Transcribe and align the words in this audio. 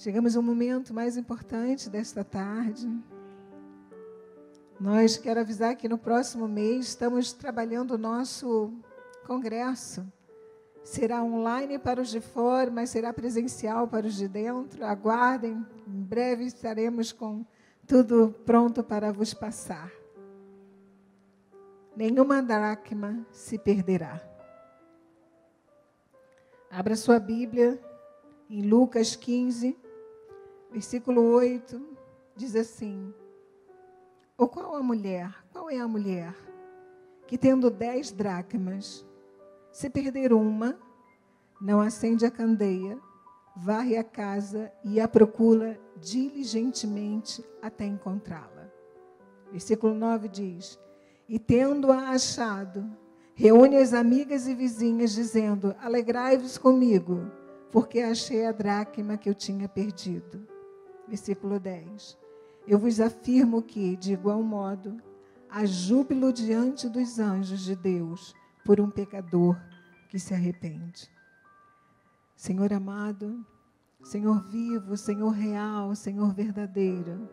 Chegamos 0.00 0.34
ao 0.34 0.42
momento 0.42 0.94
mais 0.94 1.18
importante 1.18 1.90
desta 1.90 2.24
tarde. 2.24 2.88
Nós 4.80 5.18
quero 5.18 5.40
avisar 5.40 5.76
que 5.76 5.90
no 5.90 5.98
próximo 5.98 6.48
mês 6.48 6.86
estamos 6.86 7.34
trabalhando 7.34 7.90
o 7.90 7.98
nosso 7.98 8.72
congresso. 9.26 10.10
Será 10.82 11.22
online 11.22 11.78
para 11.78 12.00
os 12.00 12.08
de 12.08 12.18
fora, 12.18 12.70
mas 12.70 12.88
será 12.88 13.12
presencial 13.12 13.86
para 13.86 14.06
os 14.06 14.14
de 14.14 14.26
dentro. 14.26 14.86
Aguardem, 14.86 15.66
em 15.86 16.02
breve 16.02 16.44
estaremos 16.44 17.12
com 17.12 17.44
tudo 17.86 18.34
pronto 18.46 18.82
para 18.82 19.12
vos 19.12 19.34
passar. 19.34 19.92
Nenhuma 21.94 22.42
dracma 22.42 23.22
se 23.30 23.58
perderá. 23.58 24.18
Abra 26.70 26.96
sua 26.96 27.18
Bíblia 27.18 27.78
em 28.48 28.62
Lucas 28.62 29.14
15, 29.14 29.76
versículo 30.72 31.22
8, 31.22 31.80
diz 32.36 32.54
assim: 32.56 33.12
Ou 34.36 34.48
qual 34.48 34.76
a 34.76 34.82
mulher, 34.82 35.34
qual 35.52 35.70
é 35.70 35.78
a 35.78 35.88
mulher 35.88 36.34
que 37.30 37.38
tendo 37.38 37.70
dez 37.70 38.10
dracmas, 38.10 39.06
se 39.70 39.88
perder 39.88 40.32
uma, 40.32 40.76
não 41.60 41.80
acende 41.80 42.26
a 42.26 42.30
candeia, 42.30 42.98
varre 43.54 43.96
a 43.96 44.02
casa 44.02 44.72
e 44.82 44.98
a 44.98 45.06
procura 45.06 45.78
diligentemente 45.96 47.44
até 47.62 47.84
encontrá-la. 47.86 48.68
Versículo 49.52 49.94
9 49.94 50.28
diz: 50.28 50.76
E 51.28 51.38
tendo-a 51.38 52.10
achado, 52.10 52.84
reúne 53.32 53.76
as 53.76 53.92
amigas 53.92 54.48
e 54.48 54.54
vizinhas, 54.54 55.12
dizendo: 55.12 55.72
Alegrai-vos 55.80 56.58
comigo, 56.58 57.30
porque 57.70 58.00
achei 58.00 58.44
a 58.44 58.50
dracma 58.50 59.16
que 59.16 59.30
eu 59.30 59.34
tinha 59.36 59.68
perdido. 59.68 60.44
Versículo 61.10 61.58
10. 61.58 62.16
Eu 62.68 62.78
vos 62.78 63.00
afirmo 63.00 63.60
que, 63.60 63.96
de 63.96 64.12
igual 64.12 64.44
modo, 64.44 65.02
há 65.50 65.66
júbilo 65.66 66.32
diante 66.32 66.88
dos 66.88 67.18
anjos 67.18 67.64
de 67.64 67.74
Deus 67.74 68.32
por 68.64 68.80
um 68.80 68.88
pecador 68.88 69.60
que 70.08 70.20
se 70.20 70.32
arrepende. 70.32 71.10
Senhor 72.36 72.72
amado, 72.72 73.44
Senhor 74.04 74.40
vivo, 74.46 74.96
Senhor 74.96 75.30
real, 75.30 75.96
Senhor 75.96 76.32
verdadeiro, 76.32 77.28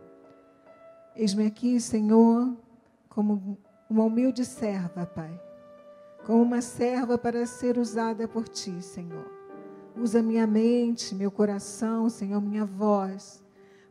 eis-me 1.16 1.45
aqui, 1.45 1.80
Senhor, 1.80 2.58
como 3.08 3.59
uma 3.88 4.06
humilde 4.06 4.44
serva, 4.44 5.06
Pai, 5.06 5.39
como 6.25 6.41
uma 6.41 6.64
serva 6.64 7.16
para 7.16 7.45
ser 7.45 7.78
usada 7.78 8.28
por 8.28 8.47
Ti, 8.47 8.81
Senhor. 8.81 9.31
Usa 9.95 10.23
minha 10.23 10.47
mente, 10.47 11.14
meu 11.14 11.30
coração, 11.30 12.09
Senhor, 12.09 12.41
minha 12.41 12.66
voz 12.66 13.45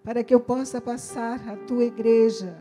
para 0.07 0.23
que 0.23 0.33
eu 0.33 0.39
possa 0.39 0.81
passar 0.81 1.41
a 1.49 1.57
tua 1.57 1.83
igreja, 1.83 2.57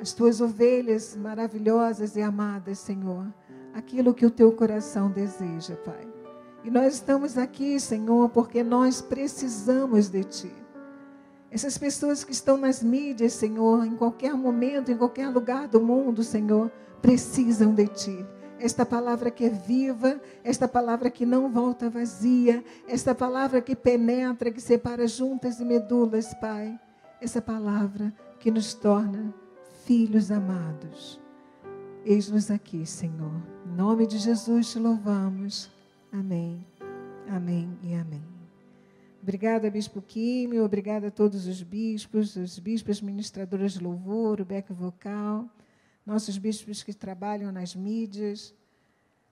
as 0.00 0.14
tuas 0.14 0.40
ovelhas 0.40 1.14
maravilhosas 1.14 2.16
e 2.16 2.22
amadas, 2.22 2.78
Senhor, 2.78 3.26
aquilo 3.74 4.14
que 4.14 4.24
o 4.24 4.30
teu 4.30 4.50
coração 4.50 5.10
deseja, 5.10 5.76
Pai. 5.84 6.08
E 6.64 6.70
nós 6.70 6.94
estamos 6.94 7.36
aqui, 7.36 7.78
Senhor, 7.78 8.30
porque 8.30 8.62
nós 8.62 9.02
precisamos 9.02 10.08
de 10.08 10.24
Ti. 10.24 10.52
Essas 11.50 11.76
pessoas 11.76 12.24
que 12.24 12.32
estão 12.32 12.56
nas 12.56 12.82
mídias, 12.82 13.34
Senhor, 13.34 13.84
em 13.84 13.94
qualquer 13.94 14.32
momento, 14.32 14.90
em 14.90 14.96
qualquer 14.96 15.28
lugar 15.28 15.68
do 15.68 15.82
mundo, 15.82 16.24
Senhor, 16.24 16.72
precisam 17.02 17.74
de 17.74 17.88
Ti 17.88 18.26
esta 18.60 18.84
palavra 18.84 19.30
que 19.30 19.44
é 19.44 19.48
viva, 19.48 20.20
esta 20.44 20.68
palavra 20.68 21.10
que 21.10 21.24
não 21.24 21.50
volta 21.50 21.88
vazia, 21.88 22.62
esta 22.86 23.14
palavra 23.14 23.60
que 23.60 23.74
penetra, 23.74 24.50
que 24.50 24.60
separa 24.60 25.06
juntas 25.06 25.60
e 25.60 25.64
medulas, 25.64 26.34
Pai. 26.34 26.78
Essa 27.20 27.40
palavra 27.40 28.12
que 28.38 28.50
nos 28.50 28.74
torna 28.74 29.34
filhos 29.84 30.30
amados. 30.30 31.20
Eis-nos 32.04 32.50
aqui, 32.50 32.86
Senhor. 32.86 33.42
Em 33.66 33.76
nome 33.76 34.06
de 34.06 34.18
Jesus 34.18 34.70
te 34.70 34.78
louvamos. 34.78 35.70
Amém. 36.12 36.64
Amém 37.28 37.78
e 37.82 37.94
amém. 37.94 38.22
Obrigada, 39.22 39.70
Bispo 39.70 40.00
Químio, 40.00 40.64
obrigada 40.64 41.08
a 41.08 41.10
todos 41.10 41.46
os 41.46 41.62
bispos, 41.62 42.36
os 42.36 42.58
bispos 42.58 43.02
ministradores 43.02 43.74
de 43.74 43.84
louvor, 43.84 44.40
o 44.40 44.44
beco 44.46 44.72
vocal 44.72 45.46
nossos 46.04 46.38
bispos 46.38 46.82
que 46.82 46.92
trabalham 46.92 47.52
nas 47.52 47.74
mídias. 47.74 48.54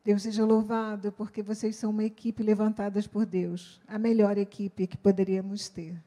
Deus 0.09 0.23
seja 0.23 0.43
louvado, 0.43 1.13
porque 1.13 1.43
vocês 1.43 1.77
são 1.77 1.91
uma 1.91 2.03
equipe 2.03 2.43
levantada 2.43 2.99
por 3.13 3.27
Deus, 3.27 3.79
a 3.87 3.99
melhor 3.99 4.39
equipe 4.39 4.87
que 4.87 4.97
poderíamos 4.97 5.69
ter. 5.69 6.03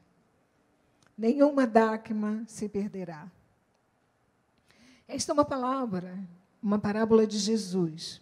Nenhuma 1.16 1.68
dáquima 1.68 2.42
se 2.48 2.68
perderá. 2.68 3.30
Esta 5.06 5.30
é 5.30 5.34
uma 5.34 5.44
palavra, 5.44 6.18
uma 6.60 6.80
parábola 6.80 7.24
de 7.28 7.38
Jesus. 7.38 8.20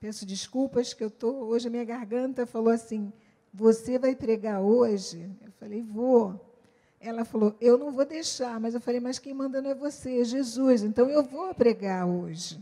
Peço 0.00 0.26
desculpas 0.26 0.92
que 0.92 1.04
eu 1.04 1.08
estou. 1.08 1.44
Hoje 1.44 1.68
a 1.68 1.70
minha 1.70 1.84
garganta 1.84 2.44
falou 2.46 2.72
assim: 2.72 3.12
Você 3.52 3.96
vai 3.96 4.16
pregar 4.16 4.60
hoje? 4.60 5.30
Eu 5.40 5.52
falei: 5.52 5.82
Vou. 5.82 6.52
Ela 6.98 7.24
falou: 7.24 7.56
Eu 7.60 7.78
não 7.78 7.92
vou 7.92 8.04
deixar, 8.04 8.58
mas 8.58 8.74
eu 8.74 8.80
falei: 8.80 8.98
Mas 8.98 9.20
quem 9.20 9.32
manda 9.32 9.62
não 9.62 9.70
é 9.70 9.74
você, 9.76 10.20
é 10.20 10.24
Jesus. 10.24 10.82
Então 10.82 11.08
eu 11.08 11.22
vou 11.22 11.54
pregar 11.54 12.08
hoje. 12.08 12.60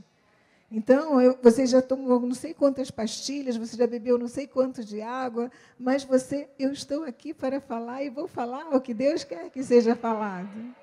Então, 0.75 1.21
eu, 1.21 1.39
você 1.43 1.67
já 1.67 1.83
tomou 1.83 2.19
não 2.19 2.33
sei 2.35 2.55
quantas 2.55 2.91
pastilhas, 2.91 3.59
você 3.59 3.77
já 3.77 3.87
bebeu 3.87 4.19
não 4.19 4.27
sei 4.27 4.47
quanto 4.47 4.83
de 4.83 5.03
água, 5.03 5.51
mas 5.79 6.03
você, 6.03 6.49
eu 6.59 6.73
estou 6.73 7.05
aqui 7.05 7.35
para 7.35 7.61
falar 7.61 8.03
e 8.03 8.09
vou 8.09 8.27
falar 8.27 8.75
o 8.75 8.81
que 8.81 8.95
Deus 8.95 9.23
quer 9.23 9.51
que 9.51 9.63
seja 9.63 9.95
falado. 9.95 10.75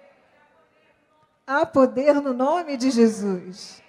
Há 1.47 1.65
poder 1.65 2.21
no 2.21 2.33
nome 2.33 2.77
de 2.77 2.91
Jesus. 2.91 3.81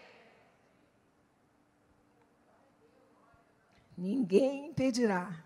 Ninguém 3.94 4.68
impedirá. 4.68 5.44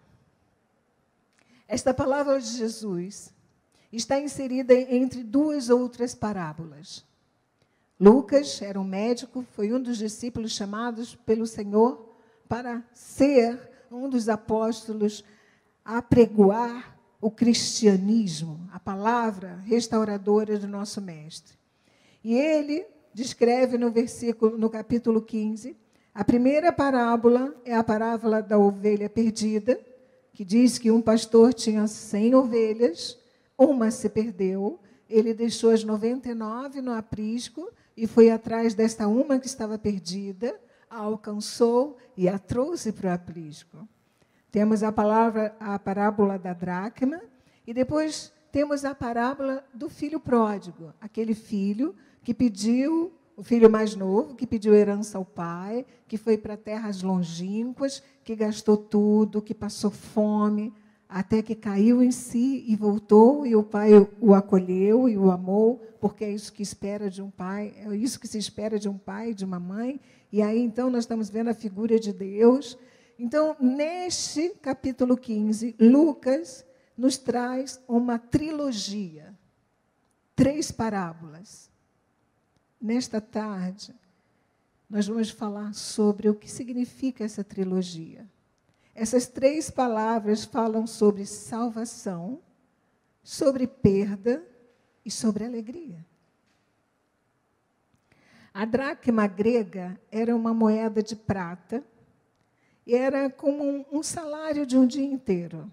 Esta 1.66 1.93
palavra 1.93 2.41
de 2.41 2.47
Jesus 2.47 3.34
está 3.93 4.20
inserida 4.20 4.72
entre 4.72 5.25
duas 5.25 5.69
outras 5.69 6.14
parábolas. 6.14 7.04
Lucas 7.99 8.60
era 8.60 8.81
um 8.81 8.84
médico, 8.84 9.44
foi 9.53 9.72
um 9.72 9.81
dos 9.81 9.99
discípulos 9.99 10.53
chamados 10.53 11.15
pelo 11.15 11.47
Senhor 11.47 12.15
para 12.49 12.82
ser 12.93 13.59
um 13.91 14.09
dos 14.09 14.28
apóstolos 14.28 15.25
a 15.84 16.03
pregoar 16.03 16.99
o 17.21 17.31
cristianismo, 17.31 18.69
a 18.72 18.81
palavra 18.81 19.62
restauradora 19.65 20.59
do 20.59 20.66
nosso 20.66 21.00
mestre. 21.00 21.56
E 22.22 22.34
ele 22.34 22.84
descreve 23.15 23.78
no 23.78 23.91
versículo 23.91 24.59
no 24.59 24.69
capítulo 24.69 25.22
15, 25.22 25.76
a 26.12 26.25
primeira 26.25 26.72
parábola 26.72 27.55
é 27.65 27.75
a 27.75 27.84
parábola 27.84 28.43
da 28.43 28.59
ovelha 28.59 29.09
perdida, 29.09 29.81
que 30.32 30.44
diz 30.44 30.78
que 30.78 30.91
um 30.91 31.00
pastor 31.00 31.55
tinha 31.55 31.87
100 31.87 32.34
ovelhas 32.34 33.19
uma 33.56 33.91
se 33.91 34.09
perdeu, 34.09 34.81
ele 35.09 35.32
deixou 35.32 35.71
as 35.71 35.84
99 35.84 36.82
no 36.82 36.93
aprisco 36.93 37.71
e 37.97 38.06
foi 38.06 38.31
atrás 38.31 38.75
desta 38.75 39.06
uma 39.06 39.38
que 39.38 39.47
estava 39.47 39.78
perdida, 39.78 40.59
a 40.91 40.99
alcançou 40.99 41.97
e 42.16 42.28
a 42.28 42.38
trouxe 42.38 42.93
para 42.93 43.10
o 43.10 43.12
aprisco. 43.12 43.88
Temos 44.50 44.82
a 44.82 44.93
palavra, 44.93 45.56
a 45.59 45.78
parábola 45.78 46.38
da 46.38 46.53
dracma, 46.53 47.21
e 47.66 47.75
depois 47.75 48.32
temos 48.53 48.84
a 48.84 48.94
parábola 48.94 49.65
do 49.75 49.88
filho 49.88 50.21
pródigo, 50.21 50.93
aquele 51.00 51.34
filho 51.34 51.94
que 52.22 52.32
pediu, 52.32 53.12
o 53.37 53.43
filho 53.43 53.69
mais 53.69 53.97
novo, 53.97 54.37
que 54.37 54.47
pediu 54.47 54.75
herança 54.75 55.19
ao 55.19 55.25
pai, 55.25 55.84
que 56.06 56.16
foi 56.16 56.38
para 56.38 56.56
terras 56.56 57.03
longínquas, 57.03 58.03
que 58.22 58.37
gastou 58.37 58.76
tudo, 58.76 59.43
que 59.43 59.55
passou 59.55 59.91
fome, 59.91 60.72
até 61.09 61.42
que 61.42 61.54
caiu 61.54 62.03
em 62.03 62.10
si 62.10 62.64
e 62.67 62.75
voltou, 62.76 63.46
e 63.46 63.55
o 63.55 63.62
pai 63.62 63.90
o 64.20 64.34
acolheu 64.34 65.08
e 65.08 65.17
o 65.17 65.31
amou, 65.31 65.82
porque 66.00 66.25
é 66.25 66.31
isso 66.31 66.52
que 66.52 66.62
espera 66.62 67.08
de 67.08 67.23
um 67.23 67.31
pai, 67.31 67.75
é 67.76 67.94
isso 67.96 68.19
que 68.19 68.28
se 68.28 68.38
espera 68.38 68.78
de 68.78 68.88
um 68.88 68.99
pai, 68.99 69.32
de 69.32 69.44
uma 69.44 69.61
mãe. 69.61 70.00
E 70.32 70.43
aí 70.43 70.61
então 70.61 70.90
nós 70.90 71.05
estamos 71.05 71.31
vendo 71.31 71.49
a 71.49 71.55
figura 71.55 71.99
de 71.99 72.12
Deus. 72.12 72.76
Então, 73.19 73.56
neste 73.61 74.50
capítulo 74.61 75.17
15, 75.17 75.76
Lucas 75.78 76.64
nos 76.96 77.17
traz 77.17 77.81
uma 77.87 78.19
trilogia, 78.19 79.34
três 80.34 80.73
parábolas. 80.73 81.70
Nesta 82.81 83.20
tarde, 83.20 83.94
nós 84.90 85.06
vamos 85.06 85.31
falar 85.31 85.73
sobre 85.75 86.28
o 86.28 86.34
que 86.34 86.50
significa 86.50 87.25
essa 87.25 87.43
trilogia. 87.43 88.28
Essas 88.94 89.26
três 89.26 89.70
palavras 89.70 90.44
falam 90.44 90.87
sobre 90.87 91.26
salvação, 91.26 92.41
sobre 93.23 93.67
perda 93.67 94.46
e 95.05 95.11
sobre 95.11 95.44
alegria. 95.44 96.05
A 98.52 98.64
dracma 98.64 99.26
grega 99.26 100.00
era 100.12 100.35
uma 100.35 100.55
moeda 100.55 101.02
de 101.02 101.17
prata 101.17 101.82
e 102.87 102.94
era 102.94 103.29
como 103.29 103.85
um, 103.91 104.00
salário 104.00 104.64
de 104.64 104.76
um 104.79 104.87
dia 104.87 105.05
inteiro. 105.05 105.70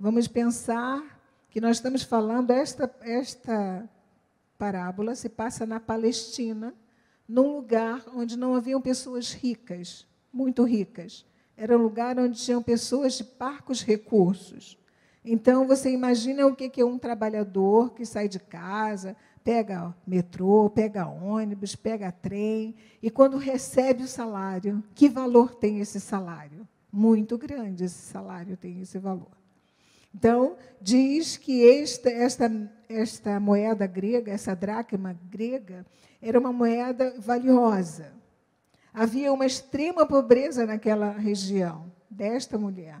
Vamos 0.00 0.26
pensar 0.26 1.20
que 1.50 1.60
nós 1.60 1.76
estamos 1.76 2.02
falando, 2.02 2.50
esta, 2.50 2.90
esta 3.02 3.86
parábola 4.56 5.14
se 5.14 5.28
passa 5.28 5.66
na 5.66 5.78
Palestina, 5.78 6.74
num 7.28 7.56
lugar 7.56 8.02
onde 8.14 8.38
não 8.38 8.54
haviam 8.54 8.80
pessoas 8.80 9.32
ricas, 9.32 10.06
muito 10.32 10.64
ricas. 10.64 11.26
Era 11.56 11.76
um 11.76 11.82
lugar 11.82 12.18
onde 12.18 12.38
tinham 12.38 12.62
pessoas 12.62 13.14
de 13.14 13.24
parcos 13.24 13.82
recursos. 13.82 14.78
Então, 15.24 15.66
você 15.66 15.90
imagina 15.90 16.46
o 16.46 16.54
que 16.54 16.80
é 16.80 16.84
um 16.84 16.98
trabalhador 16.98 17.90
que 17.94 18.04
sai 18.04 18.28
de 18.28 18.38
casa, 18.38 19.16
pega 19.42 19.94
metrô, 20.06 20.68
pega 20.68 21.06
ônibus, 21.06 21.74
pega 21.74 22.12
trem, 22.12 22.74
e 23.02 23.10
quando 23.10 23.36
recebe 23.36 24.02
o 24.04 24.08
salário, 24.08 24.84
que 24.94 25.08
valor 25.08 25.54
tem 25.54 25.80
esse 25.80 26.00
salário? 26.00 26.66
Muito 26.92 27.36
grande 27.36 27.84
esse 27.84 28.10
salário 28.10 28.56
tem 28.56 28.80
esse 28.80 28.98
valor. 28.98 29.36
Então, 30.14 30.56
diz 30.80 31.36
que 31.36 31.68
esta, 31.68 32.08
esta, 32.08 32.50
esta 32.88 33.38
moeda 33.38 33.86
grega, 33.86 34.32
essa 34.32 34.54
dracma 34.54 35.18
grega, 35.28 35.84
era 36.22 36.38
uma 36.38 36.52
moeda 36.52 37.14
valiosa. 37.18 38.12
Havia 38.96 39.30
uma 39.30 39.44
extrema 39.44 40.06
pobreza 40.06 40.64
naquela 40.64 41.10
região 41.10 41.92
desta 42.08 42.56
mulher. 42.56 42.98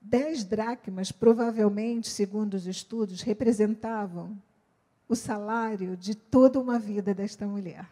Dez 0.00 0.44
dracmas, 0.44 1.10
provavelmente, 1.10 2.08
segundo 2.08 2.54
os 2.54 2.66
estudos, 2.66 3.22
representavam 3.22 4.40
o 5.08 5.16
salário 5.16 5.96
de 5.96 6.14
toda 6.14 6.60
uma 6.60 6.78
vida 6.78 7.12
desta 7.12 7.46
mulher. 7.46 7.84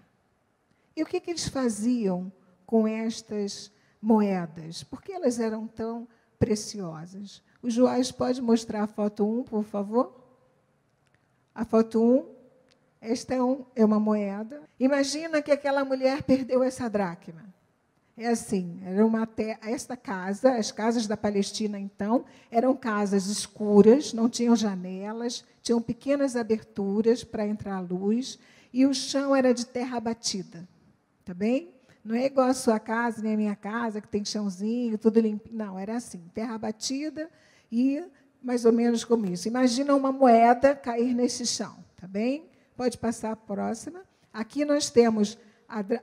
E 0.94 1.02
o 1.02 1.06
que, 1.06 1.20
que 1.20 1.30
eles 1.30 1.48
faziam 1.48 2.32
com 2.64 2.86
estas 2.86 3.72
moedas? 4.00 4.84
Por 4.84 5.02
que 5.02 5.12
elas 5.12 5.40
eram 5.40 5.66
tão 5.66 6.06
preciosas. 6.40 7.42
O 7.62 7.68
Joás 7.68 8.10
pode 8.10 8.40
mostrar 8.40 8.82
a 8.82 8.86
foto 8.86 9.28
1, 9.28 9.44
por 9.44 9.62
favor? 9.62 10.18
A 11.54 11.66
foto 11.66 12.02
1. 12.02 12.39
Esta 13.00 13.34
é, 13.34 13.42
um, 13.42 13.64
é 13.74 13.84
uma 13.84 13.98
moeda. 13.98 14.62
Imagina 14.78 15.40
que 15.40 15.50
aquela 15.50 15.84
mulher 15.84 16.22
perdeu 16.22 16.62
essa 16.62 16.88
dracma. 16.88 17.50
É 18.16 18.26
assim, 18.26 18.78
era 18.84 19.06
uma 19.06 19.26
esta 19.62 19.96
casa, 19.96 20.56
as 20.56 20.70
casas 20.70 21.06
da 21.06 21.16
Palestina 21.16 21.78
então, 21.78 22.26
eram 22.50 22.76
casas 22.76 23.26
escuras, 23.28 24.12
não 24.12 24.28
tinham 24.28 24.54
janelas, 24.54 25.42
tinham 25.62 25.80
pequenas 25.80 26.36
aberturas 26.36 27.24
para 27.24 27.46
entrar 27.46 27.76
a 27.76 27.80
luz, 27.80 28.38
e 28.74 28.84
o 28.84 28.92
chão 28.92 29.34
era 29.34 29.54
de 29.54 29.64
terra 29.64 29.98
batida. 29.98 30.68
Tá 31.24 31.32
bem? 31.32 31.72
Não 32.04 32.14
é 32.14 32.26
igual 32.26 32.48
a 32.48 32.54
sua 32.54 32.78
casa, 32.78 33.22
nem 33.22 33.32
a 33.32 33.36
minha 33.38 33.56
casa, 33.56 34.02
que 34.02 34.08
tem 34.08 34.22
chãozinho, 34.22 34.98
tudo 34.98 35.18
limpo. 35.18 35.48
Não, 35.50 35.78
era 35.78 35.96
assim, 35.96 36.22
terra 36.34 36.58
batida 36.58 37.30
e 37.72 38.04
mais 38.42 38.66
ou 38.66 38.72
menos 38.72 39.02
como 39.02 39.24
isso. 39.24 39.48
Imagina 39.48 39.94
uma 39.94 40.12
moeda 40.12 40.74
cair 40.74 41.14
nesse 41.14 41.46
chão, 41.46 41.74
tá 41.96 42.06
bem? 42.06 42.49
Pode 42.80 42.96
passar 42.96 43.32
a 43.32 43.36
próxima. 43.36 44.00
Aqui 44.32 44.64
nós 44.64 44.88
temos 44.88 45.36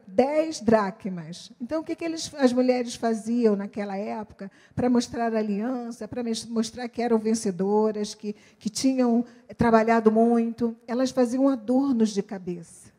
10 0.05 0.61
dracmas. 0.61 1.51
Então, 1.59 1.81
o 1.81 1.83
que, 1.83 1.95
que 1.95 2.05
eles, 2.05 2.31
as 2.35 2.53
mulheres 2.53 2.93
faziam 2.93 3.55
naquela 3.55 3.97
época 3.97 4.51
para 4.75 4.87
mostrar 4.87 5.33
aliança, 5.33 6.07
para 6.07 6.21
mostrar 6.49 6.87
que 6.87 7.01
eram 7.01 7.17
vencedoras, 7.17 8.13
que, 8.13 8.35
que 8.59 8.69
tinham 8.69 9.25
trabalhado 9.57 10.11
muito? 10.11 10.77
Elas 10.85 11.09
faziam 11.09 11.49
adornos 11.49 12.11
de 12.11 12.21
cabeça. 12.21 12.91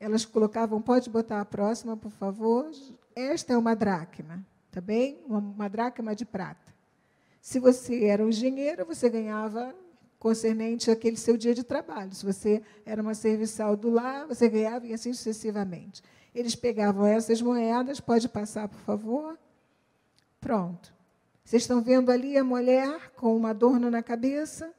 Elas 0.00 0.24
colocavam, 0.24 0.80
pode 0.80 1.10
botar 1.10 1.42
a 1.42 1.44
próxima, 1.44 1.98
por 1.98 2.12
favor. 2.12 2.70
Esta 3.14 3.52
é 3.52 3.58
uma 3.58 3.76
dracma, 3.76 4.42
tá 4.70 4.80
bem? 4.80 5.18
Uma, 5.28 5.68
dracma 5.68 6.16
de 6.16 6.24
prata. 6.24 6.72
Se 7.38 7.60
você 7.60 8.06
era 8.06 8.24
um 8.24 8.30
engenheiro, 8.30 8.86
você 8.86 9.10
ganhava 9.10 9.74
concernente 10.20 10.88
aquele 10.88 11.16
seu 11.16 11.36
dia 11.36 11.52
de 11.52 11.64
trabalho. 11.64 12.14
Se 12.14 12.24
você 12.24 12.62
era 12.86 13.02
uma 13.02 13.14
serviçal 13.14 13.76
do 13.76 13.90
lar, 13.90 14.28
você 14.28 14.48
ganhava 14.48 14.86
e 14.86 14.94
assim 14.94 15.12
sucessivamente. 15.12 16.00
Eles 16.32 16.54
pegavam 16.54 17.04
essas 17.04 17.42
moedas, 17.42 17.98
pode 17.98 18.28
passar, 18.28 18.68
por 18.68 18.78
favor? 18.82 19.36
Pronto. 20.40 20.94
Vocês 21.44 21.62
estão 21.64 21.82
vendo 21.82 22.12
ali 22.12 22.36
a 22.36 22.44
mulher 22.44 23.10
com 23.16 23.36
um 23.36 23.44
adorno 23.44 23.90
na 23.90 24.04
cabeça? 24.04 24.72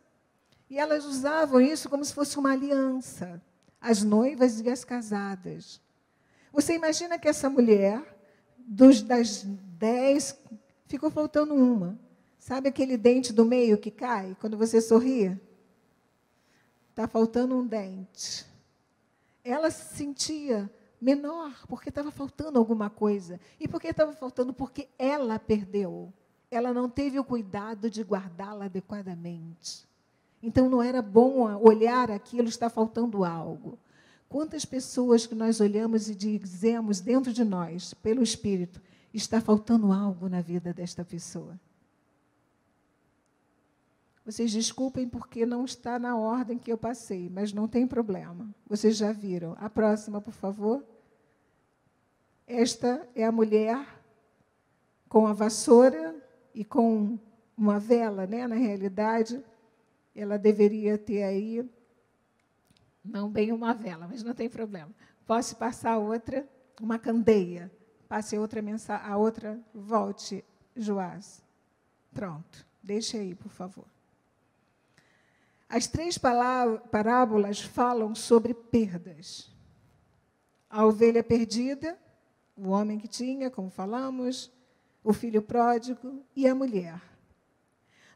E 0.69 0.79
elas 0.79 1.03
usavam 1.03 1.59
isso 1.59 1.89
como 1.89 2.05
se 2.05 2.13
fosse 2.13 2.39
uma 2.39 2.53
aliança 2.53 3.41
as 3.81 4.03
noivas 4.03 4.61
e 4.61 4.69
as 4.69 4.85
casadas. 4.85 5.81
Você 6.53 6.75
imagina 6.75 7.17
que 7.17 7.27
essa 7.27 7.49
mulher, 7.49 8.03
dos, 8.59 9.01
das 9.01 9.43
dez, 9.43 10.37
ficou 10.85 11.09
faltando 11.09 11.55
uma. 11.55 11.97
Sabe 12.41 12.69
aquele 12.69 12.97
dente 12.97 13.31
do 13.31 13.45
meio 13.45 13.77
que 13.77 13.91
cai 13.91 14.35
quando 14.41 14.57
você 14.57 14.81
sorria? 14.81 15.39
Está 16.89 17.07
faltando 17.07 17.55
um 17.55 17.65
dente. 17.65 18.47
Ela 19.43 19.69
se 19.69 19.95
sentia 19.95 20.67
menor 20.99 21.53
porque 21.67 21.89
estava 21.89 22.09
faltando 22.09 22.57
alguma 22.57 22.89
coisa. 22.89 23.39
E 23.59 23.67
por 23.67 23.79
que 23.79 23.89
estava 23.89 24.11
faltando? 24.13 24.51
Porque 24.53 24.89
ela 24.97 25.37
perdeu. 25.37 26.11
Ela 26.49 26.73
não 26.73 26.89
teve 26.89 27.19
o 27.19 27.23
cuidado 27.23 27.91
de 27.91 28.01
guardá-la 28.01 28.65
adequadamente. 28.65 29.87
Então 30.41 30.67
não 30.67 30.81
era 30.81 30.99
bom 30.99 31.41
olhar 31.63 32.09
aquilo, 32.09 32.49
está 32.49 32.71
faltando 32.71 33.23
algo. 33.23 33.77
Quantas 34.27 34.65
pessoas 34.65 35.27
que 35.27 35.35
nós 35.35 35.61
olhamos 35.61 36.09
e 36.09 36.15
dizemos 36.15 37.01
dentro 37.01 37.31
de 37.31 37.43
nós, 37.43 37.93
pelo 37.93 38.23
Espírito, 38.23 38.81
está 39.13 39.39
faltando 39.39 39.91
algo 39.91 40.27
na 40.27 40.41
vida 40.41 40.73
desta 40.73 41.05
pessoa? 41.05 41.55
Vocês 44.31 44.49
desculpem 44.49 45.09
porque 45.09 45.45
não 45.45 45.65
está 45.65 45.99
na 45.99 46.15
ordem 46.15 46.57
que 46.57 46.71
eu 46.71 46.77
passei, 46.77 47.29
mas 47.29 47.51
não 47.51 47.67
tem 47.67 47.85
problema. 47.85 48.49
Vocês 48.65 48.95
já 48.95 49.11
viram. 49.11 49.57
A 49.59 49.69
próxima, 49.69 50.21
por 50.21 50.31
favor. 50.31 50.81
Esta 52.47 53.05
é 53.13 53.25
a 53.25 53.31
mulher 53.31 53.85
com 55.09 55.27
a 55.27 55.33
vassoura 55.33 56.15
e 56.55 56.63
com 56.63 57.19
uma 57.57 57.77
vela, 57.77 58.25
né, 58.25 58.47
na 58.47 58.55
realidade, 58.55 59.43
ela 60.15 60.39
deveria 60.39 60.97
ter 60.97 61.23
aí, 61.23 61.69
não 63.03 63.29
bem 63.29 63.51
uma 63.51 63.73
vela, 63.73 64.07
mas 64.07 64.23
não 64.23 64.33
tem 64.33 64.49
problema. 64.49 64.91
Posso 65.27 65.57
passar 65.57 65.97
outra, 65.97 66.47
uma 66.79 66.97
candeia. 66.97 67.69
Passe 68.07 68.37
outra 68.37 68.61
mensagem, 68.61 69.05
a 69.05 69.17
outra, 69.17 69.59
volte, 69.73 70.41
Joás. 70.73 71.43
Pronto, 72.13 72.65
deixe 72.81 73.17
aí, 73.17 73.35
por 73.35 73.51
favor. 73.51 73.90
As 75.71 75.87
três 75.87 76.17
parábolas 76.17 77.61
falam 77.61 78.13
sobre 78.13 78.53
perdas. 78.53 79.49
A 80.69 80.85
ovelha 80.85 81.23
perdida, 81.23 81.97
o 82.57 82.71
homem 82.71 82.99
que 82.99 83.07
tinha, 83.07 83.49
como 83.49 83.69
falamos, 83.69 84.51
o 85.01 85.13
filho 85.13 85.41
pródigo 85.41 86.25
e 86.35 86.45
a 86.45 86.53
mulher. 86.53 87.01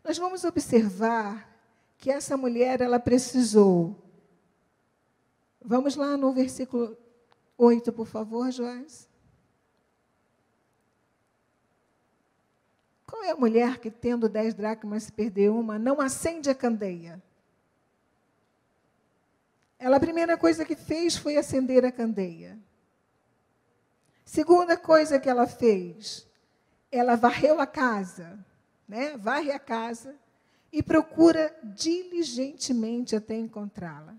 Nós 0.04 0.18
vamos 0.18 0.44
observar 0.44 1.50
que 1.98 2.12
essa 2.12 2.36
mulher 2.36 2.82
ela 2.82 3.00
precisou. 3.00 4.04
Vamos 5.64 5.96
lá 5.96 6.18
no 6.18 6.34
versículo 6.34 6.98
8, 7.58 7.94
por 7.94 8.06
favor, 8.06 8.52
Joás. 8.52 9.08
Qual 13.08 13.24
é 13.24 13.32
a 13.32 13.38
mulher 13.38 13.80
que, 13.80 13.90
tendo 13.90 14.28
dez 14.28 14.54
dracmas, 14.54 15.04
se 15.04 15.12
perdeu 15.14 15.58
uma, 15.58 15.80
não 15.80 16.02
acende 16.02 16.50
a 16.50 16.54
candeia? 16.54 17.24
Ela, 19.78 19.98
a 19.98 20.00
primeira 20.00 20.38
coisa 20.38 20.66
que 20.66 20.76
fez 20.76 21.16
foi 21.16 21.38
acender 21.38 21.86
a 21.86 21.92
candeia. 21.92 22.58
Segunda 24.24 24.76
coisa 24.76 25.20
que 25.20 25.30
ela 25.30 25.46
fez, 25.46 26.28
ela 26.92 27.16
varreu 27.16 27.60
a 27.60 27.68
casa, 27.68 28.44
né? 28.88 29.16
Varre 29.18 29.52
a 29.52 29.60
casa 29.60 30.16
e 30.72 30.82
procura 30.82 31.56
diligentemente 31.64 33.16
até 33.16 33.36
encontrá-la. 33.36 34.16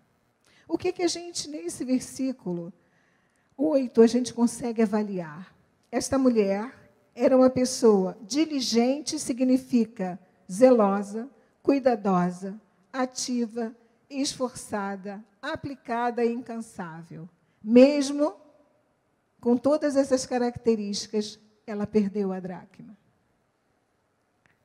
O 0.68 0.76
que, 0.78 0.92
que 0.92 1.02
a 1.02 1.08
gente, 1.08 1.48
nesse 1.48 1.84
versículo 1.84 2.72
8, 3.56 4.02
a 4.02 4.06
gente 4.06 4.34
consegue 4.34 4.82
avaliar? 4.82 5.54
Esta 5.90 6.18
mulher 6.18 6.72
era 7.14 7.36
uma 7.36 7.48
pessoa 7.48 8.16
diligente, 8.22 9.18
significa 9.18 10.18
zelosa, 10.50 11.28
cuidadosa, 11.62 12.60
ativa, 12.92 13.74
esforçada, 14.08 15.24
aplicada 15.40 16.24
e 16.24 16.32
incansável. 16.32 17.28
Mesmo 17.62 18.36
com 19.40 19.56
todas 19.56 19.96
essas 19.96 20.26
características, 20.26 21.38
ela 21.66 21.86
perdeu 21.86 22.32
a 22.32 22.40
dracma. 22.40 22.96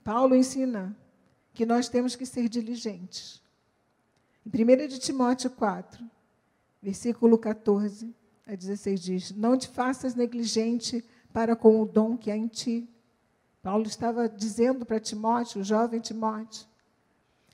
Paulo 0.03 0.35
ensina 0.35 0.95
que 1.53 1.65
nós 1.65 1.89
temos 1.89 2.15
que 2.15 2.25
ser 2.25 2.49
diligentes. 2.49 3.41
Em 4.45 4.49
1 4.49 4.87
de 4.87 4.99
Timóteo 4.99 5.49
4, 5.51 6.03
versículo 6.81 7.37
14 7.37 8.15
a 8.47 8.55
16 8.55 9.01
diz: 9.01 9.31
Não 9.31 9.57
te 9.57 9.67
faças 9.67 10.15
negligente 10.15 11.03
para 11.31 11.55
com 11.55 11.81
o 11.81 11.85
dom 11.85 12.17
que 12.17 12.31
há 12.31 12.35
em 12.35 12.47
ti, 12.47 12.89
Paulo 13.61 13.85
estava 13.85 14.27
dizendo 14.27 14.85
para 14.85 14.99
Timóteo, 14.99 15.61
o 15.61 15.63
jovem 15.63 15.99
Timóteo, 15.99 16.65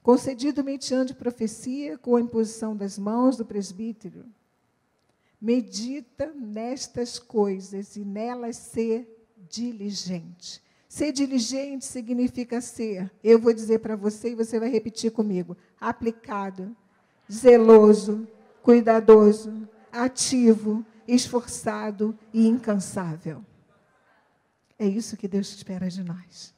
concedido 0.07 0.63
mediante 0.63 1.13
profecia 1.13 1.97
com 1.97 2.15
a 2.15 2.21
imposição 2.21 2.73
das 2.73 2.97
mãos 2.97 3.35
do 3.35 3.45
presbítero. 3.45 4.23
Medita 5.39 6.31
nestas 6.33 7.19
coisas 7.19 7.97
e 7.97 8.05
nelas 8.05 8.55
ser 8.55 9.05
diligente. 9.49 10.63
Ser 10.87 11.11
diligente 11.11 11.83
significa 11.83 12.61
ser, 12.61 13.11
eu 13.21 13.37
vou 13.37 13.51
dizer 13.53 13.79
para 13.79 13.97
você 13.97 14.29
e 14.29 14.35
você 14.35 14.57
vai 14.57 14.69
repetir 14.69 15.11
comigo: 15.11 15.57
aplicado, 15.77 16.73
zeloso, 17.29 18.25
cuidadoso, 18.63 19.67
ativo, 19.91 20.85
esforçado 21.05 22.17
e 22.33 22.47
incansável. 22.47 23.43
É 24.79 24.87
isso 24.87 25.17
que 25.17 25.27
Deus 25.27 25.53
espera 25.53 25.89
de 25.89 26.01
nós. 26.01 26.55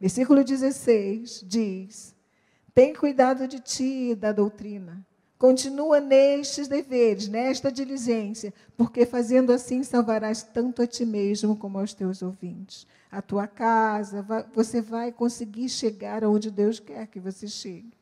Versículo 0.00 0.44
16 0.44 1.44
diz: 1.46 2.14
Tem 2.74 2.94
cuidado 2.94 3.46
de 3.46 3.60
ti 3.60 4.10
e 4.10 4.14
da 4.14 4.32
doutrina. 4.32 5.04
Continua 5.38 6.00
nestes 6.00 6.68
deveres, 6.68 7.28
nesta 7.28 7.70
diligência, 7.70 8.54
porque 8.76 9.04
fazendo 9.04 9.52
assim 9.52 9.82
salvarás 9.82 10.42
tanto 10.42 10.80
a 10.80 10.86
ti 10.86 11.04
mesmo 11.04 11.56
como 11.56 11.78
aos 11.78 11.92
teus 11.92 12.22
ouvintes. 12.22 12.86
A 13.10 13.20
tua 13.20 13.46
casa, 13.46 14.24
você 14.54 14.80
vai 14.80 15.12
conseguir 15.12 15.68
chegar 15.68 16.24
aonde 16.24 16.50
Deus 16.50 16.80
quer 16.80 17.06
que 17.08 17.20
você 17.20 17.46
chegue. 17.46 17.92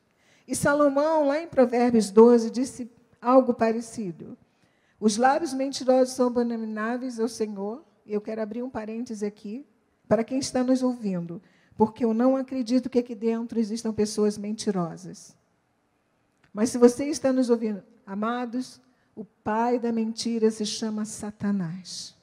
E 0.47 0.55
Salomão, 0.55 1.27
lá 1.27 1.41
em 1.41 1.47
Provérbios 1.47 2.11
12, 2.11 2.49
disse 2.49 2.89
algo 3.21 3.53
parecido. 3.53 4.37
Os 4.99 5.17
lábios 5.17 5.53
mentirosos 5.53 6.13
são 6.13 6.27
abomináveis 6.27 7.19
ao 7.19 7.27
Senhor. 7.27 7.83
Eu 8.05 8.21
quero 8.21 8.41
abrir 8.41 8.63
um 8.63 8.69
parêntese 8.69 9.25
aqui 9.25 9.65
para 10.07 10.23
quem 10.23 10.39
está 10.39 10.63
nos 10.63 10.83
ouvindo, 10.83 11.41
porque 11.75 12.05
eu 12.05 12.13
não 12.13 12.35
acredito 12.35 12.89
que 12.89 12.99
aqui 12.99 13.15
dentro 13.15 13.59
existam 13.59 13.93
pessoas 13.93 14.37
mentirosas. 14.37 15.35
Mas 16.53 16.69
se 16.69 16.77
você 16.77 17.05
está 17.05 17.33
nos 17.33 17.49
ouvindo, 17.49 17.83
amados, 18.05 18.79
o 19.15 19.25
pai 19.25 19.79
da 19.79 19.91
mentira 19.91 20.51
se 20.51 20.65
chama 20.65 21.05
Satanás. 21.05 22.15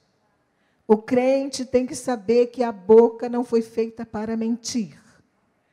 O 0.86 0.96
crente 0.96 1.64
tem 1.64 1.86
que 1.86 1.94
saber 1.94 2.46
que 2.46 2.62
a 2.62 2.72
boca 2.72 3.28
não 3.28 3.44
foi 3.44 3.62
feita 3.62 4.04
para 4.04 4.36
mentir. 4.36 5.00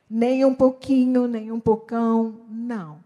Nem 0.08 0.44
um 0.44 0.54
pouquinho, 0.54 1.26
nem 1.26 1.52
um 1.52 1.60
pocão, 1.60 2.42
não. 2.48 3.02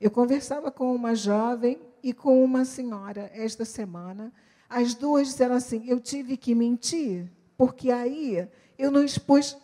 Eu 0.00 0.10
conversava 0.10 0.70
com 0.70 0.94
uma 0.94 1.14
jovem 1.14 1.78
e 2.02 2.12
com 2.12 2.42
uma 2.42 2.64
senhora 2.64 3.30
esta 3.34 3.64
semana. 3.64 4.32
As 4.68 4.94
duas 4.94 5.28
disseram 5.28 5.54
assim: 5.54 5.84
eu 5.86 5.98
tive 5.98 6.36
que 6.36 6.54
mentir, 6.54 7.30
porque 7.56 7.90
aí 7.90 8.48
eu 8.78 8.90
não 8.90 9.02
expus 9.02 9.56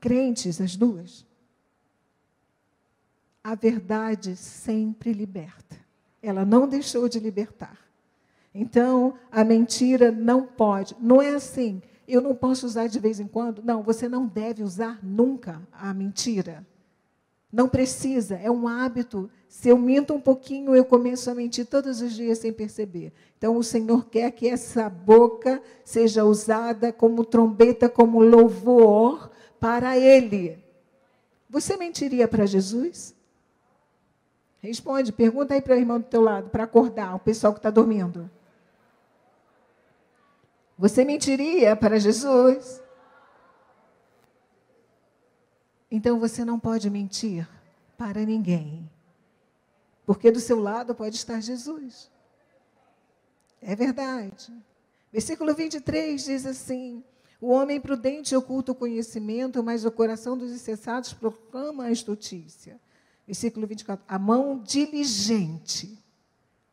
crentes, 0.00 0.60
as 0.60 0.76
duas. 0.76 1.26
A 3.42 3.54
verdade 3.54 4.36
sempre 4.36 5.12
liberta. 5.12 5.76
Ela 6.22 6.44
não 6.44 6.68
deixou 6.68 7.08
de 7.08 7.18
libertar. 7.18 7.78
Então, 8.54 9.14
a 9.30 9.44
mentira 9.44 10.10
não 10.10 10.42
pode. 10.42 10.96
Não 11.00 11.22
é 11.22 11.30
assim, 11.30 11.80
eu 12.06 12.20
não 12.20 12.34
posso 12.34 12.66
usar 12.66 12.88
de 12.88 12.98
vez 12.98 13.20
em 13.20 13.26
quando. 13.26 13.62
Não, 13.62 13.82
você 13.82 14.08
não 14.08 14.26
deve 14.26 14.62
usar 14.62 14.98
nunca 15.02 15.62
a 15.72 15.92
mentira. 15.94 16.66
Não 17.52 17.68
precisa, 17.68 18.36
é 18.36 18.50
um 18.50 18.66
hábito. 18.66 19.30
Se 19.48 19.68
eu 19.68 19.78
minto 19.78 20.12
um 20.12 20.20
pouquinho, 20.20 20.74
eu 20.74 20.84
começo 20.84 21.30
a 21.30 21.34
mentir 21.34 21.66
todos 21.66 22.02
os 22.02 22.12
dias 22.12 22.38
sem 22.38 22.52
perceber. 22.52 23.12
Então, 23.38 23.56
o 23.56 23.62
Senhor 23.62 24.06
quer 24.06 24.30
que 24.32 24.48
essa 24.48 24.88
boca 24.90 25.62
seja 25.84 26.24
usada 26.24 26.92
como 26.92 27.24
trombeta, 27.24 27.88
como 27.88 28.22
louvor 28.22 29.30
para 29.60 29.96
Ele. 29.98 30.62
Você 31.48 31.76
mentiria 31.76 32.28
para 32.28 32.46
Jesus? 32.46 33.14
Responde, 34.60 35.12
pergunta 35.12 35.54
aí 35.54 35.62
para 35.62 35.74
o 35.74 35.78
irmão 35.78 35.98
do 35.98 36.06
teu 36.06 36.20
lado, 36.20 36.50
para 36.50 36.64
acordar 36.64 37.14
o 37.14 37.20
pessoal 37.20 37.52
que 37.52 37.58
está 37.58 37.70
dormindo. 37.70 38.30
Você 40.76 41.04
mentiria 41.04 41.74
para 41.74 41.98
Jesus? 41.98 42.82
Então 45.90 46.20
você 46.20 46.44
não 46.44 46.58
pode 46.58 46.90
mentir 46.90 47.48
para 47.96 48.24
ninguém. 48.24 48.88
Porque 50.04 50.30
do 50.30 50.40
seu 50.40 50.60
lado 50.60 50.94
pode 50.94 51.16
estar 51.16 51.40
Jesus. 51.40 52.10
É 53.60 53.74
verdade. 53.74 54.52
Versículo 55.12 55.54
23 55.54 56.24
diz 56.24 56.46
assim: 56.46 57.02
O 57.40 57.48
homem 57.48 57.80
prudente 57.80 58.34
oculta 58.34 58.72
o 58.72 58.74
conhecimento, 58.74 59.62
mas 59.62 59.84
o 59.84 59.90
coração 59.90 60.36
dos 60.36 60.50
insensatos 60.50 61.12
proclama 61.12 61.84
a 61.84 61.90
estutícia. 61.90 62.80
Versículo 63.26 63.66
24: 63.66 64.04
A 64.08 64.18
mão 64.18 64.58
diligente. 64.58 65.98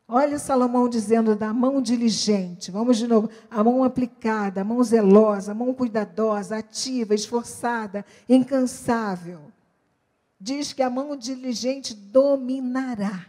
Olha 0.08 0.38
Salomão 0.38 0.88
dizendo 0.88 1.34
da 1.34 1.52
mão 1.52 1.82
diligente. 1.82 2.70
Vamos 2.70 2.96
de 2.96 3.06
novo. 3.06 3.28
A 3.50 3.62
mão 3.62 3.82
aplicada, 3.82 4.60
a 4.60 4.64
mão 4.64 4.82
zelosa, 4.82 5.52
a 5.52 5.54
mão 5.54 5.74
cuidadosa, 5.74 6.56
ativa, 6.56 7.14
esforçada, 7.14 8.04
incansável. 8.28 9.40
Diz 10.40 10.72
que 10.72 10.82
a 10.82 10.90
mão 10.90 11.16
diligente 11.16 11.94
dominará. 11.94 13.26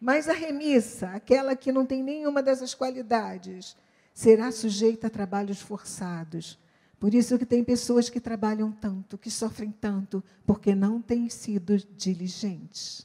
Mas 0.00 0.28
a 0.28 0.32
remissa, 0.32 1.08
aquela 1.08 1.56
que 1.56 1.72
não 1.72 1.84
tem 1.84 2.02
nenhuma 2.02 2.42
dessas 2.42 2.74
qualidades, 2.74 3.76
será 4.14 4.52
sujeita 4.52 5.08
a 5.08 5.10
trabalhos 5.10 5.60
forçados. 5.60 6.58
Por 7.00 7.12
isso 7.12 7.36
que 7.36 7.44
tem 7.44 7.64
pessoas 7.64 8.08
que 8.08 8.20
trabalham 8.20 8.70
tanto, 8.70 9.18
que 9.18 9.30
sofrem 9.30 9.72
tanto, 9.72 10.22
porque 10.46 10.74
não 10.74 11.02
têm 11.02 11.28
sido 11.28 11.76
diligentes. 11.76 13.04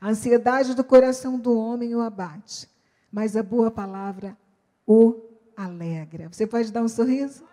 A 0.00 0.10
ansiedade 0.10 0.74
do 0.74 0.84
coração 0.84 1.38
do 1.38 1.58
homem 1.58 1.94
o 1.94 2.00
abate, 2.00 2.68
mas 3.12 3.36
a 3.36 3.42
boa 3.42 3.70
palavra 3.70 4.38
o 4.86 5.20
alegra. 5.56 6.28
Você 6.28 6.46
pode 6.46 6.72
dar 6.72 6.82
um 6.82 6.88
sorriso? 6.88 7.44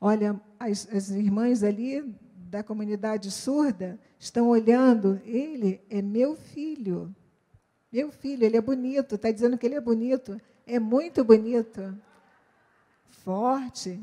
Olha, 0.00 0.40
as, 0.58 0.88
as 0.92 1.10
irmãs 1.10 1.62
ali 1.62 2.02
da 2.34 2.62
comunidade 2.62 3.30
surda 3.30 4.00
estão 4.18 4.48
olhando. 4.48 5.20
Ele 5.24 5.80
é 5.90 6.00
meu 6.00 6.34
filho. 6.34 7.14
Meu 7.92 8.10
filho, 8.10 8.44
ele 8.44 8.56
é 8.56 8.60
bonito. 8.60 9.14
Está 9.14 9.30
dizendo 9.30 9.56
que 9.58 9.66
ele 9.66 9.76
é 9.76 9.80
bonito. 9.80 10.40
É 10.66 10.78
muito 10.78 11.24
bonito. 11.24 11.96
Forte. 13.10 14.00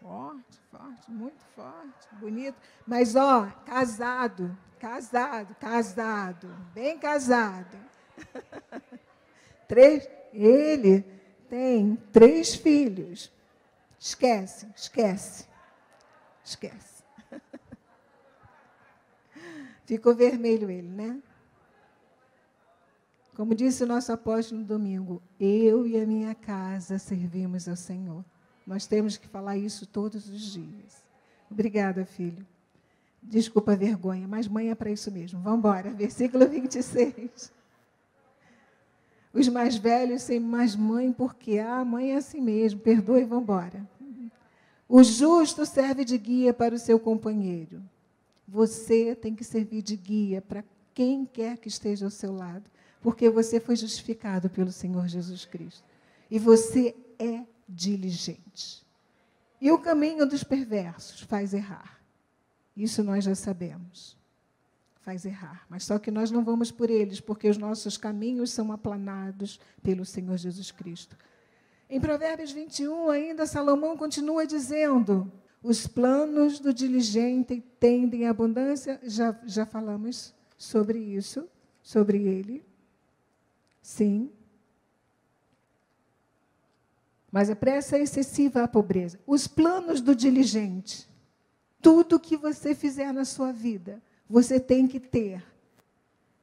Forte 0.00 0.62
forte, 0.72 1.10
muito 1.10 1.44
forte, 1.54 2.08
bonito. 2.18 2.56
Mas, 2.86 3.14
ó, 3.14 3.46
casado, 3.66 4.56
casado, 4.78 5.54
casado, 5.56 6.48
bem 6.74 6.98
casado. 6.98 7.76
três, 9.68 10.08
ele 10.32 11.04
tem 11.48 11.96
três 12.10 12.54
filhos. 12.54 13.30
Esquece, 13.98 14.66
esquece, 14.74 15.46
esquece. 16.42 17.04
Ficou 19.84 20.14
vermelho 20.14 20.70
ele, 20.70 20.88
né? 20.88 21.22
Como 23.34 23.54
disse 23.54 23.82
o 23.82 23.86
nosso 23.86 24.12
apóstolo 24.12 24.60
no 24.60 24.66
domingo, 24.66 25.22
eu 25.40 25.86
e 25.86 25.98
a 25.98 26.06
minha 26.06 26.34
casa 26.34 26.98
servimos 26.98 27.66
ao 27.66 27.76
Senhor. 27.76 28.24
Nós 28.66 28.86
temos 28.86 29.16
que 29.16 29.26
falar 29.26 29.56
isso 29.56 29.86
todos 29.86 30.28
os 30.28 30.52
dias. 30.52 31.02
Obrigada, 31.50 32.04
filho. 32.04 32.46
Desculpa 33.22 33.72
a 33.72 33.76
vergonha, 33.76 34.26
mas 34.28 34.48
mãe 34.48 34.70
é 34.70 34.74
para 34.74 34.90
isso 34.90 35.10
mesmo. 35.10 35.40
Vamos 35.40 35.58
embora. 35.60 35.90
Versículo 35.94 36.46
26. 36.46 37.52
Os 39.32 39.48
mais 39.48 39.76
velhos 39.76 40.22
sem 40.22 40.38
mais 40.38 40.76
mãe, 40.76 41.12
porque 41.12 41.58
a 41.58 41.76
ah, 41.76 41.84
mãe 41.84 42.12
é 42.12 42.16
assim 42.16 42.40
mesmo. 42.40 42.80
Perdoe 42.80 43.22
e 43.22 43.24
vamos 43.24 43.44
embora. 43.44 43.88
O 44.86 45.02
justo 45.02 45.64
serve 45.64 46.04
de 46.04 46.18
guia 46.18 46.52
para 46.52 46.74
o 46.74 46.78
seu 46.78 47.00
companheiro. 47.00 47.82
Você 48.46 49.14
tem 49.14 49.34
que 49.34 49.42
servir 49.42 49.80
de 49.80 49.96
guia 49.96 50.42
para 50.42 50.62
quem 50.92 51.24
quer 51.24 51.56
que 51.56 51.68
esteja 51.68 52.04
ao 52.04 52.10
seu 52.10 52.34
lado, 52.34 52.64
porque 53.02 53.28
você 53.28 53.58
foi 53.58 53.74
justificado 53.74 54.48
pelo 54.48 54.70
Senhor 54.70 55.06
Jesus 55.08 55.44
Cristo. 55.44 55.84
E 56.30 56.38
você 56.38 56.94
é 57.18 57.44
diligente. 57.68 58.86
E 59.60 59.70
o 59.70 59.78
caminho 59.78 60.24
dos 60.24 60.44
perversos 60.44 61.20
faz 61.20 61.52
errar. 61.52 62.00
Isso 62.76 63.02
nós 63.02 63.24
já 63.24 63.34
sabemos. 63.34 64.16
Faz 65.02 65.24
errar. 65.24 65.66
Mas 65.68 65.84
só 65.84 65.98
que 65.98 66.10
nós 66.10 66.30
não 66.30 66.44
vamos 66.44 66.70
por 66.70 66.88
eles, 66.88 67.20
porque 67.20 67.48
os 67.48 67.58
nossos 67.58 67.96
caminhos 67.96 68.50
são 68.50 68.72
aplanados 68.72 69.60
pelo 69.82 70.04
Senhor 70.04 70.36
Jesus 70.36 70.70
Cristo. 70.70 71.16
Em 71.90 72.00
Provérbios 72.00 72.52
21, 72.52 73.10
ainda 73.10 73.46
Salomão 73.46 73.96
continua 73.96 74.46
dizendo: 74.46 75.30
os 75.62 75.86
planos 75.86 76.58
do 76.58 76.72
diligente 76.72 77.62
tendem 77.78 78.26
à 78.26 78.30
abundância. 78.30 78.98
Já, 79.02 79.38
já 79.44 79.66
falamos 79.66 80.32
sobre 80.56 80.98
isso, 80.98 81.48
sobre 81.82 82.22
ele. 82.22 82.64
Sim. 83.82 84.30
Mas 87.30 87.50
a 87.50 87.56
pressa 87.56 87.96
é 87.96 88.02
excessiva 88.02 88.62
à 88.62 88.68
pobreza. 88.68 89.18
Os 89.26 89.46
planos 89.46 90.00
do 90.00 90.14
diligente. 90.14 91.08
Tudo 91.80 92.20
que 92.20 92.36
você 92.36 92.74
fizer 92.74 93.12
na 93.12 93.24
sua 93.24 93.52
vida, 93.52 94.00
você 94.30 94.60
tem 94.60 94.86
que 94.86 95.00
ter. 95.00 95.42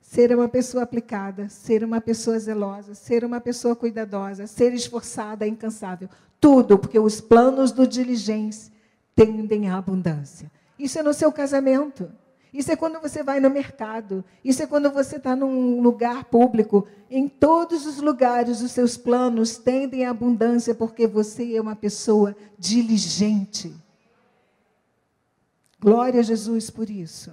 Ser 0.01 0.36
uma 0.36 0.50
pessoa 0.50 0.84
aplicada, 0.84 1.48
ser 1.48 1.84
uma 1.84 2.01
pessoa 2.01 2.38
zelosa, 2.39 2.93
ser 2.96 3.24
uma 3.24 3.39
pessoa 3.39 3.75
cuidadosa, 3.75 4.48
ser 4.48 4.74
esforçada, 4.74 5.48
incansável. 5.48 6.10
Tudo, 6.41 6.77
porque 6.79 7.00
os 7.00 7.22
planos 7.22 7.72
do 7.72 7.88
diligente 7.88 8.72
tendem 9.15 9.69
à 9.69 9.77
abundância. 9.77 10.51
Isso 10.77 10.98
é 10.98 11.03
no 11.03 11.13
seu 11.13 11.31
casamento. 11.31 12.12
Isso 12.53 12.72
é 12.72 12.75
quando 12.75 13.00
você 13.00 13.22
vai 13.22 13.39
no 13.39 13.50
mercado. 13.50 14.25
Isso 14.44 14.63
é 14.63 14.68
quando 14.68 14.91
você 14.91 15.18
está 15.18 15.36
num 15.36 15.82
lugar 15.82 16.25
público. 16.25 16.88
Em 17.10 17.27
todos 17.27 17.86
os 17.86 18.01
lugares, 18.01 18.62
os 18.62 18.72
seus 18.72 18.98
planos 18.98 19.58
tendem 19.58 20.06
à 20.06 20.10
abundância, 20.10 20.74
porque 20.74 21.06
você 21.06 21.56
é 21.56 21.62
uma 21.62 21.75
pessoa 21.75 22.36
diligente. 22.58 23.74
Glória 25.79 26.20
a 26.20 26.24
Jesus 26.24 26.70
por 26.70 26.89
isso. 26.89 27.32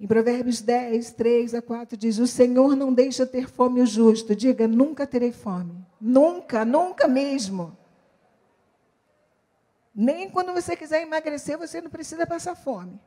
Em 0.00 0.06
Provérbios 0.06 0.60
10, 0.60 1.10
3 1.12 1.54
a 1.54 1.62
4 1.62 1.96
diz: 1.96 2.18
O 2.18 2.26
Senhor 2.26 2.74
não 2.74 2.92
deixa 2.92 3.26
ter 3.26 3.48
fome 3.48 3.82
o 3.82 3.86
justo. 3.86 4.34
Diga, 4.34 4.66
nunca 4.66 5.06
terei 5.06 5.32
fome. 5.32 5.84
Nunca, 6.00 6.64
nunca 6.64 7.06
mesmo. 7.06 7.76
Nem 9.94 10.30
quando 10.30 10.52
você 10.52 10.76
quiser 10.76 11.02
emagrecer, 11.02 11.58
você 11.58 11.80
não 11.80 11.90
precisa 11.90 12.24
passar 12.26 12.54
fome. 12.54 12.98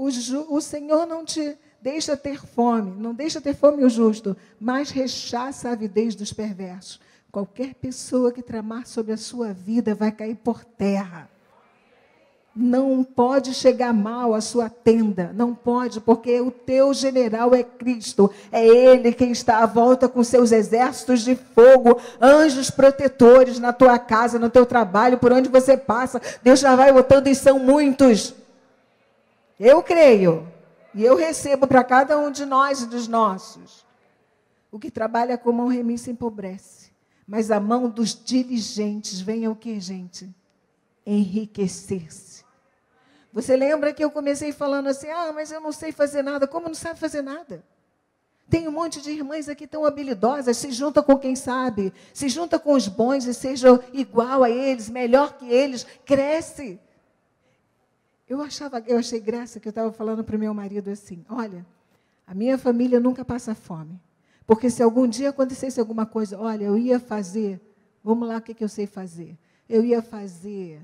O, 0.00 0.08
o 0.56 0.60
Senhor 0.62 1.06
não 1.06 1.26
te 1.26 1.58
deixa 1.82 2.16
ter 2.16 2.40
fome, 2.40 2.98
não 2.98 3.12
deixa 3.12 3.38
ter 3.38 3.54
fome 3.54 3.84
o 3.84 3.90
justo, 3.90 4.34
mas 4.58 4.88
rechaça 4.88 5.68
a 5.68 5.72
avidez 5.72 6.14
dos 6.14 6.32
perversos. 6.32 6.98
Qualquer 7.30 7.74
pessoa 7.74 8.32
que 8.32 8.42
tramar 8.42 8.86
sobre 8.86 9.12
a 9.12 9.18
sua 9.18 9.52
vida 9.52 9.94
vai 9.94 10.10
cair 10.10 10.36
por 10.36 10.64
terra. 10.64 11.28
Não 12.56 13.04
pode 13.04 13.52
chegar 13.52 13.92
mal 13.92 14.32
à 14.32 14.40
sua 14.40 14.70
tenda, 14.70 15.32
não 15.34 15.54
pode, 15.54 16.00
porque 16.00 16.40
o 16.40 16.50
teu 16.50 16.94
general 16.94 17.54
é 17.54 17.62
Cristo, 17.62 18.30
é 18.50 18.66
Ele 18.66 19.12
quem 19.12 19.30
está 19.30 19.58
à 19.58 19.66
volta 19.66 20.08
com 20.08 20.24
seus 20.24 20.50
exércitos 20.50 21.20
de 21.20 21.36
fogo, 21.36 22.00
anjos 22.18 22.70
protetores 22.70 23.58
na 23.58 23.70
tua 23.70 23.98
casa, 23.98 24.38
no 24.38 24.48
teu 24.48 24.64
trabalho, 24.64 25.18
por 25.18 25.30
onde 25.30 25.50
você 25.50 25.76
passa. 25.76 26.22
Deus 26.42 26.58
já 26.58 26.74
vai 26.74 26.90
botando 26.90 27.26
e 27.26 27.34
são 27.34 27.58
muitos. 27.58 28.39
Eu 29.60 29.82
creio. 29.82 30.50
E 30.94 31.04
eu 31.04 31.14
recebo 31.14 31.66
para 31.66 31.84
cada 31.84 32.18
um 32.18 32.30
de 32.30 32.46
nós 32.46 32.80
e 32.80 32.86
dos 32.86 33.06
nossos. 33.06 33.86
O 34.72 34.78
que 34.78 34.90
trabalha 34.90 35.36
com 35.36 35.52
mão 35.52 35.68
remissa 35.68 36.10
empobrece. 36.10 36.90
Mas 37.26 37.50
a 37.50 37.60
mão 37.60 37.90
dos 37.90 38.14
diligentes 38.24 39.20
vem 39.20 39.46
o 39.46 39.54
que, 39.54 39.78
gente? 39.78 40.34
Enriquecer-se. 41.04 42.42
Você 43.32 43.54
lembra 43.54 43.92
que 43.92 44.02
eu 44.02 44.10
comecei 44.10 44.50
falando 44.50 44.88
assim: 44.88 45.10
ah, 45.10 45.30
mas 45.32 45.52
eu 45.52 45.60
não 45.60 45.72
sei 45.72 45.92
fazer 45.92 46.22
nada. 46.22 46.48
Como 46.48 46.66
não 46.66 46.74
sabe 46.74 46.98
fazer 46.98 47.22
nada? 47.22 47.62
Tem 48.48 48.66
um 48.66 48.72
monte 48.72 49.00
de 49.00 49.10
irmãs 49.10 49.48
aqui 49.48 49.64
tão 49.64 49.84
habilidosas, 49.84 50.56
se 50.56 50.72
junta 50.72 51.02
com 51.04 51.16
quem 51.16 51.36
sabe, 51.36 51.92
se 52.12 52.28
junta 52.28 52.58
com 52.58 52.72
os 52.72 52.88
bons 52.88 53.24
e 53.26 53.32
seja 53.32 53.80
igual 53.92 54.42
a 54.42 54.50
eles, 54.50 54.88
melhor 54.88 55.34
que 55.34 55.48
eles, 55.48 55.86
cresce. 56.04 56.80
Eu 58.30 58.40
achava, 58.40 58.80
eu 58.86 58.96
achei 58.96 59.18
graça 59.18 59.58
que 59.58 59.66
eu 59.66 59.70
estava 59.70 59.90
falando 59.90 60.22
para 60.22 60.36
o 60.36 60.38
meu 60.38 60.54
marido 60.54 60.88
assim: 60.88 61.24
olha, 61.28 61.66
a 62.24 62.32
minha 62.32 62.56
família 62.56 63.00
nunca 63.00 63.24
passa 63.24 63.56
fome. 63.56 64.00
Porque 64.46 64.70
se 64.70 64.80
algum 64.84 65.08
dia 65.08 65.30
acontecesse 65.30 65.80
alguma 65.80 66.06
coisa, 66.06 66.38
olha, 66.38 66.66
eu 66.66 66.78
ia 66.78 67.00
fazer, 67.00 67.60
vamos 68.04 68.28
lá, 68.28 68.36
o 68.36 68.40
que, 68.40 68.54
que 68.54 68.62
eu 68.62 68.68
sei 68.68 68.86
fazer? 68.86 69.36
Eu 69.68 69.84
ia 69.84 70.00
fazer 70.00 70.80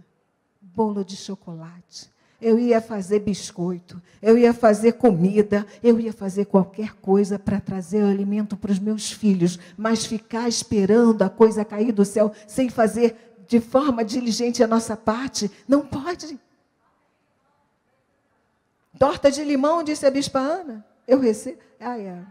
bolo 0.61 1.05
de 1.05 1.17
chocolate, 1.17 2.11
eu 2.43 2.59
ia 2.59 2.81
fazer 2.81 3.21
biscoito, 3.21 4.03
eu 4.21 4.37
ia 4.37 4.53
fazer 4.53 4.95
comida, 4.95 5.65
eu 5.85 6.01
ia 6.01 6.13
fazer 6.13 6.47
qualquer 6.47 6.95
coisa 6.95 7.39
para 7.39 7.61
trazer 7.61 8.03
o 8.03 8.09
alimento 8.09 8.57
para 8.57 8.73
os 8.73 8.81
meus 8.81 9.13
filhos, 9.13 9.57
mas 9.77 10.05
ficar 10.05 10.49
esperando 10.49 11.23
a 11.23 11.31
coisa 11.31 11.65
cair 11.65 11.93
do 11.93 12.05
céu 12.05 12.33
sem 12.49 12.69
fazer 12.69 13.37
de 13.47 13.61
forma 13.61 14.05
diligente 14.05 14.65
a 14.65 14.67
nossa 14.67 14.97
parte, 14.97 15.49
não 15.69 15.87
pode. 15.87 16.41
Torta 18.99 19.31
de 19.31 19.45
limão, 19.45 19.83
disse 19.83 20.07
a 20.07 20.11
bispa 20.11 20.39
Ana. 20.39 20.85
Eu 21.07 21.19
recebo. 21.19 21.59
Ah, 21.79 21.99
é. 21.99 22.25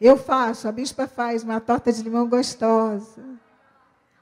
Eu 0.00 0.16
faço, 0.16 0.68
a 0.68 0.72
bispa 0.72 1.06
faz 1.06 1.42
uma 1.42 1.60
torta 1.60 1.92
de 1.92 2.02
limão 2.02 2.28
gostosa. 2.28 3.22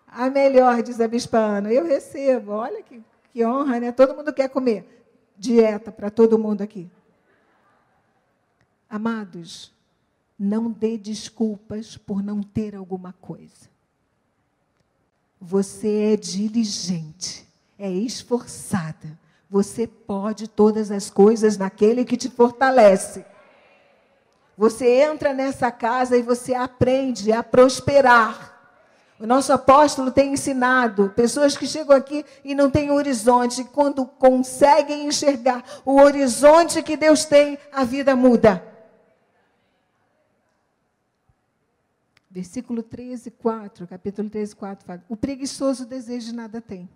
A 0.07 0.31
melhor, 0.31 0.83
diz 0.83 1.01
a 1.01 1.09
bispa 1.09 1.39
Ana. 1.39 1.73
Eu 1.73 1.85
recebo. 1.85 2.53
Olha 2.53 2.83
que, 2.83 3.03
que 3.31 3.45
honra, 3.45 3.81
né? 3.81 3.93
Todo 3.93 4.15
mundo 4.15 4.33
quer 4.33 4.49
comer. 4.49 5.07
Dieta 5.37 5.91
para 5.91 6.11
todo 6.11 6.39
mundo 6.39 6.63
aqui. 6.63 6.91
Amados, 8.89 9.73
não 10.39 10.71
dê 10.71 10.97
desculpas 10.97 11.97
por 11.97 12.23
não 12.23 12.43
ter 12.43 12.77
alguma 12.77 13.13
coisa. 13.15 13.69
Você 15.41 16.13
é 16.13 16.17
diligente, 16.17 17.47
é 17.79 17.91
esforçada 17.91 19.19
você 19.55 19.87
pode 19.87 20.49
todas 20.49 20.91
as 20.91 21.09
coisas 21.09 21.57
naquele 21.57 22.05
que 22.05 22.17
te 22.17 22.29
fortalece. 22.29 23.25
Você 24.59 25.01
entra 25.01 25.33
nessa 25.33 25.71
casa 25.71 26.17
e 26.17 26.23
você 26.23 26.57
aprende 26.57 27.31
a 27.31 27.41
prosperar. 27.41 28.53
O 29.17 29.25
nosso 29.25 29.53
apóstolo 29.53 30.11
tem 30.11 30.33
ensinado 30.33 31.11
pessoas 31.11 31.57
que 31.57 31.69
chegam 31.69 31.97
aqui 31.97 32.25
e 32.45 32.53
não 32.53 32.69
têm 32.69 32.91
horizonte, 32.91 33.63
quando 33.63 34.05
conseguem 34.05 35.07
enxergar 35.07 35.63
o 35.85 36.01
horizonte 36.01 36.83
que 36.83 36.97
Deus 36.97 37.25
tem, 37.25 37.57
a 37.71 37.85
vida 37.85 38.17
muda. 38.17 38.61
Versículo 42.29 42.83
13, 42.83 43.31
4, 43.31 43.87
capítulo 43.87 44.29
13, 44.29 44.57
4 44.57 44.85
fala: 44.85 45.05
O 45.09 45.17
preguiçoso 45.17 45.87
desejo 45.87 46.35
nada 46.35 46.61
tem. 46.61 46.91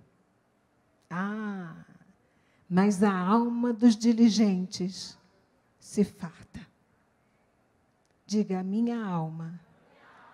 Ah, 1.09 1.77
mas 2.69 3.03
a 3.03 3.17
alma 3.17 3.73
dos 3.73 3.97
diligentes 3.97 5.17
se 5.79 6.05
farta. 6.05 6.67
Diga, 8.27 8.61
a 8.61 8.63
minha 8.63 9.03
alma 9.03 9.59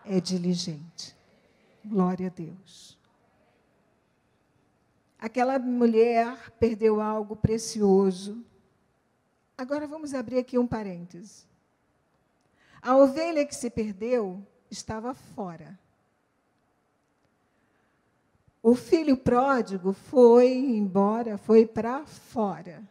é 0.04 0.20
diligente. 0.20 1.16
Glória 1.84 2.26
a 2.26 2.30
Deus. 2.30 2.98
Aquela 5.18 5.58
mulher 5.58 6.50
perdeu 6.58 7.00
algo 7.00 7.36
precioso. 7.36 8.44
Agora 9.56 9.86
vamos 9.86 10.12
abrir 10.12 10.38
aqui 10.38 10.58
um 10.58 10.66
parêntese. 10.66 11.46
A 12.82 12.96
ovelha 12.96 13.46
que 13.46 13.54
se 13.54 13.70
perdeu 13.70 14.44
estava 14.70 15.14
fora. 15.14 15.78
O 18.66 18.74
filho 18.74 19.14
pródigo 19.14 19.92
foi 19.92 20.54
embora, 20.54 21.36
foi 21.36 21.66
para 21.66 22.06
fora. 22.06 22.82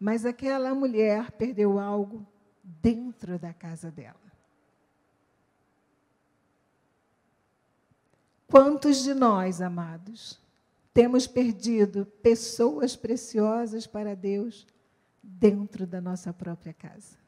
Mas 0.00 0.24
aquela 0.24 0.74
mulher 0.74 1.32
perdeu 1.32 1.78
algo 1.78 2.26
dentro 2.64 3.38
da 3.38 3.52
casa 3.52 3.90
dela. 3.90 4.16
Quantos 8.48 9.02
de 9.02 9.12
nós, 9.12 9.60
amados, 9.60 10.40
temos 10.94 11.26
perdido 11.26 12.06
pessoas 12.22 12.96
preciosas 12.96 13.86
para 13.86 14.16
Deus 14.16 14.66
dentro 15.22 15.86
da 15.86 16.00
nossa 16.00 16.32
própria 16.32 16.72
casa? 16.72 17.18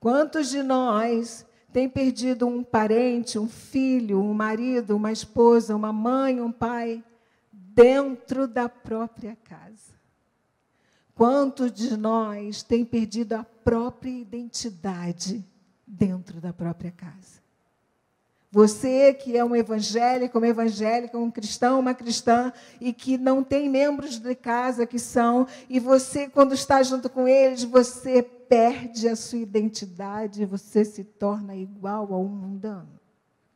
Quantos 0.00 0.48
de 0.48 0.62
nós 0.62 1.44
tem 1.72 1.88
perdido 1.88 2.46
um 2.46 2.62
parente, 2.62 3.38
um 3.38 3.48
filho, 3.48 4.20
um 4.20 4.34
marido, 4.34 4.96
uma 4.96 5.12
esposa, 5.12 5.74
uma 5.74 5.92
mãe, 5.92 6.40
um 6.40 6.50
pai, 6.50 7.02
dentro 7.52 8.48
da 8.48 8.68
própria 8.68 9.36
casa. 9.36 9.94
Quantos 11.14 11.72
de 11.72 11.96
nós 11.96 12.62
tem 12.62 12.84
perdido 12.84 13.34
a 13.34 13.44
própria 13.44 14.10
identidade 14.10 15.44
dentro 15.86 16.40
da 16.40 16.52
própria 16.52 16.90
casa? 16.90 17.40
Você 18.52 19.14
que 19.14 19.36
é 19.36 19.44
um 19.44 19.54
evangélico, 19.54 20.38
uma 20.38 20.48
evangélica, 20.48 21.16
um 21.16 21.30
cristão, 21.30 21.78
uma 21.78 21.94
cristã, 21.94 22.52
e 22.80 22.92
que 22.92 23.16
não 23.16 23.44
tem 23.44 23.68
membros 23.68 24.18
de 24.18 24.34
casa 24.34 24.84
que 24.84 24.98
são, 24.98 25.46
e 25.68 25.78
você, 25.78 26.28
quando 26.28 26.52
está 26.52 26.82
junto 26.82 27.08
com 27.08 27.28
eles, 27.28 27.62
você 27.62 28.22
perde 28.22 29.08
a 29.08 29.14
sua 29.14 29.38
identidade, 29.38 30.44
você 30.44 30.84
se 30.84 31.04
torna 31.04 31.54
igual 31.54 32.12
a 32.12 32.18
um 32.18 32.26
mundano, 32.26 32.98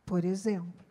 por 0.07 0.25
exemplo. 0.25 0.85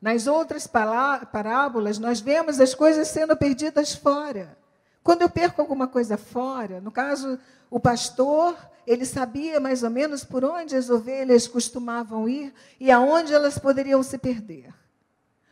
Nas 0.00 0.28
outras 0.28 0.68
parábolas, 0.68 1.98
nós 1.98 2.20
vemos 2.20 2.60
as 2.60 2.72
coisas 2.72 3.08
sendo 3.08 3.36
perdidas 3.36 3.94
fora. 3.94 4.56
Quando 5.02 5.22
eu 5.22 5.30
perco 5.30 5.60
alguma 5.60 5.88
coisa 5.88 6.16
fora, 6.16 6.80
no 6.80 6.92
caso, 6.92 7.36
o 7.68 7.80
pastor, 7.80 8.54
ele 8.86 9.04
sabia 9.04 9.58
mais 9.60 9.82
ou 9.82 9.90
menos 9.90 10.24
por 10.24 10.44
onde 10.44 10.76
as 10.76 10.90
ovelhas 10.90 11.46
costumavam 11.46 12.28
ir 12.28 12.52
e 12.78 12.90
aonde 12.90 13.32
elas 13.32 13.58
poderiam 13.58 14.02
se 14.02 14.18
perder. 14.18 14.72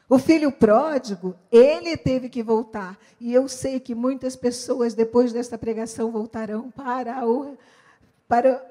O 0.08 0.18
filho 0.18 0.52
pródigo, 0.52 1.34
ele 1.50 1.96
teve 1.96 2.28
que 2.28 2.42
voltar. 2.42 2.98
E 3.18 3.32
eu 3.32 3.48
sei 3.48 3.80
que 3.80 3.94
muitas 3.94 4.36
pessoas, 4.36 4.92
depois 4.92 5.32
desta 5.32 5.56
pregação, 5.56 6.10
voltarão 6.10 6.70
para 6.70 7.26
o, 7.26 7.56
para 8.28 8.62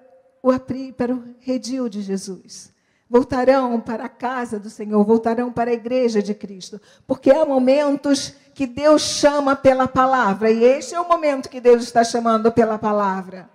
o, 0.44 0.94
para 0.94 1.14
o 1.16 1.24
redil 1.40 1.90
de 1.90 2.02
Jesus 2.02 2.72
voltarão 3.12 3.78
para 3.82 4.06
a 4.06 4.10
casa 4.10 4.58
do 4.58 4.70
Senhor, 4.70 5.04
voltarão 5.04 5.52
para 5.52 5.70
a 5.70 5.74
igreja 5.74 6.24
de 6.24 6.34
Cristo, 6.34 6.80
porque 7.06 7.30
há 7.30 7.44
momentos 7.44 8.34
que 8.54 8.66
Deus 8.66 9.02
chama 9.02 9.54
pela 9.54 9.86
palavra, 9.86 10.50
e 10.50 10.64
este 10.64 10.96
é 10.96 11.00
o 11.00 11.10
momento 11.10 11.50
que 11.50 11.60
Deus 11.60 11.84
está 11.84 12.06
chamando 12.06 12.50
pela 12.54 12.80
palavra. 12.80 13.50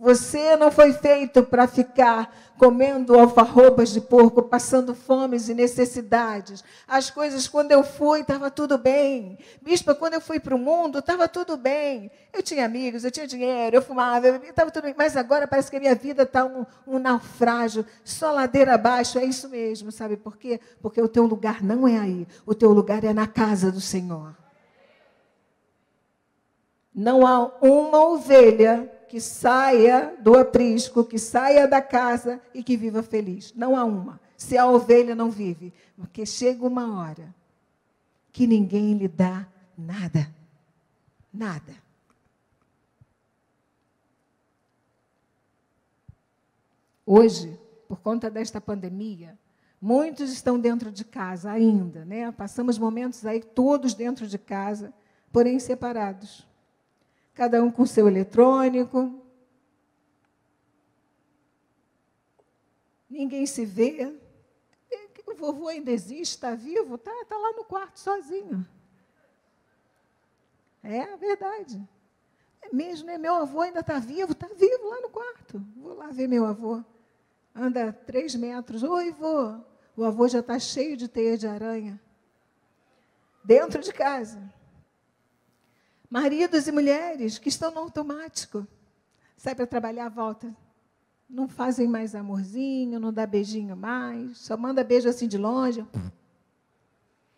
Você 0.00 0.56
não 0.56 0.70
foi 0.70 0.92
feito 0.92 1.42
para 1.42 1.66
ficar 1.66 2.32
comendo 2.56 3.18
alfarrobas 3.18 3.88
de 3.90 4.00
porco, 4.00 4.44
passando 4.44 4.94
fomes 4.94 5.48
e 5.48 5.54
necessidades. 5.54 6.62
As 6.86 7.10
coisas, 7.10 7.48
quando 7.48 7.72
eu 7.72 7.82
fui, 7.82 8.20
estava 8.20 8.48
tudo 8.48 8.78
bem. 8.78 9.36
Bispa, 9.60 9.96
quando 9.96 10.14
eu 10.14 10.20
fui 10.20 10.38
para 10.38 10.54
o 10.54 10.58
mundo, 10.58 11.00
estava 11.00 11.26
tudo 11.26 11.56
bem. 11.56 12.12
Eu 12.32 12.44
tinha 12.44 12.64
amigos, 12.64 13.04
eu 13.04 13.10
tinha 13.10 13.26
dinheiro, 13.26 13.74
eu 13.74 13.82
fumava, 13.82 14.28
estava 14.28 14.70
tudo 14.70 14.84
bem. 14.84 14.94
Mas 14.96 15.16
agora 15.16 15.48
parece 15.48 15.68
que 15.68 15.76
a 15.76 15.80
minha 15.80 15.96
vida 15.96 16.22
está 16.22 16.44
um, 16.44 16.64
um 16.86 17.00
naufrágio, 17.00 17.84
só 18.04 18.30
ladeira 18.30 18.74
abaixo. 18.74 19.18
É 19.18 19.24
isso 19.24 19.48
mesmo, 19.48 19.90
sabe 19.90 20.16
por 20.16 20.36
quê? 20.36 20.60
Porque 20.80 21.02
o 21.02 21.08
teu 21.08 21.26
lugar 21.26 21.60
não 21.60 21.88
é 21.88 21.98
aí. 21.98 22.28
O 22.46 22.54
teu 22.54 22.70
lugar 22.70 23.02
é 23.02 23.12
na 23.12 23.26
casa 23.26 23.72
do 23.72 23.80
Senhor. 23.80 24.36
Não 26.94 27.26
há 27.26 27.46
uma 27.60 28.00
ovelha 28.04 28.92
que 29.08 29.20
saia 29.20 30.14
do 30.20 30.36
aprisco, 30.36 31.04
que 31.04 31.18
saia 31.18 31.66
da 31.66 31.80
casa 31.80 32.40
e 32.52 32.62
que 32.62 32.76
viva 32.76 33.02
feliz. 33.02 33.52
Não 33.54 33.76
há 33.76 33.84
uma. 33.84 34.20
Se 34.36 34.56
a 34.56 34.66
ovelha 34.66 35.14
não 35.14 35.30
vive, 35.30 35.72
porque 35.96 36.24
chega 36.24 36.64
uma 36.64 37.00
hora 37.00 37.34
que 38.32 38.46
ninguém 38.46 38.94
lhe 38.94 39.08
dá 39.08 39.46
nada. 39.76 40.28
Nada. 41.32 41.74
Hoje, 47.04 47.58
por 47.88 48.00
conta 48.00 48.30
desta 48.30 48.60
pandemia, 48.60 49.38
muitos 49.80 50.30
estão 50.30 50.60
dentro 50.60 50.92
de 50.92 51.04
casa 51.04 51.50
ainda, 51.50 52.04
né? 52.04 52.30
Passamos 52.32 52.78
momentos 52.78 53.24
aí 53.24 53.42
todos 53.42 53.94
dentro 53.94 54.26
de 54.26 54.38
casa, 54.38 54.92
porém 55.32 55.58
separados 55.58 56.47
cada 57.38 57.62
um 57.62 57.70
com 57.70 57.86
seu 57.86 58.08
eletrônico. 58.08 59.22
Ninguém 63.08 63.46
se 63.46 63.64
vê. 63.64 64.12
O 65.24 65.34
vovô 65.34 65.68
ainda 65.68 65.92
existe, 65.92 66.34
está 66.34 66.56
vivo, 66.56 66.96
está 66.96 67.12
tá 67.28 67.38
lá 67.38 67.52
no 67.52 67.62
quarto 67.62 68.00
sozinho. 68.00 68.66
É 70.82 71.02
a 71.02 71.14
verdade. 71.14 71.80
É 72.60 72.74
mesmo, 72.74 73.06
né? 73.06 73.16
Meu 73.16 73.34
avô 73.34 73.60
ainda 73.60 73.80
está 73.80 74.00
vivo, 74.00 74.32
está 74.32 74.48
vivo 74.48 74.88
lá 74.88 75.00
no 75.00 75.10
quarto. 75.10 75.64
Vou 75.76 75.94
lá 75.94 76.08
ver 76.08 76.26
meu 76.26 76.44
avô. 76.44 76.82
Anda 77.54 77.92
três 77.92 78.34
metros. 78.34 78.82
Oi, 78.82 79.12
vô. 79.12 79.60
O 79.96 80.02
avô 80.02 80.26
já 80.26 80.40
está 80.40 80.58
cheio 80.58 80.96
de 80.96 81.06
teia 81.06 81.38
de 81.38 81.46
aranha. 81.46 82.00
Dentro 83.44 83.80
de 83.80 83.92
casa. 83.92 84.52
Maridos 86.10 86.66
e 86.66 86.72
mulheres 86.72 87.38
que 87.38 87.50
estão 87.50 87.70
no 87.70 87.80
automático. 87.80 88.66
Sai 89.36 89.54
para 89.54 89.66
trabalhar, 89.66 90.08
volta. 90.08 90.54
Não 91.28 91.46
fazem 91.46 91.86
mais 91.86 92.14
amorzinho, 92.14 92.98
não 92.98 93.12
dá 93.12 93.26
beijinho 93.26 93.76
mais, 93.76 94.38
só 94.38 94.56
manda 94.56 94.82
beijo 94.82 95.08
assim 95.08 95.28
de 95.28 95.36
longe. 95.36 95.86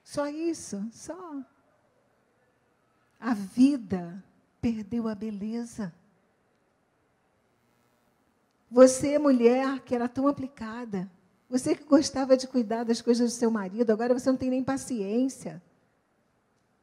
Só 0.05 0.29
isso, 0.29 0.87
só. 0.93 1.43
A 3.19 3.35
vida 3.35 4.23
perdeu 4.61 5.09
a 5.09 5.15
beleza. 5.15 5.93
Você, 8.71 9.19
mulher, 9.19 9.81
que 9.81 9.95
era 9.95 10.09
tão 10.09 10.29
aplicada, 10.29 11.11
você 11.49 11.75
que 11.75 11.83
gostava 11.83 12.37
de 12.37 12.47
cuidar 12.47 12.85
das 12.85 13.03
coisas 13.03 13.33
do 13.33 13.37
seu 13.37 13.51
marido, 13.51 13.91
agora 13.91 14.15
você 14.15 14.31
não 14.31 14.39
tem 14.39 14.51
nem 14.51 14.63
paciência 14.63 15.61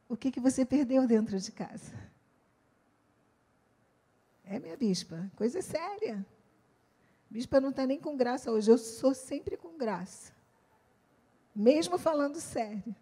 o 0.09 0.15
que, 0.15 0.31
que 0.31 0.39
você 0.39 0.65
perdeu 0.65 1.05
dentro 1.05 1.39
de 1.39 1.51
casa. 1.51 1.93
É, 4.45 4.59
minha 4.59 4.77
bispa, 4.77 5.29
coisa 5.35 5.61
séria. 5.61 6.25
Bispa 7.29 7.59
não 7.59 7.69
está 7.69 7.85
nem 7.85 7.99
com 7.99 8.15
graça 8.15 8.51
hoje, 8.51 8.71
eu 8.71 8.77
sou 8.77 9.13
sempre 9.13 9.57
com 9.57 9.77
graça. 9.77 10.31
Mesmo 11.53 11.97
falando 11.97 12.39
sério. 12.39 12.95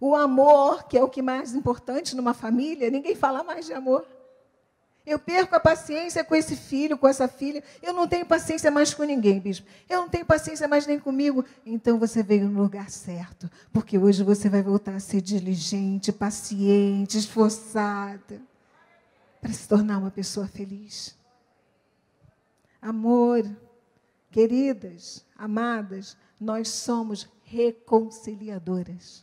O 0.00 0.14
amor, 0.14 0.84
que 0.84 0.98
é 0.98 1.02
o 1.02 1.08
que 1.08 1.22
mais 1.22 1.54
importante 1.54 2.14
numa 2.14 2.34
família, 2.34 2.90
ninguém 2.90 3.16
fala 3.16 3.42
mais 3.42 3.66
de 3.66 3.72
amor. 3.72 4.06
Eu 5.06 5.18
perco 5.18 5.54
a 5.54 5.60
paciência 5.60 6.24
com 6.24 6.34
esse 6.34 6.56
filho, 6.56 6.96
com 6.96 7.06
essa 7.06 7.28
filha. 7.28 7.62
Eu 7.82 7.92
não 7.92 8.08
tenho 8.08 8.24
paciência 8.24 8.70
mais 8.70 8.94
com 8.94 9.02
ninguém, 9.02 9.38
bispo. 9.38 9.66
Eu 9.88 10.00
não 10.00 10.08
tenho 10.08 10.24
paciência 10.24 10.66
mais 10.66 10.86
nem 10.86 10.98
comigo. 10.98 11.44
Então 11.66 11.98
você 11.98 12.22
veio 12.22 12.48
no 12.48 12.62
lugar 12.62 12.88
certo. 12.88 13.50
Porque 13.70 13.98
hoje 13.98 14.22
você 14.22 14.48
vai 14.48 14.62
voltar 14.62 14.94
a 14.94 15.00
ser 15.00 15.20
diligente, 15.20 16.10
paciente, 16.10 17.18
esforçada. 17.18 18.40
Para 19.42 19.52
se 19.52 19.68
tornar 19.68 19.98
uma 19.98 20.10
pessoa 20.10 20.46
feliz. 20.46 21.14
Amor, 22.80 23.44
queridas, 24.30 25.22
amadas, 25.36 26.16
nós 26.40 26.68
somos 26.68 27.28
reconciliadoras. 27.42 29.22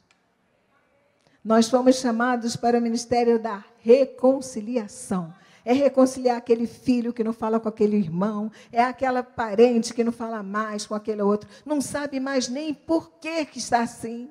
Nós 1.44 1.68
fomos 1.68 1.96
chamados 1.96 2.56
para 2.56 2.78
o 2.78 2.82
ministério 2.82 3.40
da 3.40 3.66
reconciliação. 3.80 5.34
É 5.64 5.74
reconciliar 5.74 6.38
aquele 6.38 6.66
filho 6.66 7.14
que 7.14 7.24
não 7.24 7.34
fala 7.34 7.60
com 7.60 7.70
aquele 7.70 7.98
irmão, 7.98 8.52
é 8.72 8.84
aquela 8.84 9.22
parente 9.22 9.94
que 9.94 10.04
não 10.04 10.12
fala 10.12 10.42
mais 10.42 10.86
com 10.86 10.96
aquele 10.96 11.22
outro, 11.22 11.50
não 11.66 11.80
sabe 11.80 12.20
mais 12.20 12.48
nem 12.48 12.74
por 12.74 13.12
que, 13.20 13.46
que 13.46 13.60
está 13.60 13.82
assim. 13.82 14.30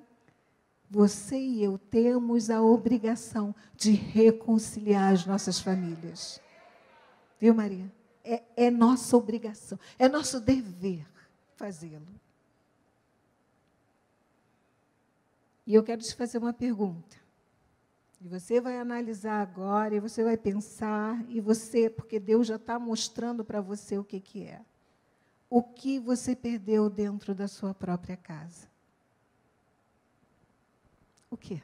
Você 0.90 1.38
e 1.38 1.62
eu 1.62 1.78
temos 1.78 2.50
a 2.50 2.60
obrigação 2.60 3.54
de 3.76 3.92
reconciliar 3.92 5.12
as 5.12 5.24
nossas 5.24 5.60
famílias. 5.60 6.40
Viu, 7.38 7.54
Maria? 7.54 7.90
É, 8.24 8.42
é 8.56 8.70
nossa 8.70 9.16
obrigação, 9.16 9.78
é 9.98 10.08
nosso 10.08 10.40
dever 10.40 11.06
fazê-lo. 11.56 12.20
E 15.66 15.74
eu 15.74 15.84
quero 15.84 16.02
te 16.02 16.14
fazer 16.16 16.38
uma 16.38 16.52
pergunta. 16.52 17.16
E 18.20 18.28
você 18.28 18.60
vai 18.60 18.78
analisar 18.78 19.40
agora, 19.40 19.94
e 19.94 20.00
você 20.00 20.22
vai 20.22 20.36
pensar, 20.36 21.24
e 21.28 21.40
você, 21.40 21.88
porque 21.88 22.20
Deus 22.20 22.46
já 22.46 22.56
está 22.56 22.78
mostrando 22.78 23.42
para 23.42 23.62
você 23.62 23.96
o 23.96 24.04
que, 24.04 24.20
que 24.20 24.44
é. 24.44 24.60
O 25.48 25.62
que 25.62 25.98
você 25.98 26.36
perdeu 26.36 26.90
dentro 26.90 27.34
da 27.34 27.48
sua 27.48 27.72
própria 27.72 28.16
casa? 28.16 28.68
O 31.30 31.36
que? 31.36 31.62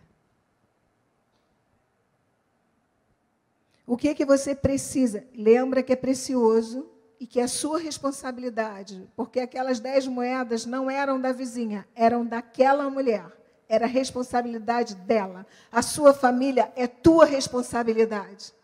O 3.86 3.96
que 3.96 4.14
que 4.14 4.24
você 4.24 4.54
precisa? 4.54 5.26
Lembra 5.34 5.82
que 5.82 5.92
é 5.92 5.96
precioso 5.96 6.90
e 7.20 7.26
que 7.26 7.38
é 7.38 7.46
sua 7.46 7.78
responsabilidade, 7.78 9.06
porque 9.14 9.40
aquelas 9.40 9.78
dez 9.78 10.06
moedas 10.06 10.64
não 10.64 10.90
eram 10.90 11.20
da 11.20 11.32
vizinha, 11.32 11.86
eram 11.94 12.24
daquela 12.24 12.88
mulher 12.88 13.45
era 13.68 13.86
responsabilidade 13.86 14.94
dela. 14.94 15.46
A 15.70 15.82
sua 15.82 16.14
família 16.14 16.72
é 16.76 16.86
tua 16.86 17.24
responsabilidade. 17.24 18.54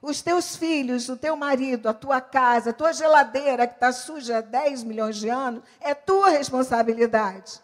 Os 0.00 0.22
teus 0.22 0.56
filhos, 0.56 1.08
o 1.08 1.16
teu 1.16 1.36
marido, 1.36 1.88
a 1.88 1.94
tua 1.94 2.20
casa, 2.20 2.70
a 2.70 2.72
tua 2.72 2.92
geladeira 2.92 3.66
que 3.66 3.74
está 3.74 3.92
suja 3.92 4.38
há 4.38 4.40
10 4.40 4.84
milhões 4.84 5.16
de 5.16 5.28
anos, 5.28 5.64
é 5.80 5.94
tua 5.94 6.28
responsabilidade. 6.28 7.60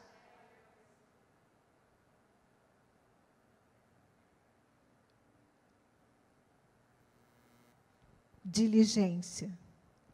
Diligência, 8.45 9.51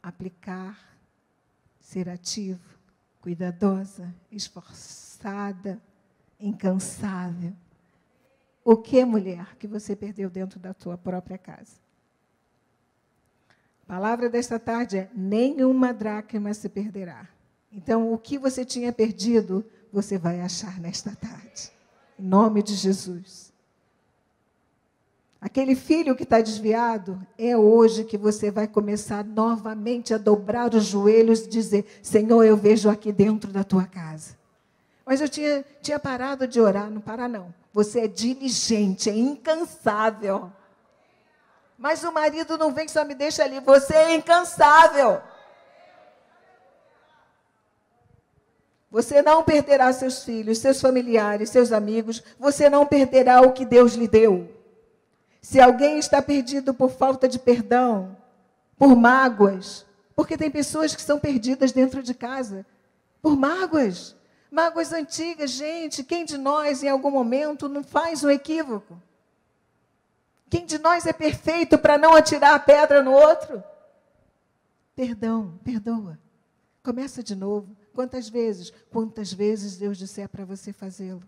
aplicar, 0.02 0.78
ser 1.80 2.08
ativo, 2.08 2.78
cuidadosa, 3.20 4.14
esforçada, 4.30 5.80
incansável. 6.40 7.52
O 8.64 8.76
que, 8.76 9.04
mulher, 9.04 9.56
que 9.56 9.66
você 9.66 9.96
perdeu 9.96 10.28
dentro 10.28 10.58
da 10.58 10.74
tua 10.74 10.96
própria 10.96 11.38
casa? 11.38 11.76
A 13.82 13.86
palavra 13.86 14.28
desta 14.28 14.58
tarde 14.58 14.98
é: 14.98 15.10
nenhuma 15.14 15.92
dracma 15.94 16.52
se 16.52 16.68
perderá. 16.68 17.28
Então, 17.72 18.12
o 18.12 18.18
que 18.18 18.38
você 18.38 18.64
tinha 18.64 18.92
perdido, 18.92 19.64
você 19.92 20.18
vai 20.18 20.40
achar 20.40 20.78
nesta 20.80 21.14
tarde. 21.14 21.72
Em 22.18 22.24
nome 22.24 22.62
de 22.62 22.74
Jesus. 22.74 23.52
Aquele 25.40 25.76
filho 25.76 26.16
que 26.16 26.24
está 26.24 26.40
desviado, 26.40 27.24
é 27.38 27.56
hoje 27.56 28.04
que 28.04 28.18
você 28.18 28.50
vai 28.50 28.66
começar 28.66 29.24
novamente 29.24 30.12
a 30.12 30.18
dobrar 30.18 30.74
os 30.74 30.84
joelhos 30.84 31.42
e 31.42 31.48
dizer: 31.48 31.86
Senhor, 32.02 32.42
eu 32.42 32.56
vejo 32.56 32.90
aqui 32.90 33.12
dentro 33.12 33.52
da 33.52 33.62
tua 33.62 33.86
casa. 33.86 34.37
Mas 35.08 35.22
eu 35.22 35.28
tinha, 35.28 35.64
tinha 35.80 35.98
parado 35.98 36.46
de 36.46 36.60
orar, 36.60 36.90
não 36.90 37.00
para 37.00 37.26
não. 37.26 37.54
Você 37.72 38.00
é 38.00 38.06
diligente, 38.06 39.08
é 39.08 39.16
incansável. 39.16 40.52
Mas 41.78 42.04
o 42.04 42.12
marido 42.12 42.58
não 42.58 42.74
vem 42.74 42.86
só 42.88 43.06
me 43.06 43.14
deixa 43.14 43.42
ali, 43.42 43.58
você 43.58 43.94
é 43.94 44.14
incansável. 44.16 45.22
Você 48.90 49.22
não 49.22 49.42
perderá 49.42 49.90
seus 49.94 50.24
filhos, 50.24 50.58
seus 50.58 50.78
familiares, 50.78 51.48
seus 51.48 51.72
amigos, 51.72 52.22
você 52.38 52.68
não 52.68 52.84
perderá 52.84 53.40
o 53.40 53.54
que 53.54 53.64
Deus 53.64 53.94
lhe 53.94 54.06
deu. 54.06 54.54
Se 55.40 55.58
alguém 55.58 55.98
está 55.98 56.20
perdido 56.20 56.74
por 56.74 56.90
falta 56.90 57.26
de 57.26 57.38
perdão, 57.38 58.14
por 58.76 58.94
mágoas, 58.94 59.86
porque 60.14 60.36
tem 60.36 60.50
pessoas 60.50 60.94
que 60.94 61.00
são 61.00 61.18
perdidas 61.18 61.72
dentro 61.72 62.02
de 62.02 62.12
casa, 62.12 62.66
por 63.22 63.34
mágoas, 63.34 64.17
mágoas 64.50 64.92
antigas, 64.92 65.50
gente, 65.50 66.04
quem 66.04 66.24
de 66.24 66.38
nós 66.38 66.82
em 66.82 66.88
algum 66.88 67.10
momento 67.10 67.68
não 67.68 67.82
faz 67.82 68.24
um 68.24 68.30
equívoco? 68.30 69.00
Quem 70.50 70.64
de 70.64 70.78
nós 70.78 71.06
é 71.06 71.12
perfeito 71.12 71.78
para 71.78 71.98
não 71.98 72.14
atirar 72.14 72.54
a 72.54 72.58
pedra 72.58 73.02
no 73.02 73.12
outro? 73.12 73.62
Perdão, 74.96 75.58
perdoa. 75.62 76.18
Começa 76.82 77.22
de 77.22 77.34
novo. 77.34 77.76
Quantas 77.92 78.28
vezes? 78.28 78.72
Quantas 78.90 79.32
vezes 79.32 79.76
Deus 79.76 79.98
disser 79.98 80.28
para 80.28 80.44
você 80.44 80.72
fazê-lo? 80.72 81.22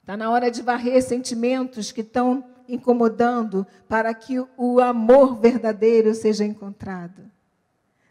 Está 0.00 0.16
na 0.16 0.30
hora 0.30 0.50
de 0.50 0.62
varrer 0.62 1.02
sentimentos 1.02 1.90
que 1.90 2.02
estão 2.02 2.44
incomodando 2.68 3.66
para 3.88 4.12
que 4.12 4.38
o 4.56 4.80
amor 4.80 5.36
verdadeiro 5.36 6.14
seja 6.14 6.44
encontrado. 6.44 7.30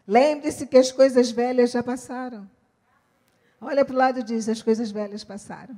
Lembre-se 0.06 0.66
que 0.66 0.76
as 0.76 0.92
coisas 0.92 1.30
velhas 1.30 1.70
já 1.70 1.82
passaram. 1.82 2.48
Olha 3.66 3.84
para 3.84 3.94
o 3.94 3.98
lado 3.98 4.20
e 4.20 4.22
diz: 4.22 4.48
as 4.48 4.62
coisas 4.62 4.92
velhas 4.92 5.24
passaram. 5.24 5.74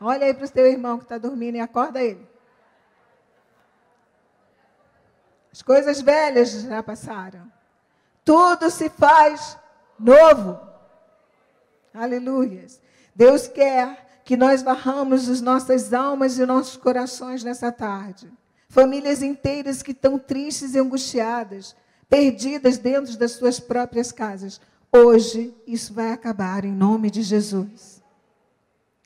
Olha 0.00 0.26
aí 0.26 0.34
para 0.34 0.46
o 0.46 0.50
teu 0.50 0.66
irmão 0.66 0.98
que 0.98 1.04
está 1.04 1.16
dormindo 1.16 1.54
e 1.54 1.60
acorda 1.60 2.02
ele. 2.02 2.28
As 5.52 5.62
coisas 5.62 6.00
velhas 6.00 6.50
já 6.62 6.82
passaram. 6.82 7.50
Tudo 8.24 8.68
se 8.68 8.90
faz 8.90 9.56
novo. 9.96 10.58
Aleluias. 11.94 12.80
Deus 13.14 13.46
quer 13.46 14.20
que 14.24 14.36
nós 14.36 14.62
varramos 14.62 15.28
as 15.28 15.40
nossas 15.40 15.94
almas 15.94 16.36
e 16.36 16.44
nossos 16.44 16.76
corações 16.76 17.44
nessa 17.44 17.70
tarde. 17.70 18.30
Famílias 18.68 19.22
inteiras 19.22 19.82
que 19.84 19.92
estão 19.92 20.18
tristes 20.18 20.74
e 20.74 20.80
angustiadas, 20.80 21.76
perdidas 22.08 22.76
dentro 22.76 23.16
das 23.16 23.32
suas 23.32 23.60
próprias 23.60 24.10
casas. 24.10 24.60
Hoje 24.92 25.54
isso 25.66 25.92
vai 25.92 26.12
acabar 26.12 26.64
em 26.64 26.72
nome 26.72 27.10
de 27.10 27.22
Jesus. 27.22 28.02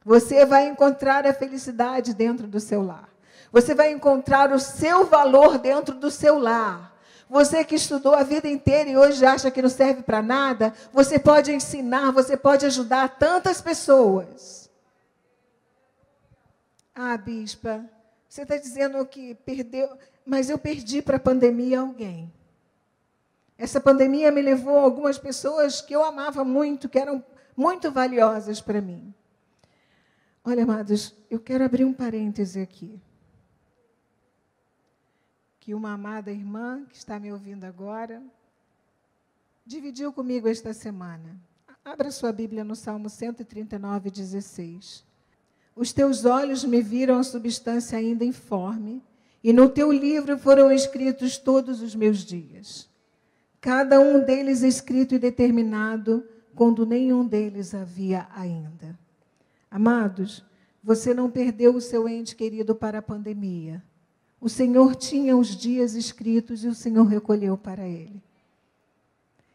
Você 0.04 0.44
vai 0.44 0.68
encontrar 0.68 1.26
a 1.26 1.34
felicidade 1.34 2.14
dentro 2.14 2.46
do 2.46 2.60
seu 2.60 2.82
lar. 2.82 3.08
Você 3.52 3.74
vai 3.74 3.92
encontrar 3.92 4.52
o 4.52 4.58
seu 4.58 5.04
valor 5.04 5.58
dentro 5.58 5.94
do 5.94 6.10
seu 6.10 6.38
lar. 6.38 6.92
Você 7.28 7.64
que 7.64 7.74
estudou 7.74 8.14
a 8.14 8.22
vida 8.22 8.48
inteira 8.48 8.90
e 8.90 8.96
hoje 8.96 9.24
acha 9.24 9.50
que 9.50 9.62
não 9.62 9.68
serve 9.68 10.02
para 10.02 10.22
nada, 10.22 10.72
você 10.92 11.18
pode 11.18 11.52
ensinar, 11.52 12.10
você 12.10 12.36
pode 12.36 12.66
ajudar 12.66 13.16
tantas 13.18 13.60
pessoas. 13.60 14.70
Ah, 16.94 17.16
bispa, 17.16 17.84
você 18.28 18.42
está 18.42 18.56
dizendo 18.56 19.04
que 19.06 19.34
perdeu, 19.34 19.88
mas 20.26 20.50
eu 20.50 20.58
perdi 20.58 21.00
para 21.00 21.16
a 21.16 21.20
pandemia 21.20 21.80
alguém. 21.80 22.30
Essa 23.62 23.80
pandemia 23.80 24.32
me 24.32 24.42
levou 24.42 24.76
a 24.76 24.82
algumas 24.82 25.18
pessoas 25.18 25.80
que 25.80 25.94
eu 25.94 26.02
amava 26.02 26.44
muito, 26.44 26.88
que 26.88 26.98
eram 26.98 27.24
muito 27.56 27.92
valiosas 27.92 28.60
para 28.60 28.80
mim. 28.80 29.14
Olha, 30.42 30.64
amados, 30.64 31.14
eu 31.30 31.38
quero 31.38 31.62
abrir 31.64 31.84
um 31.84 31.92
parêntese 31.92 32.58
aqui. 32.58 33.00
Que 35.60 35.74
uma 35.74 35.92
amada 35.92 36.32
irmã 36.32 36.84
que 36.86 36.96
está 36.96 37.20
me 37.20 37.30
ouvindo 37.30 37.62
agora 37.62 38.20
dividiu 39.64 40.12
comigo 40.12 40.48
esta 40.48 40.74
semana. 40.74 41.40
Abra 41.84 42.10
sua 42.10 42.32
Bíblia 42.32 42.64
no 42.64 42.74
Salmo 42.74 43.08
139, 43.08 44.10
16. 44.10 45.04
Os 45.76 45.92
teus 45.92 46.24
olhos 46.24 46.64
me 46.64 46.82
viram 46.82 47.16
a 47.16 47.22
substância 47.22 47.96
ainda 47.96 48.24
informe, 48.24 49.00
e 49.40 49.52
no 49.52 49.68
teu 49.68 49.92
livro 49.92 50.36
foram 50.36 50.72
escritos 50.72 51.38
todos 51.38 51.80
os 51.80 51.94
meus 51.94 52.24
dias. 52.24 52.90
Cada 53.62 54.00
um 54.00 54.24
deles 54.24 54.62
escrito 54.62 55.14
e 55.14 55.20
determinado, 55.20 56.26
quando 56.52 56.84
nenhum 56.84 57.24
deles 57.24 57.72
havia 57.72 58.26
ainda. 58.34 58.98
Amados, 59.70 60.44
você 60.82 61.14
não 61.14 61.30
perdeu 61.30 61.76
o 61.76 61.80
seu 61.80 62.08
ente 62.08 62.34
querido 62.34 62.74
para 62.74 62.98
a 62.98 63.02
pandemia. 63.02 63.80
O 64.40 64.48
Senhor 64.48 64.96
tinha 64.96 65.36
os 65.36 65.56
dias 65.56 65.94
escritos 65.94 66.64
e 66.64 66.66
o 66.66 66.74
Senhor 66.74 67.04
recolheu 67.04 67.56
para 67.56 67.86
ele. 67.86 68.20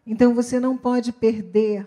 Então 0.06 0.34
você 0.34 0.58
não 0.58 0.78
pode 0.78 1.12
perder 1.12 1.86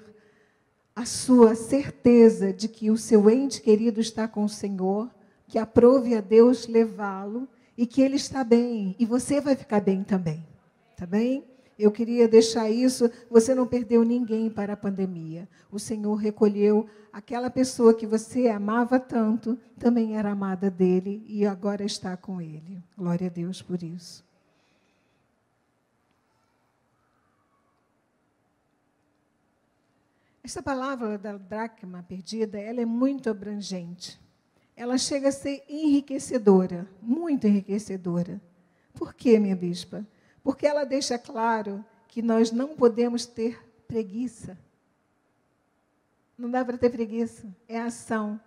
a 0.95 1.07
sua 1.07 1.55
certeza 1.55 2.53
de 2.53 2.69
que 2.69 2.91
o 2.91 2.99
seu 2.99 3.31
ente 3.31 3.63
querido 3.63 3.99
está 3.99 4.29
com 4.29 4.45
o 4.45 4.49
Senhor, 4.49 5.11
que 5.49 5.59
aprove 5.59 6.15
a 6.15 6.21
Deus 6.21 6.67
levá-lo 6.67 7.49
e 7.79 7.87
que 7.87 8.03
ele 8.03 8.17
está 8.17 8.45
bem 8.45 8.95
e 8.99 9.07
você 9.07 9.41
vai 9.41 9.57
ficar 9.57 9.81
bem 9.81 10.05
também. 10.05 10.47
Tá 10.95 11.07
bem? 11.07 11.49
Eu 11.81 11.91
queria 11.91 12.29
deixar 12.29 12.69
isso, 12.69 13.11
você 13.31 13.55
não 13.55 13.67
perdeu 13.67 14.05
ninguém 14.05 14.51
para 14.51 14.75
a 14.75 14.77
pandemia. 14.77 15.49
O 15.73 15.79
Senhor 15.79 16.15
recolheu 16.17 16.87
aquela 17.11 17.49
pessoa 17.49 17.95
que 17.95 18.07
você 18.07 18.49
amava 18.49 19.01
tanto, 19.01 19.59
também 19.79 20.15
era 20.15 20.31
amada 20.31 20.71
dele 20.71 21.25
e 21.27 21.47
agora 21.47 21.83
está 21.83 22.19
com 22.19 22.39
ele. 22.39 22.83
Glória 22.99 23.29
a 23.29 23.31
Deus 23.31 23.63
por 23.63 23.83
isso. 23.83 24.23
Essa 30.45 30.63
palavra 30.63 31.17
da 31.17 31.39
dracma 31.39 32.03
perdida, 32.03 32.59
ela 32.59 32.83
é 32.83 32.85
muito 32.85 33.31
abrangente. 33.31 34.21
Ela 34.77 34.99
chega 34.99 35.29
a 35.29 35.33
ser 35.33 35.65
enriquecedora, 35.67 36.87
muito 37.01 37.47
enriquecedora. 37.47 38.39
Por 38.93 39.15
quê, 39.15 39.39
minha 39.39 39.57
bispa? 39.57 40.07
Porque 40.43 40.67
ela 40.67 40.85
deixa 40.85 41.19
claro 41.19 41.85
que 42.09 42.23
nós 42.23 42.51
não 42.51 42.75
podemos 42.77 43.27
ter 43.27 43.63
preguiça. 43.87 44.59
Não 46.37 46.51
dá 46.51 46.65
para 46.65 46.79
ter 46.79 46.91
preguiça, 46.91 47.47
é 47.69 47.79
ação. 47.79 48.41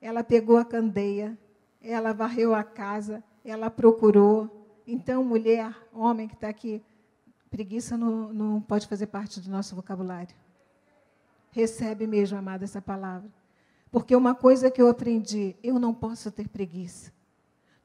Ela 0.00 0.22
pegou 0.22 0.56
a 0.56 0.64
candeia, 0.64 1.38
ela 1.80 2.12
varreu 2.12 2.54
a 2.54 2.62
casa, 2.62 3.22
ela 3.44 3.70
procurou. 3.70 4.66
Então, 4.86 5.24
mulher, 5.24 5.74
homem 5.92 6.28
que 6.28 6.34
está 6.34 6.48
aqui, 6.48 6.82
preguiça 7.50 7.96
não, 7.96 8.32
não 8.32 8.60
pode 8.60 8.86
fazer 8.86 9.06
parte 9.06 9.40
do 9.40 9.50
nosso 9.50 9.74
vocabulário. 9.74 10.34
Recebe 11.50 12.06
mesmo, 12.06 12.38
amada, 12.38 12.64
essa 12.64 12.80
palavra. 12.80 13.30
Porque 13.90 14.16
uma 14.16 14.34
coisa 14.34 14.70
que 14.70 14.80
eu 14.80 14.88
aprendi, 14.88 15.54
eu 15.62 15.78
não 15.78 15.92
posso 15.92 16.30
ter 16.30 16.48
preguiça. 16.48 17.12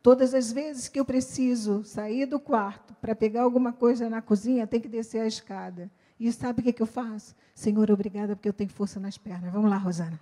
Todas 0.08 0.34
as 0.34 0.54
vezes 0.54 0.88
que 0.88 0.98
eu 0.98 1.04
preciso 1.04 1.84
sair 1.84 2.26
do 2.26 2.40
quarto 2.40 2.96
para 3.02 3.14
pegar 3.14 3.42
alguma 3.42 3.74
coisa 3.74 4.10
na 4.10 4.22
cozinha, 4.22 4.66
tem 4.66 4.80
que 4.80 4.88
descer 4.88 5.20
a 5.20 5.28
escada. 5.28 5.92
E 6.18 6.32
sabe 6.32 6.62
o 6.62 6.64
que, 6.64 6.72
que 6.72 6.82
eu 6.82 6.88
faço? 6.88 7.36
Senhor, 7.54 7.92
obrigada 7.92 8.34
porque 8.34 8.48
eu 8.48 8.54
tenho 8.54 8.70
força 8.70 9.02
nas 9.02 9.18
pernas. 9.18 9.52
Vamos 9.52 9.70
lá, 9.70 9.76
Rosana. 9.76 10.18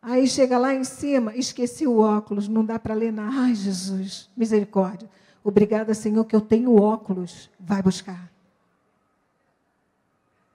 Aí 0.00 0.26
chega 0.26 0.56
lá 0.56 0.72
em 0.72 0.82
cima, 0.82 1.36
esqueci 1.36 1.86
o 1.86 1.98
óculos, 1.98 2.48
não 2.48 2.64
dá 2.64 2.78
para 2.78 2.94
ler 2.94 3.12
nada. 3.12 3.36
Ai, 3.36 3.54
Jesus, 3.54 4.30
misericórdia. 4.34 5.06
Obrigada, 5.44 5.92
Senhor, 5.92 6.24
que 6.24 6.34
eu 6.34 6.40
tenho 6.40 6.80
óculos. 6.80 7.50
Vai 7.60 7.82
buscar. 7.82 8.32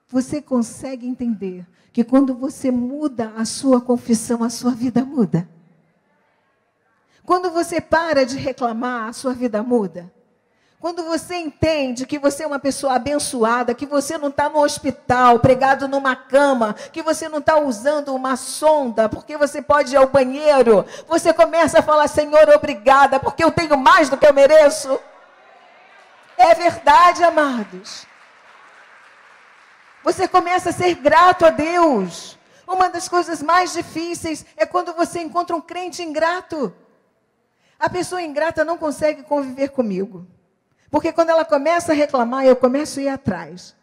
Você 0.08 0.42
consegue 0.42 1.06
entender 1.06 1.64
que 1.92 2.02
quando 2.02 2.34
você 2.34 2.72
muda 2.72 3.34
a 3.36 3.44
sua 3.44 3.80
confissão, 3.80 4.42
a 4.42 4.50
sua 4.50 4.72
vida 4.72 5.04
muda? 5.04 5.48
Quando 7.26 7.50
você 7.50 7.80
para 7.80 8.24
de 8.24 8.38
reclamar, 8.38 9.08
a 9.08 9.12
sua 9.12 9.34
vida 9.34 9.60
muda? 9.60 10.10
Quando 10.78 11.02
você 11.02 11.34
entende 11.34 12.06
que 12.06 12.20
você 12.20 12.44
é 12.44 12.46
uma 12.46 12.60
pessoa 12.60 12.94
abençoada, 12.94 13.74
que 13.74 13.84
você 13.84 14.16
não 14.16 14.28
está 14.28 14.48
no 14.48 14.62
hospital, 14.62 15.40
pregado 15.40 15.88
numa 15.88 16.14
cama, 16.14 16.74
que 16.92 17.02
você 17.02 17.28
não 17.28 17.38
está 17.38 17.58
usando 17.58 18.14
uma 18.14 18.36
sonda, 18.36 19.08
porque 19.08 19.36
você 19.36 19.60
pode 19.60 19.94
ir 19.94 19.96
ao 19.96 20.06
banheiro, 20.06 20.86
você 21.08 21.32
começa 21.32 21.80
a 21.80 21.82
falar: 21.82 22.06
Senhor, 22.06 22.48
obrigada, 22.50 23.18
porque 23.18 23.42
eu 23.42 23.50
tenho 23.50 23.76
mais 23.76 24.08
do 24.08 24.16
que 24.16 24.26
eu 24.26 24.32
mereço. 24.32 25.00
É 26.38 26.54
verdade, 26.54 27.24
amados. 27.24 28.06
Você 30.04 30.28
começa 30.28 30.70
a 30.70 30.72
ser 30.72 30.94
grato 30.94 31.44
a 31.44 31.50
Deus. 31.50 32.38
Uma 32.68 32.88
das 32.88 33.08
coisas 33.08 33.42
mais 33.42 33.72
difíceis 33.72 34.46
é 34.56 34.64
quando 34.64 34.92
você 34.92 35.20
encontra 35.20 35.56
um 35.56 35.60
crente 35.60 36.04
ingrato. 36.04 36.72
A 37.78 37.90
pessoa 37.90 38.22
ingrata 38.22 38.64
não 38.64 38.78
consegue 38.78 39.22
conviver 39.22 39.68
comigo. 39.68 40.26
Porque 40.90 41.12
quando 41.12 41.30
ela 41.30 41.44
começa 41.44 41.92
a 41.92 41.94
reclamar, 41.94 42.44
eu 42.44 42.56
começo 42.56 43.00
a 43.00 43.02
ir 43.02 43.08
atrás. 43.08 43.74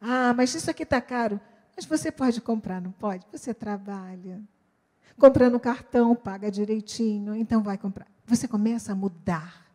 Ah, 0.00 0.32
mas 0.34 0.54
isso 0.54 0.70
aqui 0.70 0.84
está 0.84 1.00
caro. 1.00 1.40
Mas 1.76 1.84
você 1.84 2.10
pode 2.10 2.40
comprar, 2.40 2.80
não 2.80 2.92
pode? 2.92 3.26
Você 3.32 3.52
trabalha. 3.52 4.40
Comprando 5.18 5.60
cartão, 5.60 6.14
paga 6.14 6.50
direitinho, 6.50 7.34
então 7.34 7.62
vai 7.62 7.76
comprar. 7.76 8.06
Você 8.26 8.48
começa 8.48 8.92
a 8.92 8.94
mudar 8.94 9.66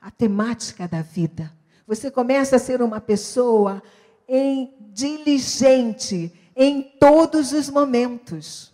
a 0.00 0.10
temática 0.10 0.86
da 0.86 1.02
vida. 1.02 1.52
Você 1.86 2.10
começa 2.10 2.56
a 2.56 2.58
ser 2.58 2.82
uma 2.82 3.00
pessoa 3.00 3.82
em 4.28 4.74
diligente 4.92 6.32
em 6.54 6.82
todos 6.82 7.52
os 7.52 7.68
momentos. 7.68 8.69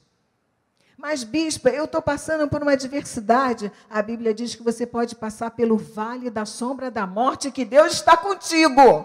Mas, 0.98 1.22
bispa, 1.22 1.68
eu 1.68 1.84
estou 1.84 2.00
passando 2.00 2.48
por 2.48 2.62
uma 2.62 2.72
adversidade. 2.72 3.70
A 3.90 4.00
Bíblia 4.00 4.32
diz 4.32 4.54
que 4.54 4.62
você 4.62 4.86
pode 4.86 5.14
passar 5.14 5.50
pelo 5.50 5.76
vale 5.76 6.30
da 6.30 6.46
sombra 6.46 6.90
da 6.90 7.06
morte, 7.06 7.50
que 7.50 7.66
Deus 7.66 7.92
está 7.92 8.16
contigo. 8.16 9.04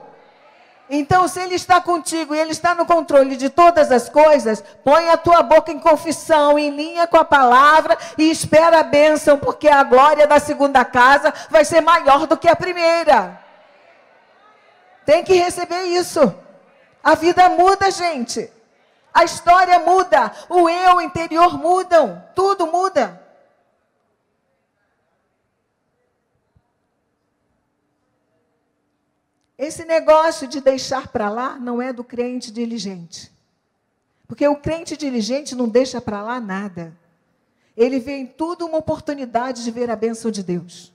Então, 0.89 1.27
se 1.27 1.41
Ele 1.41 1.55
está 1.55 1.81
contigo 1.81 2.33
e 2.33 2.39
Ele 2.39 2.51
está 2.51 2.73
no 2.73 2.85
controle 2.85 3.35
de 3.35 3.49
todas 3.49 3.91
as 3.91 4.07
coisas, 4.07 4.63
põe 4.85 5.09
a 5.09 5.17
tua 5.17 5.43
boca 5.43 5.69
em 5.69 5.79
confissão, 5.79 6.57
em 6.57 6.69
linha 6.69 7.07
com 7.07 7.17
a 7.17 7.25
palavra 7.25 7.97
e 8.17 8.31
espera 8.31 8.79
a 8.79 8.83
bênção, 8.83 9.37
porque 9.37 9.67
a 9.67 9.83
glória 9.83 10.25
da 10.25 10.39
segunda 10.39 10.85
casa 10.85 11.33
vai 11.49 11.65
ser 11.65 11.81
maior 11.81 12.25
do 12.25 12.37
que 12.37 12.47
a 12.47 12.55
primeira. 12.55 13.37
Tem 15.05 15.25
que 15.25 15.33
receber 15.33 15.83
isso. 15.83 16.33
A 17.03 17.15
vida 17.15 17.49
muda, 17.49 17.91
gente. 17.91 18.49
A 19.13 19.23
história 19.23 19.79
muda. 19.79 20.31
O 20.49 20.69
eu 20.69 21.01
interior 21.01 21.57
mudam. 21.57 22.23
Tudo 22.33 22.67
muda. 22.67 23.21
Esse 29.57 29.85
negócio 29.85 30.47
de 30.47 30.59
deixar 30.59 31.09
para 31.09 31.29
lá 31.29 31.59
não 31.59 31.81
é 31.81 31.93
do 31.93 32.03
crente 32.03 32.51
diligente. 32.51 33.31
Porque 34.27 34.47
o 34.47 34.55
crente 34.55 34.97
diligente 34.97 35.53
não 35.53 35.69
deixa 35.69 36.01
para 36.01 36.23
lá 36.23 36.39
nada. 36.39 36.97
Ele 37.77 37.99
vê 37.99 38.13
em 38.13 38.25
tudo 38.25 38.65
uma 38.65 38.77
oportunidade 38.77 39.63
de 39.63 39.69
ver 39.69 39.91
a 39.91 39.95
bênção 39.95 40.31
de 40.31 40.41
Deus. 40.41 40.91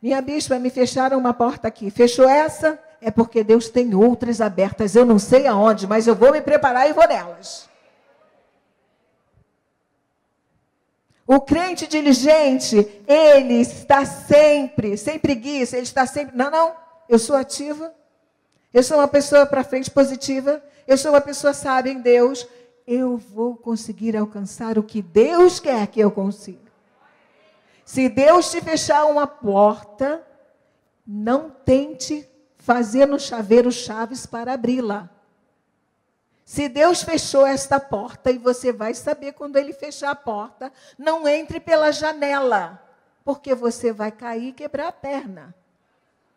Minha 0.00 0.22
bispa, 0.22 0.58
me 0.58 0.70
fecharam 0.70 1.18
uma 1.18 1.34
porta 1.34 1.68
aqui. 1.68 1.90
Fechou 1.90 2.28
essa? 2.28 2.82
É 3.00 3.10
porque 3.10 3.44
Deus 3.44 3.68
tem 3.68 3.94
outras 3.94 4.40
abertas. 4.40 4.94
Eu 4.94 5.04
não 5.04 5.18
sei 5.18 5.46
aonde, 5.46 5.86
mas 5.86 6.06
eu 6.06 6.14
vou 6.14 6.32
me 6.32 6.40
preparar 6.40 6.88
e 6.88 6.92
vou 6.92 7.06
nelas. 7.06 7.68
O 11.26 11.40
crente 11.40 11.88
diligente, 11.88 13.02
ele 13.06 13.54
está 13.54 14.04
sempre, 14.04 14.96
sem 14.96 15.18
preguiça, 15.18 15.76
ele 15.76 15.82
está 15.82 16.06
sempre. 16.06 16.36
Não, 16.36 16.50
não, 16.50 16.72
eu 17.08 17.18
sou 17.18 17.34
ativa. 17.34 17.92
Eu 18.72 18.82
sou 18.82 18.98
uma 18.98 19.08
pessoa 19.08 19.44
para 19.44 19.64
frente 19.64 19.90
positiva. 19.90 20.62
Eu 20.86 20.96
sou 20.96 21.10
uma 21.10 21.20
pessoa 21.20 21.52
sábia 21.52 21.90
em 21.90 22.00
Deus. 22.00 22.46
Eu 22.86 23.16
vou 23.16 23.56
conseguir 23.56 24.16
alcançar 24.16 24.78
o 24.78 24.82
que 24.82 25.02
Deus 25.02 25.58
quer 25.58 25.88
que 25.88 25.98
eu 25.98 26.12
consiga. 26.12 26.70
Se 27.84 28.08
Deus 28.08 28.50
te 28.50 28.60
fechar 28.60 29.04
uma 29.06 29.26
porta, 29.26 30.24
não 31.06 31.50
tente 31.50 32.28
fazer 32.66 33.06
no 33.06 33.16
chaveiro 33.16 33.70
chaves 33.70 34.26
para 34.26 34.52
abri-la. 34.52 35.08
Se 36.44 36.68
Deus 36.68 37.00
fechou 37.00 37.46
esta 37.46 37.78
porta, 37.78 38.28
e 38.32 38.38
você 38.38 38.72
vai 38.72 38.92
saber 38.92 39.34
quando 39.34 39.54
ele 39.54 39.72
fechar 39.72 40.10
a 40.10 40.16
porta, 40.16 40.72
não 40.98 41.28
entre 41.28 41.60
pela 41.60 41.92
janela, 41.92 42.82
porque 43.24 43.54
você 43.54 43.92
vai 43.92 44.10
cair 44.10 44.48
e 44.48 44.52
quebrar 44.52 44.88
a 44.88 44.92
perna. 44.92 45.54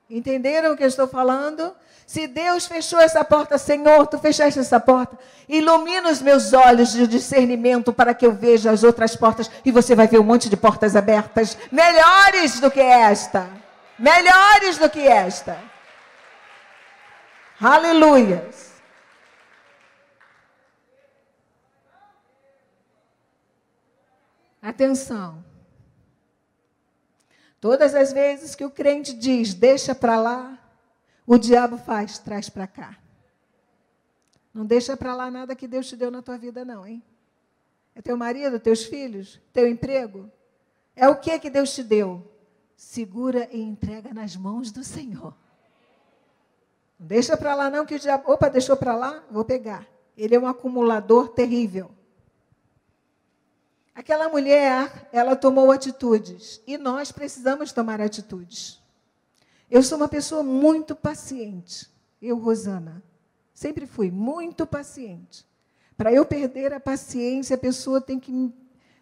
Entenderam 0.07 0.73
o 0.73 0.77
que 0.77 0.83
eu 0.83 0.87
estou 0.87 1.07
falando? 1.07 1.75
Se 2.05 2.27
Deus 2.27 2.67
fechou 2.67 2.99
essa 2.99 3.23
porta, 3.23 3.57
Senhor, 3.57 4.05
tu 4.05 4.19
fechaste 4.19 4.59
essa 4.59 4.79
porta, 4.79 5.17
ilumina 5.47 6.11
os 6.11 6.21
meus 6.21 6.53
olhos 6.53 6.91
de 6.91 7.07
discernimento 7.07 7.91
para 7.91 8.13
que 8.13 8.25
eu 8.25 8.33
veja 8.33 8.69
as 8.69 8.83
outras 8.83 9.15
portas 9.15 9.49
e 9.65 9.71
você 9.71 9.95
vai 9.95 10.07
ver 10.07 10.19
um 10.19 10.23
monte 10.23 10.47
de 10.47 10.57
portas 10.57 10.95
abertas, 10.95 11.57
melhores 11.71 12.59
do 12.59 12.69
que 12.69 12.79
esta. 12.79 13.49
Melhores 13.97 14.77
do 14.77 14.89
que 14.89 15.07
esta. 15.07 15.57
Aleluias. 17.61 18.79
Atenção. 24.61 25.43
Todas 27.59 27.93
as 27.93 28.13
vezes 28.13 28.55
que 28.55 28.63
o 28.63 28.71
crente 28.71 29.13
diz, 29.13 29.53
deixa 29.53 29.93
para 29.93 30.19
lá, 30.19 30.57
o 31.27 31.37
diabo 31.37 31.77
faz, 31.77 32.17
traz 32.17 32.49
para 32.49 32.65
cá. 32.65 32.97
Não 34.53 34.65
deixa 34.65 34.95
para 34.95 35.13
lá 35.13 35.29
nada 35.29 35.55
que 35.55 35.67
Deus 35.67 35.87
te 35.87 35.97
deu 35.97 36.09
na 36.09 36.21
tua 36.21 36.37
vida, 36.37 36.63
não, 36.63 36.87
hein? 36.87 37.03
É 37.93 38.01
teu 38.01 38.15
marido, 38.15 38.59
teus 38.59 38.85
filhos, 38.85 39.41
teu 39.51 39.67
emprego. 39.67 40.31
É 40.95 41.09
o 41.09 41.17
que 41.17 41.37
que 41.39 41.49
Deus 41.49 41.75
te 41.75 41.83
deu? 41.83 42.25
Segura 42.77 43.49
e 43.51 43.59
entrega 43.61 44.13
nas 44.13 44.37
mãos 44.37 44.71
do 44.71 44.83
Senhor. 44.83 45.35
Não 46.99 47.07
deixa 47.07 47.37
para 47.37 47.55
lá 47.55 47.69
não 47.69 47.85
que 47.85 47.95
o 47.95 47.99
diabo, 47.99 48.31
opa, 48.31 48.49
deixou 48.49 48.75
para 48.75 48.95
lá, 48.95 49.23
vou 49.31 49.45
pegar. 49.45 49.87
Ele 50.17 50.35
é 50.35 50.39
um 50.39 50.47
acumulador 50.47 51.29
terrível. 51.29 51.91
Aquela 53.95 54.27
mulher, 54.29 55.09
ela 55.11 55.35
tomou 55.35 55.71
atitudes 55.71 56.61
e 56.67 56.77
nós 56.77 57.11
precisamos 57.11 57.71
tomar 57.71 58.01
atitudes. 58.01 58.81
Eu 59.71 59.83
sou 59.83 59.97
uma 59.97 60.07
pessoa 60.07 60.43
muito 60.43 60.95
paciente. 60.95 61.89
Eu, 62.21 62.37
Rosana, 62.37 63.03
sempre 63.53 63.85
fui 63.85 64.11
muito 64.11 64.65
paciente. 64.65 65.45
Para 65.95 66.13
eu 66.13 66.25
perder 66.25 66.73
a 66.73 66.79
paciência, 66.79 67.55
a 67.55 67.59
pessoa 67.59 68.01
tem 68.01 68.19
que 68.19 68.53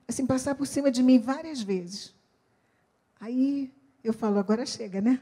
assim 0.07 0.25
passar 0.25 0.55
por 0.55 0.65
cima 0.65 0.89
de 0.89 1.01
mim 1.01 1.19
várias 1.19 1.61
vezes. 1.61 2.13
Aí 3.19 3.71
eu 4.03 4.13
falo, 4.13 4.39
agora 4.39 4.65
chega, 4.65 5.01
né? 5.01 5.21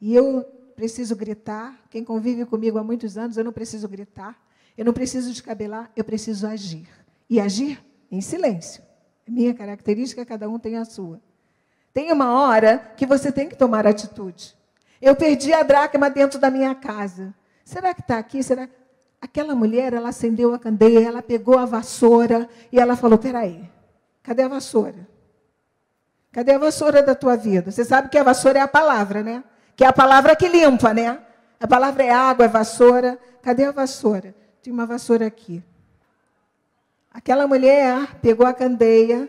E 0.00 0.14
eu 0.14 0.44
preciso 0.74 1.16
gritar. 1.16 1.78
Quem 1.90 2.04
convive 2.04 2.44
comigo 2.44 2.78
há 2.78 2.84
muitos 2.84 3.16
anos, 3.16 3.36
eu 3.36 3.44
não 3.44 3.52
preciso 3.52 3.88
gritar. 3.88 4.38
Eu 4.76 4.84
não 4.84 4.92
preciso 4.92 5.30
descabelar, 5.30 5.90
eu 5.96 6.04
preciso 6.04 6.46
agir. 6.46 6.88
E 7.30 7.40
agir 7.40 7.82
em 8.10 8.20
silêncio. 8.20 8.82
Minha 9.26 9.54
característica, 9.54 10.24
cada 10.26 10.48
um 10.48 10.58
tem 10.58 10.76
a 10.76 10.84
sua. 10.84 11.20
Tem 11.92 12.12
uma 12.12 12.32
hora 12.40 12.78
que 12.96 13.06
você 13.06 13.30
tem 13.30 13.48
que 13.48 13.56
tomar 13.56 13.86
atitude. 13.86 14.54
Eu 15.00 15.14
perdi 15.14 15.52
a 15.52 15.62
dracma 15.62 16.10
dentro 16.10 16.38
da 16.38 16.50
minha 16.50 16.74
casa. 16.74 17.32
Será 17.64 17.94
que 17.94 18.00
está 18.00 18.18
aqui? 18.18 18.42
Será? 18.42 18.68
Aquela 19.20 19.54
mulher, 19.54 19.94
ela 19.94 20.10
acendeu 20.10 20.52
a 20.52 20.58
candeia, 20.58 21.06
ela 21.06 21.22
pegou 21.22 21.56
a 21.56 21.64
vassoura 21.64 22.48
e 22.70 22.78
ela 22.78 22.96
falou: 22.96 23.18
peraí, 23.18 23.68
cadê 24.22 24.42
a 24.42 24.48
vassoura? 24.48 25.08
Cadê 26.30 26.52
a 26.52 26.58
vassoura 26.58 27.02
da 27.02 27.14
tua 27.14 27.36
vida? 27.36 27.70
Você 27.70 27.84
sabe 27.84 28.08
que 28.08 28.18
a 28.18 28.22
vassoura 28.24 28.58
é 28.58 28.62
a 28.62 28.68
palavra, 28.68 29.22
né? 29.22 29.44
Que 29.76 29.84
é 29.84 29.86
a 29.86 29.92
palavra 29.92 30.36
que 30.36 30.48
limpa, 30.48 30.94
né? 30.94 31.18
A 31.60 31.66
palavra 31.66 32.04
é 32.04 32.10
água, 32.10 32.44
é 32.44 32.48
vassoura. 32.48 33.18
Cadê 33.42 33.64
a 33.64 33.72
vassoura? 33.72 34.34
Tem 34.62 34.72
uma 34.72 34.86
vassoura 34.86 35.26
aqui. 35.26 35.62
Aquela 37.10 37.46
mulher 37.46 38.16
pegou 38.20 38.46
a 38.46 38.52
candeia, 38.52 39.28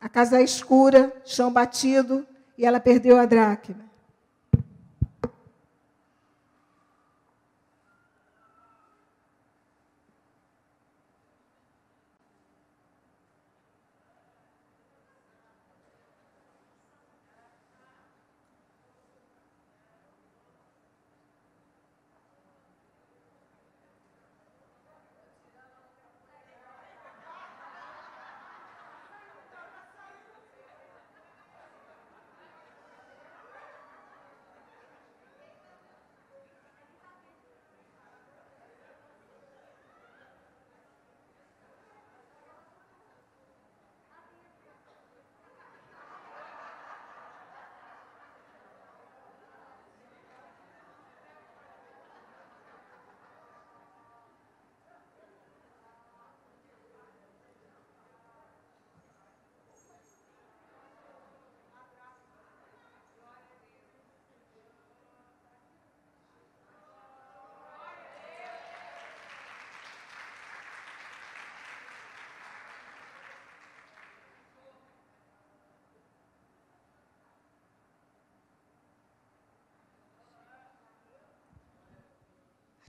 a 0.00 0.08
casa 0.08 0.40
escura, 0.40 1.12
chão 1.24 1.52
batido, 1.52 2.26
e 2.56 2.64
ela 2.64 2.78
perdeu 2.78 3.18
a 3.18 3.24
dracma. 3.24 3.84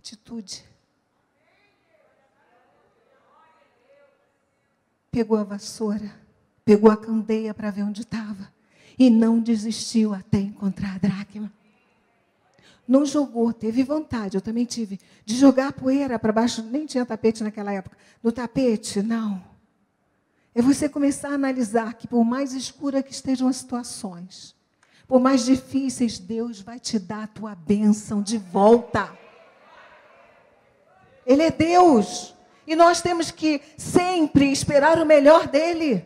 Atitude. 0.06 0.64
Pegou 5.12 5.38
a 5.38 5.44
vassoura, 5.44 6.14
pegou 6.64 6.92
a 6.92 6.98
candeia 6.98 7.54
para 7.54 7.72
ver 7.72 7.82
onde 7.82 8.02
estava 8.02 8.54
e 9.00 9.10
não 9.10 9.40
desistiu 9.40 10.14
até 10.14 10.38
encontrar 10.38 10.96
a 10.96 10.98
dracma. 11.00 11.52
Não 12.88 13.04
jogou, 13.04 13.52
teve 13.52 13.84
vontade, 13.84 14.38
eu 14.38 14.42
também 14.42 14.64
tive, 14.64 15.00
de 15.26 15.36
jogar 15.36 15.74
poeira 15.74 16.20
para 16.20 16.32
baixo, 16.32 16.62
nem 16.62 16.86
tinha 16.86 17.04
tapete 17.04 17.44
naquela 17.44 17.74
época. 17.74 17.98
No 18.22 18.32
tapete, 18.32 19.02
não. 19.02 19.44
É 20.54 20.62
você 20.62 20.88
começar 20.88 21.30
a 21.30 21.34
analisar 21.34 21.96
que, 21.96 22.08
por 22.08 22.24
mais 22.24 22.54
escura 22.54 23.02
que 23.02 23.12
estejam 23.12 23.48
as 23.48 23.56
situações, 23.56 24.56
por 25.08 25.20
mais 25.20 25.44
difíceis, 25.44 26.20
Deus 26.20 26.62
vai 26.62 26.80
te 26.80 27.00
dar 27.00 27.24
a 27.24 27.28
tua 27.28 27.56
bênção 27.56 28.22
de 28.22 28.38
volta. 28.38 29.25
Ele 31.26 31.44
é 31.44 31.52
Deus. 31.52 32.36
E 32.68 32.76
nós 32.76 33.02
temos 33.02 33.32
que 33.32 33.62
sempre 33.78 34.52
esperar 34.52 35.00
o 35.00 35.06
melhor 35.06 35.48
dele. 35.48 36.06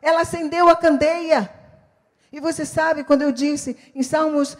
Ela 0.00 0.22
acendeu 0.22 0.68
a 0.68 0.76
candeia. 0.76 1.50
E 2.32 2.40
você 2.40 2.64
sabe, 2.64 3.04
quando 3.04 3.22
eu 3.22 3.30
disse 3.30 3.76
em 3.94 4.02
Salmos, 4.02 4.56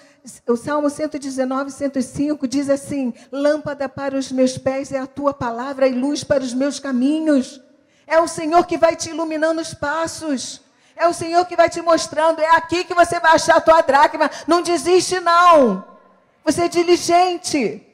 o 0.47 0.57
Salmo 0.57 0.91
119, 0.91 1.71
105, 1.71 2.47
diz 2.47 2.69
assim: 2.69 3.15
Lâmpada 3.31 3.89
para 3.89 4.17
os 4.17 4.31
meus 4.31 4.59
pés 4.59 4.93
é 4.93 4.99
a 4.99 5.07
tua 5.07 5.33
palavra 5.33 5.89
e 5.89 5.93
luz 5.93 6.23
para 6.23 6.45
os 6.45 6.53
meus 6.53 6.79
caminhos. 6.79 7.63
É 8.07 8.21
o 8.21 8.29
Senhor 8.29 8.67
que 8.67 8.77
vai 8.77 8.95
te 8.95 9.09
iluminando 9.09 9.61
os 9.61 9.73
passos. 9.73 10.61
É 10.95 11.07
o 11.09 11.15
Senhor 11.15 11.47
que 11.47 11.57
vai 11.57 11.71
te 11.71 11.81
mostrando. 11.81 12.41
É 12.41 12.57
aqui 12.57 12.85
que 12.85 12.95
você 12.95 13.19
vai 13.19 13.33
achar 13.33 13.57
a 13.57 13.61
tua 13.61 13.81
dracma. 13.81 14.31
Não 14.47 14.61
desiste, 14.61 15.19
não. 15.19 15.83
Você 16.45 16.65
é 16.65 16.69
diligente. 16.69 17.87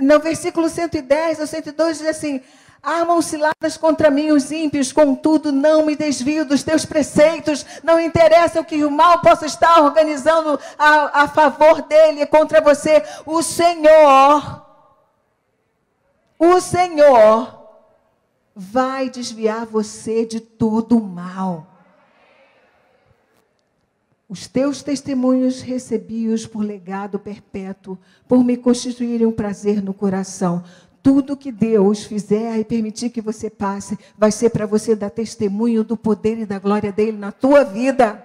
No 0.00 0.18
versículo 0.18 0.68
110 0.68 1.40
ou 1.40 1.46
112 1.46 2.00
diz 2.00 2.08
assim: 2.08 2.42
Armam 2.82 3.22
ciladas 3.22 3.76
contra 3.76 4.10
mim 4.10 4.32
os 4.32 4.50
ímpios, 4.50 4.92
contudo 4.92 5.52
não 5.52 5.86
me 5.86 5.94
desvio 5.94 6.44
dos 6.44 6.64
teus 6.64 6.84
preceitos. 6.84 7.64
Não 7.82 8.00
interessa 8.00 8.60
o 8.60 8.64
que 8.64 8.84
o 8.84 8.90
mal 8.90 9.20
possa 9.20 9.46
estar 9.46 9.80
organizando 9.80 10.58
a, 10.76 11.22
a 11.22 11.28
favor 11.28 11.82
dele 11.82 12.26
contra 12.26 12.60
você. 12.60 13.04
O 13.24 13.40
Senhor, 13.40 14.66
o 16.36 16.60
Senhor 16.60 17.56
vai 18.54 19.08
desviar 19.08 19.64
você 19.64 20.26
de 20.26 20.40
todo 20.40 20.98
o 20.98 21.02
mal. 21.02 21.71
Os 24.32 24.46
teus 24.46 24.82
testemunhos 24.82 25.60
recebi-os 25.60 26.46
por 26.46 26.64
legado 26.64 27.18
perpétuo, 27.18 27.98
por 28.26 28.42
me 28.42 28.56
constituírem 28.56 29.26
um 29.26 29.30
prazer 29.30 29.82
no 29.82 29.92
coração 29.92 30.64
tudo 31.02 31.36
que 31.36 31.52
Deus 31.52 32.04
fizer 32.04 32.56
e 32.58 32.64
permitir 32.64 33.10
que 33.10 33.20
você 33.20 33.50
passe, 33.50 33.98
vai 34.16 34.30
ser 34.30 34.48
para 34.48 34.64
você 34.64 34.96
dar 34.96 35.10
testemunho 35.10 35.84
do 35.84 35.98
poder 35.98 36.38
e 36.38 36.46
da 36.46 36.58
glória 36.58 36.90
dele 36.90 37.18
na 37.18 37.30
tua 37.30 37.62
vida. 37.62 38.24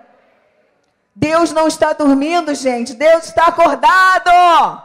Deus 1.14 1.52
não 1.52 1.68
está 1.68 1.92
dormindo, 1.92 2.56
gente. 2.56 2.94
Deus 2.94 3.26
está 3.26 3.48
acordado. 3.48 4.82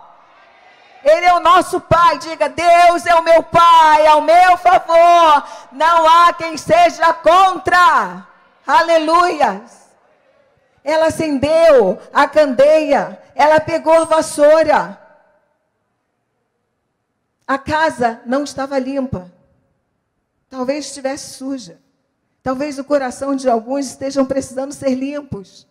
Ele 1.04 1.26
é 1.26 1.34
o 1.34 1.40
nosso 1.40 1.80
Pai. 1.82 2.18
Diga: 2.18 2.48
Deus 2.48 3.06
é 3.06 3.14
o 3.14 3.22
meu 3.22 3.44
Pai, 3.44 4.06
ao 4.08 4.22
meu 4.22 4.56
favor. 4.56 5.44
Não 5.70 6.08
há 6.08 6.32
quem 6.32 6.56
seja 6.56 7.12
contra. 7.12 8.26
Aleluias. 8.66 9.81
Ela 10.84 11.06
acendeu 11.06 11.98
a 12.12 12.28
candeia. 12.28 13.20
Ela 13.34 13.60
pegou 13.60 13.94
a 13.94 14.04
vassoura. 14.04 14.98
A 17.46 17.58
casa 17.58 18.20
não 18.26 18.44
estava 18.44 18.78
limpa. 18.78 19.30
Talvez 20.48 20.86
estivesse 20.86 21.34
suja. 21.34 21.78
Talvez 22.42 22.78
o 22.78 22.84
coração 22.84 23.36
de 23.36 23.48
alguns 23.48 23.86
estejam 23.86 24.26
precisando 24.26 24.72
ser 24.72 24.94
limpos. 24.94 25.66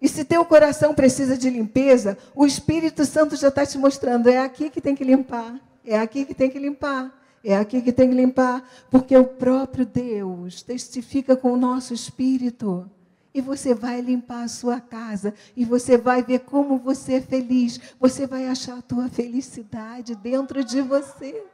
E 0.00 0.08
se 0.08 0.24
teu 0.24 0.44
coração 0.44 0.94
precisa 0.94 1.36
de 1.36 1.48
limpeza, 1.48 2.16
o 2.34 2.46
Espírito 2.46 3.04
Santo 3.04 3.36
já 3.36 3.48
está 3.48 3.66
te 3.66 3.78
mostrando: 3.78 4.28
é 4.28 4.38
aqui 4.38 4.70
que 4.70 4.80
tem 4.80 4.94
que 4.94 5.02
limpar, 5.02 5.58
é 5.84 5.98
aqui 5.98 6.24
que 6.24 6.34
tem 6.34 6.50
que 6.50 6.58
limpar, 6.58 7.10
é 7.42 7.56
aqui 7.56 7.80
que 7.80 7.92
tem 7.92 8.08
que 8.08 8.14
limpar, 8.14 8.62
porque 8.90 9.16
o 9.16 9.24
próprio 9.24 9.86
Deus 9.86 10.62
testifica 10.62 11.34
com 11.34 11.52
o 11.52 11.56
nosso 11.56 11.94
espírito 11.94 12.88
e 13.34 13.40
você 13.40 13.74
vai 13.74 14.00
limpar 14.00 14.44
a 14.44 14.48
sua 14.48 14.80
casa 14.80 15.34
e 15.56 15.64
você 15.64 15.98
vai 15.98 16.22
ver 16.22 16.40
como 16.40 16.78
você 16.78 17.14
é 17.14 17.20
feliz. 17.20 17.80
Você 17.98 18.26
vai 18.26 18.46
achar 18.46 18.78
a 18.78 18.82
tua 18.82 19.08
felicidade 19.08 20.14
dentro 20.14 20.64
de 20.64 20.80
você. 20.80 21.44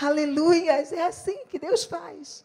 Aleluia! 0.00 0.72
É 0.72 1.06
assim 1.06 1.46
que 1.48 1.58
Deus 1.58 1.84
faz. 1.84 2.44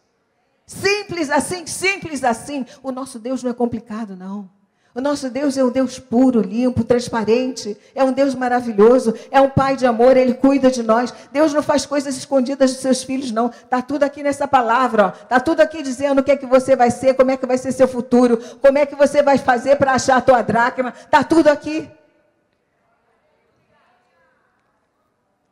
Simples 0.66 1.30
assim, 1.30 1.66
simples 1.66 2.24
assim. 2.24 2.64
O 2.82 2.90
nosso 2.90 3.18
Deus 3.18 3.42
não 3.42 3.50
é 3.50 3.54
complicado, 3.54 4.16
não. 4.16 4.50
O 4.98 5.00
nosso 5.00 5.30
Deus 5.30 5.56
é 5.56 5.62
um 5.62 5.70
Deus 5.70 6.00
puro, 6.00 6.40
limpo, 6.40 6.82
transparente. 6.82 7.78
É 7.94 8.02
um 8.02 8.10
Deus 8.10 8.34
maravilhoso. 8.34 9.14
É 9.30 9.40
um 9.40 9.48
Pai 9.48 9.76
de 9.76 9.86
amor. 9.86 10.16
Ele 10.16 10.34
cuida 10.34 10.72
de 10.72 10.82
nós. 10.82 11.14
Deus 11.30 11.54
não 11.54 11.62
faz 11.62 11.86
coisas 11.86 12.16
escondidas 12.16 12.72
dos 12.72 12.80
seus 12.80 13.04
filhos, 13.04 13.30
não. 13.30 13.46
Está 13.46 13.80
tudo 13.80 14.02
aqui 14.02 14.24
nessa 14.24 14.48
palavra. 14.48 15.14
Está 15.22 15.38
tudo 15.38 15.60
aqui 15.60 15.84
dizendo 15.84 16.18
o 16.18 16.24
que 16.24 16.32
é 16.32 16.36
que 16.36 16.46
você 16.46 16.74
vai 16.74 16.90
ser, 16.90 17.14
como 17.14 17.30
é 17.30 17.36
que 17.36 17.46
vai 17.46 17.56
ser 17.56 17.70
seu 17.70 17.86
futuro, 17.86 18.38
como 18.60 18.76
é 18.76 18.84
que 18.84 18.96
você 18.96 19.22
vai 19.22 19.38
fazer 19.38 19.76
para 19.76 19.92
achar 19.92 20.16
a 20.16 20.20
tua 20.20 20.42
dracma. 20.42 20.92
Está 20.98 21.22
tudo 21.22 21.46
aqui. 21.46 21.88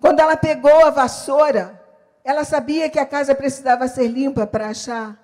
Quando 0.01 0.19
ela 0.19 0.37
pegou 0.37 0.85
a 0.85 0.91
vassoura, 0.91 1.81
ela 2.25 2.43
sabia 2.43 2.91
que 2.91 2.99
a 2.99 3.07
casa 3.07 3.33
precisava 3.33 3.87
ser 3.87 4.09
limpa 4.09 4.45
para 4.45 4.71
achar 4.71 5.17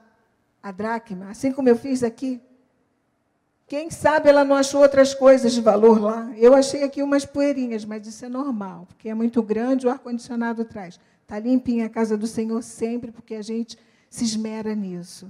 a 0.63 0.71
dracma, 0.71 1.29
assim 1.29 1.51
como 1.51 1.69
eu 1.69 1.77
fiz 1.77 2.05
aqui. 2.05 2.41
Quem 3.73 3.91
sabe 3.91 4.29
ela 4.29 4.45
não 4.45 4.55
achou 4.55 4.83
outras 4.83 5.15
coisas 5.15 5.51
de 5.51 5.63
valor 5.63 5.99
lá. 5.99 6.31
Eu 6.37 6.55
achei 6.55 6.83
aqui 6.83 7.03
umas 7.03 7.25
poeirinhas, 7.25 7.87
mas 7.87 8.07
isso 8.07 8.23
é 8.23 8.29
normal, 8.29 8.85
porque 8.85 9.09
é 9.09 9.15
muito 9.15 9.43
grande, 9.43 9.87
o 9.87 9.91
ar-condicionado 9.91 10.61
atrás. 10.61 11.01
Está 11.23 11.39
limpinha 11.39 11.87
a 11.87 11.89
casa 11.89 12.15
do 12.15 12.27
Senhor 12.27 12.63
sempre, 12.63 13.11
porque 13.11 13.35
a 13.35 13.41
gente 13.41 13.79
se 14.11 14.27
esmera 14.27 14.75
nisso. 14.75 15.27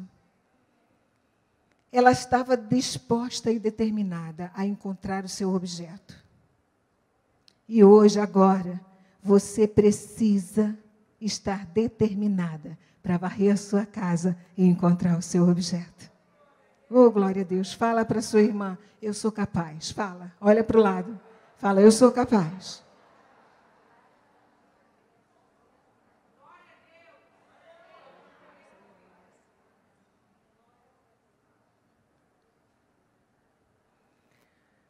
Ela 1.93 2.11
estava 2.11 2.57
disposta 2.57 3.49
e 3.49 3.61
determinada 3.61 4.51
a 4.57 4.67
encontrar 4.67 5.25
o 5.25 5.29
seu 5.29 5.55
objeto. 5.55 6.21
E 7.69 7.85
hoje, 7.85 8.19
agora, 8.19 8.81
você 9.23 9.69
precisa 9.69 10.77
estar 11.21 11.65
determinada 11.67 12.77
para 13.01 13.17
varrer 13.17 13.53
a 13.53 13.57
sua 13.57 13.87
casa 13.87 14.37
e 14.59 14.67
encontrar 14.67 15.17
o 15.17 15.23
seu 15.23 15.49
objeto. 15.49 16.12
Oh, 16.95 17.11
glória 17.11 17.41
a 17.41 17.45
Deus. 17.45 17.73
Fala 17.73 18.05
para 18.05 18.21
sua 18.21 18.43
irmã, 18.43 18.77
eu 19.01 19.15
sou 19.15 19.33
capaz. 19.33 19.91
Fala, 19.91 20.31
olha 20.39 20.63
para 20.63 20.79
o 20.79 20.83
lado. 20.83 21.19
Fala, 21.57 21.81
eu 21.81 21.91
sou 21.91 22.13
capaz. 22.13 22.85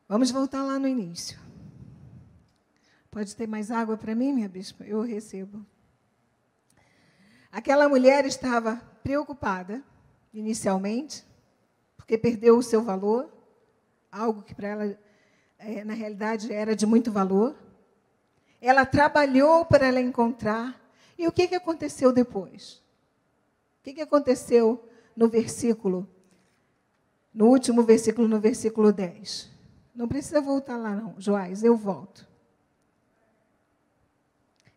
Vamos 0.09 0.33
voltar 0.33 0.65
lá 0.65 0.81
no 0.81 0.89
início. 0.89 1.39
Pode 3.13 3.37
ter 3.37 3.47
mais 3.47 3.71
água 3.71 3.97
para 3.97 4.13
mim, 4.13 4.33
minha 4.33 4.49
bispa? 4.49 4.83
Eu 4.83 5.03
recebo. 5.03 5.65
Aquela 7.53 7.89
mulher 7.89 8.25
estava 8.25 8.77
preocupada, 9.05 9.85
inicialmente, 10.35 11.25
porque 12.13 12.19
perdeu 12.19 12.59
o 12.59 12.63
seu 12.63 12.83
valor, 12.83 13.27
algo 14.11 14.43
que 14.43 14.55
para 14.55 14.69
ela, 14.69 14.99
é, 15.59 15.83
na 15.83 15.95
realidade, 15.95 16.53
era 16.53 16.77
de 16.77 16.85
muito 16.85 17.11
valor. 17.11 17.57
Ela 18.61 18.85
trabalhou 18.85 19.65
para 19.65 19.87
ela 19.87 19.99
encontrar. 19.99 20.79
E 21.17 21.27
o 21.27 21.33
que, 21.33 21.49
que 21.49 21.55
aconteceu 21.55 22.13
depois? 22.13 22.83
O 23.81 23.85
que, 23.85 23.95
que 23.95 24.03
aconteceu 24.03 24.87
no 25.17 25.27
versículo, 25.27 26.07
no 27.33 27.47
último 27.47 27.83
versículo, 27.83 28.29
no 28.29 28.39
versículo 28.39 28.93
10? 28.93 29.51
Não 29.95 30.07
precisa 30.07 30.43
voltar 30.43 30.77
lá, 30.77 30.95
não, 30.95 31.15
Joás, 31.19 31.65
eu 31.65 31.75
volto. 31.75 32.29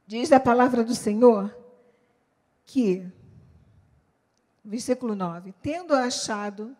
Diz 0.07 0.31
a 0.31 0.39
palavra 0.39 0.85
do 0.85 0.95
Senhor 0.95 1.53
que, 2.63 3.05
versículo 4.63 5.15
9: 5.15 5.53
tendo 5.61 5.93
achado 5.93 6.77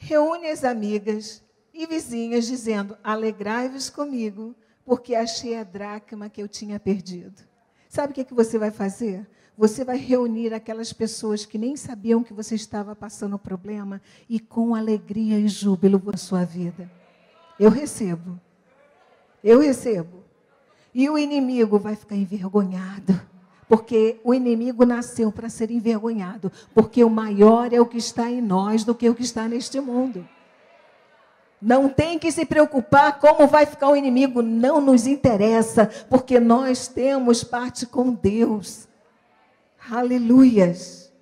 reúne 0.00 0.48
as 0.48 0.64
amigas 0.64 1.44
e 1.72 1.86
vizinhas, 1.86 2.46
dizendo: 2.46 2.96
Alegrai-vos 3.04 3.88
comigo, 3.88 4.56
porque 4.84 5.14
achei 5.14 5.56
a 5.56 5.62
dracma 5.62 6.28
que 6.28 6.42
eu 6.42 6.48
tinha 6.48 6.80
perdido. 6.80 7.42
Sabe 7.88 8.10
o 8.10 8.14
que, 8.14 8.22
é 8.22 8.24
que 8.24 8.34
você 8.34 8.58
vai 8.58 8.70
fazer? 8.70 9.28
Você 9.56 9.84
vai 9.84 9.98
reunir 9.98 10.54
aquelas 10.54 10.92
pessoas 10.92 11.44
que 11.44 11.58
nem 11.58 11.76
sabiam 11.76 12.24
que 12.24 12.32
você 12.32 12.54
estava 12.54 12.96
passando 12.96 13.38
problema 13.38 14.00
e 14.28 14.40
com 14.40 14.74
alegria 14.74 15.38
e 15.38 15.46
júbilo 15.48 16.02
a 16.12 16.16
sua 16.16 16.44
vida. 16.44 16.90
Eu 17.58 17.68
recebo. 17.68 18.40
Eu 19.44 19.60
recebo. 19.60 20.24
E 20.94 21.08
o 21.10 21.18
inimigo 21.18 21.78
vai 21.78 21.94
ficar 21.94 22.16
envergonhado. 22.16 23.20
Porque 23.70 24.18
o 24.24 24.34
inimigo 24.34 24.84
nasceu 24.84 25.30
para 25.30 25.48
ser 25.48 25.70
envergonhado. 25.70 26.50
Porque 26.74 27.04
o 27.04 27.08
maior 27.08 27.72
é 27.72 27.80
o 27.80 27.86
que 27.86 27.98
está 27.98 28.28
em 28.28 28.40
nós 28.40 28.82
do 28.82 28.96
que 28.96 29.08
o 29.08 29.14
que 29.14 29.22
está 29.22 29.46
neste 29.46 29.78
mundo. 29.78 30.28
Não 31.62 31.88
tem 31.88 32.18
que 32.18 32.32
se 32.32 32.44
preocupar 32.44 33.20
como 33.20 33.46
vai 33.46 33.66
ficar 33.66 33.90
o 33.90 33.94
inimigo, 33.94 34.42
não 34.42 34.80
nos 34.80 35.06
interessa, 35.06 35.88
porque 36.10 36.40
nós 36.40 36.88
temos 36.88 37.44
parte 37.44 37.86
com 37.86 38.12
Deus. 38.12 38.88
Aleluias. 39.88 41.12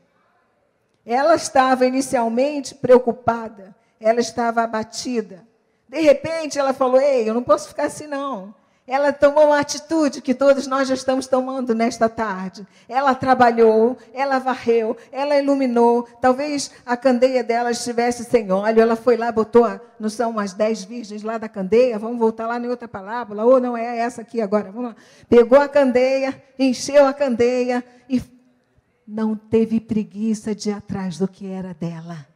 Ela 1.04 1.34
estava 1.34 1.84
inicialmente 1.84 2.74
preocupada, 2.74 3.76
ela 4.00 4.20
estava 4.20 4.62
abatida. 4.62 5.46
De 5.86 6.00
repente 6.00 6.58
ela 6.58 6.72
falou: 6.72 6.98
Ei, 6.98 7.28
eu 7.28 7.34
não 7.34 7.42
posso 7.42 7.68
ficar 7.68 7.84
assim, 7.84 8.06
não. 8.06 8.54
Ela 8.88 9.12
tomou 9.12 9.48
uma 9.48 9.60
atitude 9.60 10.22
que 10.22 10.32
todos 10.32 10.66
nós 10.66 10.88
já 10.88 10.94
estamos 10.94 11.26
tomando 11.26 11.74
nesta 11.74 12.08
tarde. 12.08 12.66
Ela 12.88 13.14
trabalhou, 13.14 13.98
ela 14.14 14.38
varreu, 14.38 14.96
ela 15.12 15.36
iluminou. 15.36 16.04
Talvez 16.22 16.70
a 16.86 16.96
candeia 16.96 17.44
dela 17.44 17.70
estivesse 17.70 18.24
sem 18.24 18.50
óleo. 18.50 18.80
Ela 18.80 18.96
foi 18.96 19.18
lá, 19.18 19.30
botou, 19.30 19.78
não 20.00 20.08
são 20.08 20.38
as 20.38 20.54
dez 20.54 20.84
virgens 20.84 21.22
lá 21.22 21.36
da 21.36 21.50
candeia. 21.50 21.98
Vamos 21.98 22.18
voltar 22.18 22.46
lá 22.46 22.58
em 22.58 22.66
outra 22.66 22.88
palavra. 22.88 23.44
Ou 23.44 23.60
não 23.60 23.76
é 23.76 23.98
essa 23.98 24.22
aqui 24.22 24.40
agora. 24.40 24.72
Vamos 24.72 24.88
lá. 24.92 24.96
Pegou 25.28 25.60
a 25.60 25.68
candeia, 25.68 26.42
encheu 26.58 27.04
a 27.04 27.12
candeia 27.12 27.84
e 28.08 28.22
não 29.06 29.36
teve 29.36 29.80
preguiça 29.80 30.54
de 30.54 30.70
ir 30.70 30.72
atrás 30.72 31.18
do 31.18 31.28
que 31.28 31.46
era 31.46 31.74
dela. 31.74 32.26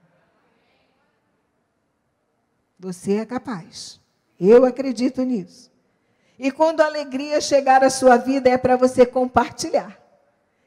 Você 2.79 3.15
é 3.15 3.25
capaz. 3.25 3.99
Eu 4.39 4.67
acredito 4.67 5.23
nisso. 5.23 5.72
E 6.39 6.51
quando 6.51 6.81
a 6.81 6.87
alegria 6.87 7.41
chegar 7.41 7.85
à 7.85 7.91
sua 7.91 8.17
vida, 8.17 8.49
é 8.49 8.57
para 8.57 8.77
você 8.77 9.05
compartilhar. 9.07 9.99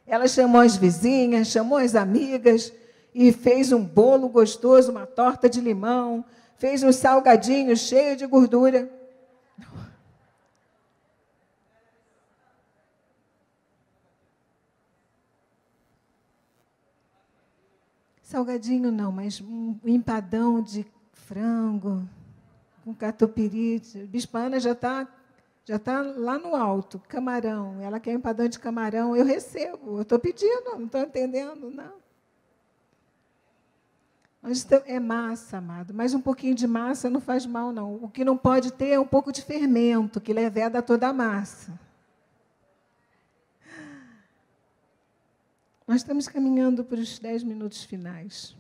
Ela 0.08 0.28
chamou 0.28 0.62
as 0.62 0.76
vizinhas, 0.76 1.48
chamou 1.48 1.78
as 1.78 1.96
amigas 1.96 2.72
e 3.14 3.32
fez 3.32 3.72
um 3.72 3.84
bolo 3.84 4.30
gostoso, 4.30 4.92
uma 4.92 5.08
torta 5.08 5.50
de 5.50 5.60
limão, 5.60 6.24
fez 6.58 6.84
um 6.84 6.92
salgadinho 6.92 7.76
cheio 7.76 8.16
de 8.16 8.26
gordura. 8.26 8.90
Salgadinho 18.22 18.92
não, 18.92 19.12
mas 19.12 19.40
um 19.40 19.78
empadão 19.86 20.62
de 20.62 20.86
frango 21.14 22.08
com 22.84 22.94
catupiry. 22.94 23.82
Bispa 24.10 24.40
Ana 24.40 24.60
já 24.60 24.74
está 24.74 25.08
já 25.66 25.78
está 25.78 26.00
lá 26.02 26.38
no 26.38 26.56
alto, 26.56 27.00
camarão. 27.08 27.82
Ela 27.82 28.00
quer 28.00 28.14
empadão 28.14 28.48
de 28.48 28.60
camarão, 28.60 29.16
eu 29.16 29.26
recebo. 29.26 29.98
Eu 29.98 30.04
estou 30.04 30.20
pedindo, 30.20 30.76
não 30.76 30.86
estou 30.86 31.02
entendendo, 31.02 31.72
não. 31.72 32.06
É 34.86 35.00
massa, 35.00 35.58
amado. 35.58 35.92
Mas 35.92 36.14
um 36.14 36.22
pouquinho 36.22 36.54
de 36.54 36.68
massa 36.68 37.10
não 37.10 37.20
faz 37.20 37.48
mal, 37.48 37.72
não. 37.72 37.96
O 37.96 38.08
que 38.08 38.24
não 38.24 38.38
pode 38.38 38.72
ter 38.72 38.90
é 38.90 39.00
um 39.00 39.08
pouco 39.08 39.32
de 39.32 39.42
fermento, 39.42 40.22
que 40.22 40.32
leveda 40.32 40.84
toda 40.84 41.08
a 41.08 41.14
massa. 41.14 41.74
Nós 45.88 45.98
estamos 45.98 46.28
caminhando 46.28 46.84
para 46.84 47.00
os 47.00 47.18
dez 47.18 47.44
minutos 47.44 47.84
finais. 47.84 48.56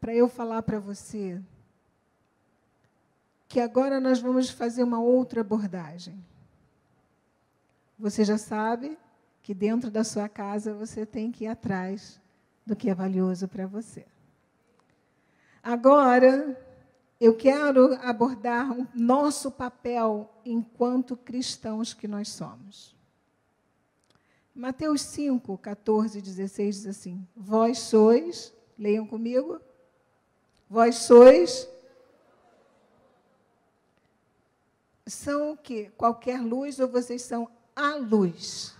Para 0.00 0.12
eu 0.12 0.28
falar 0.28 0.62
para 0.62 0.80
você 0.80 1.40
que 3.52 3.60
agora 3.60 4.00
nós 4.00 4.18
vamos 4.18 4.48
fazer 4.48 4.82
uma 4.82 4.98
outra 4.98 5.42
abordagem. 5.42 6.18
Você 7.98 8.24
já 8.24 8.38
sabe 8.38 8.96
que 9.42 9.52
dentro 9.52 9.90
da 9.90 10.02
sua 10.02 10.26
casa 10.26 10.72
você 10.72 11.04
tem 11.04 11.30
que 11.30 11.44
ir 11.44 11.48
atrás 11.48 12.18
do 12.64 12.74
que 12.74 12.88
é 12.88 12.94
valioso 12.94 13.46
para 13.46 13.66
você. 13.66 14.06
Agora, 15.62 16.58
eu 17.20 17.36
quero 17.36 17.92
abordar 17.96 18.72
o 18.72 18.88
nosso 18.94 19.50
papel 19.50 20.32
enquanto 20.46 21.14
cristãos 21.14 21.92
que 21.92 22.08
nós 22.08 22.30
somos. 22.30 22.96
Mateus 24.54 25.02
5, 25.02 25.58
14 25.58 26.20
e 26.20 26.22
16 26.22 26.74
diz 26.76 26.86
assim: 26.86 27.28
Vós 27.36 27.80
sois, 27.80 28.50
leiam 28.78 29.06
comigo, 29.06 29.60
vós 30.70 30.94
sois 31.00 31.68
são 35.06 35.52
o 35.52 35.56
quê? 35.56 35.90
Qualquer 35.96 36.40
luz 36.40 36.78
ou 36.78 36.88
vocês 36.88 37.22
são 37.22 37.48
a 37.74 37.94
luz? 37.96 38.74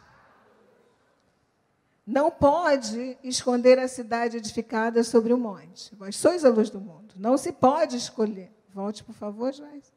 Não 2.06 2.30
pode 2.30 3.16
esconder 3.22 3.78
a 3.78 3.88
cidade 3.88 4.36
edificada 4.36 5.04
sobre 5.04 5.32
o 5.32 5.38
monte. 5.38 5.94
Vós 5.94 6.16
sois 6.16 6.44
a 6.44 6.48
luz 6.48 6.68
do 6.68 6.80
mundo. 6.80 7.14
Não 7.16 7.36
se 7.36 7.52
pode 7.52 7.96
escolher. 7.96 8.50
Volte, 8.74 9.04
por 9.04 9.14
favor, 9.14 9.52
Joás. 9.52 9.92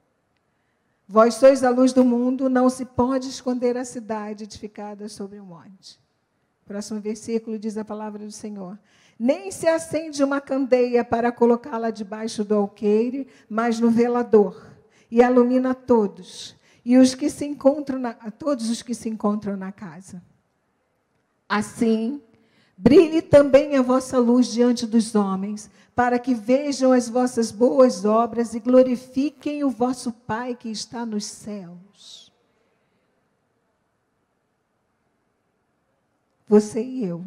Vós 1.07 1.35
sois 1.35 1.63
a 1.63 1.69
luz 1.69 1.93
do 1.93 2.03
mundo, 2.03 2.49
não 2.49 2.69
se 2.69 2.83
pode 2.83 3.29
esconder 3.29 3.77
a 3.77 3.85
cidade 3.85 4.43
edificada 4.43 5.07
sobre 5.07 5.39
o 5.39 5.45
monte. 5.45 5.99
Próximo 6.65 6.99
versículo 6.99 7.59
diz 7.59 7.77
a 7.77 7.85
palavra 7.85 8.25
do 8.25 8.31
Senhor. 8.31 8.79
Nem 9.17 9.51
se 9.51 9.67
acende 9.67 10.23
uma 10.23 10.41
candeia 10.41 11.05
para 11.05 11.31
colocá-la 11.31 11.91
debaixo 11.91 12.43
do 12.43 12.55
alqueire, 12.55 13.27
mas 13.47 13.79
no 13.79 13.91
velador 13.91 14.74
e 15.09 15.21
ilumina 15.21 15.73
todos, 15.73 16.55
e 16.83 16.97
os 16.97 17.15
que 17.15 17.29
se 17.29 17.45
encontram 17.45 17.99
na, 17.99 18.13
todos 18.13 18.69
os 18.69 18.81
que 18.81 18.93
se 18.93 19.09
encontram 19.09 19.55
na 19.55 19.71
casa. 19.71 20.21
Assim, 21.47 22.21
brilhe 22.77 23.21
também 23.21 23.75
a 23.75 23.81
vossa 23.81 24.17
luz 24.17 24.47
diante 24.47 24.85
dos 24.85 25.15
homens, 25.15 25.69
para 25.95 26.19
que 26.19 26.33
vejam 26.33 26.91
as 26.91 27.07
vossas 27.07 27.51
boas 27.51 28.03
obras 28.03 28.53
e 28.53 28.59
glorifiquem 28.59 29.63
o 29.63 29.69
vosso 29.69 30.11
Pai 30.11 30.55
que 30.55 30.69
está 30.69 31.05
nos 31.05 31.25
céus. 31.25 32.31
Você 36.47 36.83
e 36.83 37.03
eu, 37.03 37.25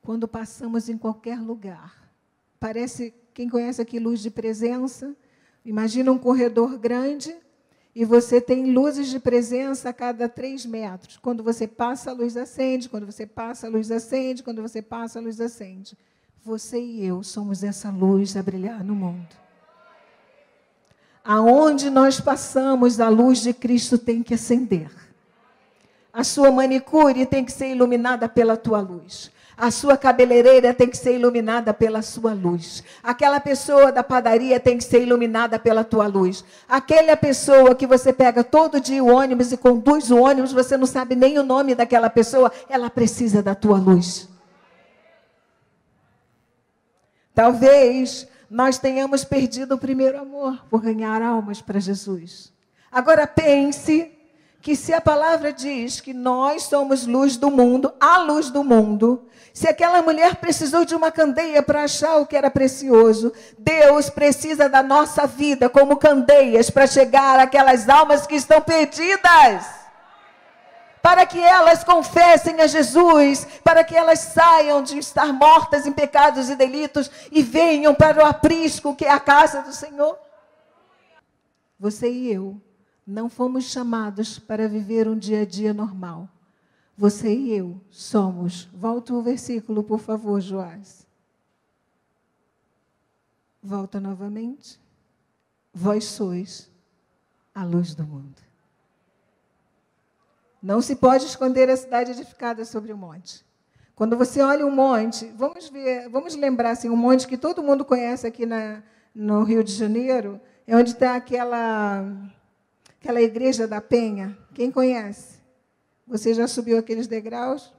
quando 0.00 0.26
passamos 0.26 0.88
em 0.88 0.96
qualquer 0.96 1.38
lugar, 1.38 2.10
parece, 2.58 3.12
quem 3.34 3.48
conhece 3.48 3.82
aqui 3.82 3.98
luz 3.98 4.20
de 4.20 4.30
presença, 4.30 5.14
Imagina 5.68 6.10
um 6.10 6.16
corredor 6.16 6.78
grande 6.78 7.36
e 7.94 8.02
você 8.02 8.40
tem 8.40 8.72
luzes 8.72 9.08
de 9.08 9.20
presença 9.20 9.90
a 9.90 9.92
cada 9.92 10.26
três 10.26 10.64
metros. 10.64 11.18
Quando 11.18 11.42
você 11.44 11.66
passa, 11.66 12.10
a 12.10 12.14
luz 12.14 12.38
acende. 12.38 12.88
Quando 12.88 13.04
você 13.04 13.26
passa, 13.26 13.66
a 13.66 13.70
luz 13.70 13.90
acende. 13.90 14.42
Quando 14.42 14.62
você 14.62 14.80
passa, 14.80 15.18
a 15.18 15.22
luz 15.22 15.38
acende. 15.38 15.94
Você 16.42 16.80
e 16.80 17.04
eu 17.04 17.22
somos 17.22 17.62
essa 17.62 17.90
luz 17.90 18.34
a 18.34 18.42
brilhar 18.42 18.82
no 18.82 18.94
mundo. 18.94 19.28
Aonde 21.22 21.90
nós 21.90 22.18
passamos, 22.18 22.98
a 22.98 23.10
luz 23.10 23.42
de 23.42 23.52
Cristo 23.52 23.98
tem 23.98 24.22
que 24.22 24.32
acender. 24.32 24.90
A 26.10 26.24
sua 26.24 26.50
manicure 26.50 27.26
tem 27.26 27.44
que 27.44 27.52
ser 27.52 27.72
iluminada 27.72 28.26
pela 28.26 28.56
tua 28.56 28.80
luz. 28.80 29.30
A 29.60 29.72
sua 29.72 29.96
cabeleireira 29.96 30.72
tem 30.72 30.88
que 30.88 30.96
ser 30.96 31.16
iluminada 31.16 31.74
pela 31.74 32.00
sua 32.00 32.32
luz. 32.32 32.84
Aquela 33.02 33.40
pessoa 33.40 33.90
da 33.90 34.04
padaria 34.04 34.60
tem 34.60 34.78
que 34.78 34.84
ser 34.84 35.02
iluminada 35.02 35.58
pela 35.58 35.82
tua 35.82 36.06
luz. 36.06 36.44
Aquela 36.68 37.16
pessoa 37.16 37.74
que 37.74 37.84
você 37.84 38.12
pega 38.12 38.44
todo 38.44 38.80
dia 38.80 39.02
o 39.02 39.12
ônibus 39.12 39.50
e 39.50 39.56
conduz 39.56 40.12
o 40.12 40.18
ônibus, 40.18 40.52
você 40.52 40.76
não 40.76 40.86
sabe 40.86 41.16
nem 41.16 41.40
o 41.40 41.42
nome 41.42 41.74
daquela 41.74 42.08
pessoa, 42.08 42.52
ela 42.68 42.88
precisa 42.88 43.42
da 43.42 43.52
tua 43.52 43.78
luz. 43.78 44.28
Talvez 47.34 48.28
nós 48.48 48.78
tenhamos 48.78 49.24
perdido 49.24 49.74
o 49.74 49.78
primeiro 49.78 50.20
amor 50.20 50.64
por 50.70 50.80
ganhar 50.80 51.20
almas 51.20 51.60
para 51.60 51.80
Jesus. 51.80 52.52
Agora 52.92 53.26
pense 53.26 54.17
que 54.68 54.76
se 54.76 54.92
a 54.92 55.00
palavra 55.00 55.50
diz 55.50 55.98
que 55.98 56.12
nós 56.12 56.64
somos 56.64 57.06
luz 57.06 57.38
do 57.38 57.50
mundo, 57.50 57.90
a 57.98 58.18
luz 58.18 58.50
do 58.50 58.62
mundo, 58.62 59.26
se 59.50 59.66
aquela 59.66 60.02
mulher 60.02 60.36
precisou 60.36 60.84
de 60.84 60.94
uma 60.94 61.10
candeia 61.10 61.62
para 61.62 61.84
achar 61.84 62.18
o 62.18 62.26
que 62.26 62.36
era 62.36 62.50
precioso, 62.50 63.32
Deus 63.56 64.10
precisa 64.10 64.68
da 64.68 64.82
nossa 64.82 65.26
vida 65.26 65.70
como 65.70 65.96
candeias 65.96 66.68
para 66.68 66.86
chegar 66.86 67.38
àquelas 67.38 67.88
almas 67.88 68.26
que 68.26 68.34
estão 68.34 68.60
perdidas. 68.60 69.64
Para 71.00 71.24
que 71.24 71.40
elas 71.40 71.82
confessem 71.82 72.60
a 72.60 72.66
Jesus, 72.66 73.46
para 73.64 73.82
que 73.82 73.96
elas 73.96 74.18
saiam 74.18 74.82
de 74.82 74.98
estar 74.98 75.32
mortas 75.32 75.86
em 75.86 75.92
pecados 75.92 76.50
e 76.50 76.54
delitos 76.54 77.10
e 77.32 77.42
venham 77.42 77.94
para 77.94 78.22
o 78.22 78.26
aprisco 78.26 78.94
que 78.94 79.06
é 79.06 79.10
a 79.10 79.18
casa 79.18 79.62
do 79.62 79.72
Senhor. 79.72 80.18
Você 81.80 82.10
e 82.10 82.30
eu 82.30 82.60
não 83.08 83.30
fomos 83.30 83.64
chamados 83.64 84.38
para 84.38 84.68
viver 84.68 85.08
um 85.08 85.16
dia 85.16 85.40
a 85.40 85.46
dia 85.46 85.72
normal. 85.72 86.28
Você 86.94 87.34
e 87.34 87.54
eu 87.54 87.80
somos. 87.90 88.64
Volta 88.74 89.14
o 89.14 89.22
versículo, 89.22 89.82
por 89.82 89.98
favor, 89.98 90.38
Joás. 90.42 91.06
Volta 93.62 93.98
novamente. 93.98 94.78
Vós 95.72 96.04
sois 96.04 96.70
a 97.54 97.64
luz 97.64 97.94
do 97.94 98.04
mundo. 98.04 98.36
Não 100.62 100.82
se 100.82 100.94
pode 100.94 101.24
esconder 101.24 101.70
a 101.70 101.76
cidade 101.78 102.10
edificada 102.10 102.62
sobre 102.66 102.92
o 102.92 102.96
monte. 102.96 103.42
Quando 103.94 104.18
você 104.18 104.42
olha 104.42 104.66
um 104.66 104.70
monte, 104.70 105.32
vamos 105.34 105.70
ver, 105.70 106.10
vamos 106.10 106.36
lembrar 106.36 106.72
assim, 106.72 106.90
um 106.90 106.96
monte 106.96 107.26
que 107.26 107.38
todo 107.38 107.62
mundo 107.62 107.86
conhece 107.86 108.26
aqui 108.26 108.44
na, 108.44 108.82
no 109.14 109.44
Rio 109.44 109.64
de 109.64 109.72
Janeiro, 109.72 110.38
é 110.66 110.76
onde 110.76 110.90
está 110.90 111.16
aquela 111.16 112.04
aquela 113.08 113.22
igreja 113.22 113.66
da 113.66 113.80
Penha. 113.80 114.36
Quem 114.52 114.70
conhece? 114.70 115.38
Você 116.06 116.34
já 116.34 116.46
subiu 116.46 116.76
aqueles 116.76 117.06
degraus? 117.06 117.72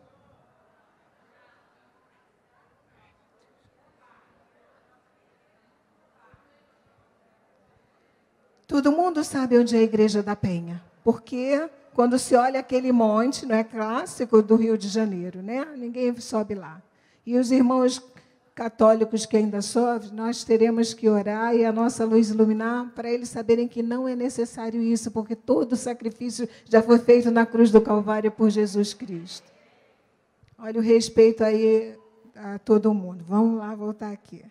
Todo 8.66 8.92
mundo 8.92 9.24
sabe 9.24 9.60
onde 9.60 9.76
é 9.76 9.80
a 9.80 9.84
igreja 9.84 10.24
da 10.24 10.36
Penha, 10.36 10.84
porque 11.04 11.70
quando 11.94 12.18
se 12.18 12.36
olha 12.36 12.60
aquele 12.60 12.92
monte, 12.92 13.46
não 13.46 13.56
é 13.56 13.64
clássico 13.64 14.42
do 14.42 14.56
Rio 14.56 14.80
de 14.80 14.88
Janeiro, 14.88 15.44
né? 15.44 15.64
Ninguém 15.78 16.20
sobe 16.20 16.56
lá. 16.56 16.82
E 17.24 17.38
os 17.38 17.52
irmãos 17.52 18.02
católicos 18.60 19.26
que 19.26 19.38
ainda 19.38 19.62
sofrem, 19.62 20.12
nós 20.12 20.44
teremos 20.44 20.94
que 20.94 21.08
orar 21.08 21.56
e 21.56 21.64
a 21.64 21.72
nossa 21.72 22.04
luz 22.04 22.30
iluminar 22.30 22.92
para 22.94 23.10
eles 23.10 23.30
saberem 23.30 23.70
que 23.70 23.82
não 23.82 24.06
é 24.06 24.18
necessário 24.18 24.82
isso, 24.82 25.12
porque 25.12 25.34
todo 25.34 25.72
o 25.72 25.78
sacrifício 25.78 26.46
já 26.66 26.84
foi 26.84 27.00
feito 27.00 27.32
na 27.32 27.46
cruz 27.46 27.72
do 27.72 27.80
Calvário 27.80 28.30
por 28.30 28.50
Jesus 28.50 28.94
Cristo. 28.94 29.50
Olha 30.58 30.78
o 30.78 30.84
respeito 30.84 31.42
aí 31.42 31.98
a 32.36 32.60
todo 32.60 32.94
mundo. 32.94 33.24
Vamos 33.26 33.60
lá 33.60 33.74
voltar 33.74 34.12
aqui. 34.12 34.44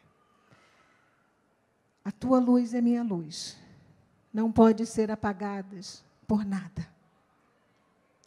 A 2.03 2.11
tua 2.11 2.39
luz 2.39 2.73
é 2.73 2.81
minha 2.81 3.03
luz 3.03 3.59
não 4.33 4.51
pode 4.51 4.87
ser 4.87 5.11
apagadas 5.11 6.03
por 6.27 6.47
nada. 6.47 6.89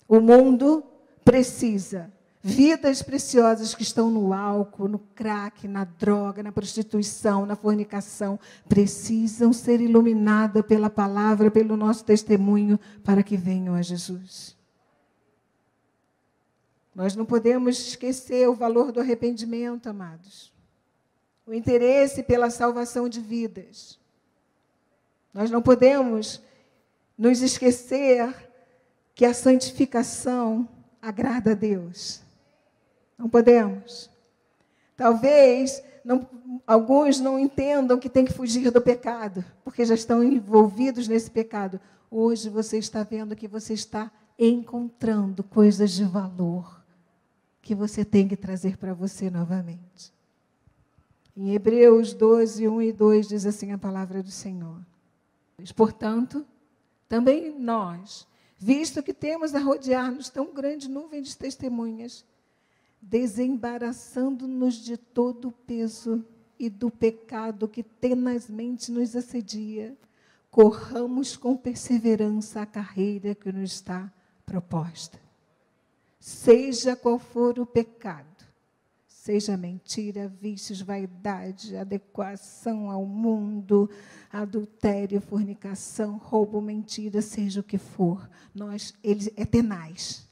O 0.07 0.19
mundo 0.19 0.83
precisa 1.25 2.11
vidas 2.43 3.01
preciosas 3.01 3.75
que 3.75 3.83
estão 3.83 4.09
no 4.09 4.33
álcool, 4.33 4.87
no 4.87 4.99
crack, 4.99 5.67
na 5.67 5.83
droga, 5.83 6.41
na 6.41 6.51
prostituição, 6.51 7.45
na 7.45 7.55
fornicação, 7.55 8.39
precisam 8.67 9.53
ser 9.53 9.79
iluminadas 9.79 10.65
pela 10.65 10.89
palavra, 10.89 11.51
pelo 11.51 11.77
nosso 11.77 12.03
testemunho, 12.03 12.79
para 13.03 13.21
que 13.21 13.37
venham 13.37 13.75
a 13.75 13.81
Jesus. 13.81 14.57
Nós 16.95 17.15
não 17.15 17.25
podemos 17.25 17.79
esquecer 17.79 18.49
o 18.49 18.55
valor 18.55 18.91
do 18.91 18.99
arrependimento, 18.99 19.87
amados. 19.87 20.51
O 21.45 21.53
interesse 21.53 22.23
pela 22.23 22.49
salvação 22.49 23.07
de 23.07 23.21
vidas. 23.21 23.99
Nós 25.33 25.49
não 25.49 25.61
podemos 25.61 26.41
nos 27.17 27.41
esquecer 27.41 28.33
que 29.13 29.25
a 29.25 29.33
santificação 29.33 30.67
agrada 31.01 31.51
a 31.51 31.55
Deus. 31.55 32.21
Não 33.21 33.29
podemos. 33.29 34.09
Talvez 34.97 35.83
não, 36.03 36.27
alguns 36.65 37.19
não 37.19 37.37
entendam 37.37 37.99
que 37.99 38.09
tem 38.09 38.25
que 38.25 38.33
fugir 38.33 38.71
do 38.71 38.81
pecado, 38.81 39.45
porque 39.63 39.85
já 39.85 39.93
estão 39.93 40.23
envolvidos 40.23 41.07
nesse 41.07 41.29
pecado. 41.29 41.79
Hoje 42.09 42.49
você 42.49 42.79
está 42.79 43.03
vendo 43.03 43.35
que 43.35 43.47
você 43.47 43.73
está 43.73 44.11
encontrando 44.39 45.43
coisas 45.43 45.91
de 45.91 46.03
valor 46.03 46.81
que 47.61 47.75
você 47.75 48.03
tem 48.03 48.27
que 48.27 48.35
trazer 48.35 48.75
para 48.75 48.91
você 48.91 49.29
novamente. 49.29 50.11
Em 51.37 51.53
Hebreus 51.53 52.13
12, 52.13 52.67
1 52.67 52.81
e 52.81 52.91
2 52.91 53.27
diz 53.27 53.45
assim 53.45 53.71
a 53.71 53.77
palavra 53.77 54.23
do 54.23 54.31
Senhor. 54.31 54.81
Portanto, 55.75 56.43
também 57.07 57.55
nós, 57.59 58.27
visto 58.57 59.03
que 59.03 59.13
temos 59.13 59.53
a 59.53 59.59
rodear-nos 59.59 60.27
tão 60.27 60.51
grande 60.51 60.89
nuvem 60.89 61.21
de 61.21 61.37
testemunhas, 61.37 62.25
desembaraçando-nos 63.01 64.75
de 64.75 64.95
todo 64.95 65.47
o 65.47 65.51
peso 65.51 66.23
e 66.59 66.69
do 66.69 66.91
pecado 66.91 67.67
que 67.67 67.81
tenazmente 67.81 68.91
nos 68.91 69.15
assedia, 69.15 69.97
corramos 70.51 71.35
com 71.35 71.57
perseverança 71.57 72.61
a 72.61 72.65
carreira 72.65 73.33
que 73.33 73.51
nos 73.51 73.71
está 73.71 74.13
proposta. 74.45 75.19
Seja 76.19 76.95
qual 76.95 77.17
for 77.17 77.57
o 77.57 77.65
pecado, 77.65 78.45
seja 79.07 79.57
mentira, 79.57 80.27
vícios, 80.27 80.81
vaidade, 80.81 81.75
adequação 81.75 82.91
ao 82.91 83.05
mundo, 83.05 83.89
adultério, 84.31 85.19
fornicação, 85.19 86.17
roubo, 86.17 86.61
mentira, 86.61 87.23
seja 87.23 87.61
o 87.61 87.63
que 87.63 87.79
for. 87.79 88.29
Nós, 88.53 88.93
ele 89.03 89.33
é 89.35 89.45
tenaz. 89.45 90.30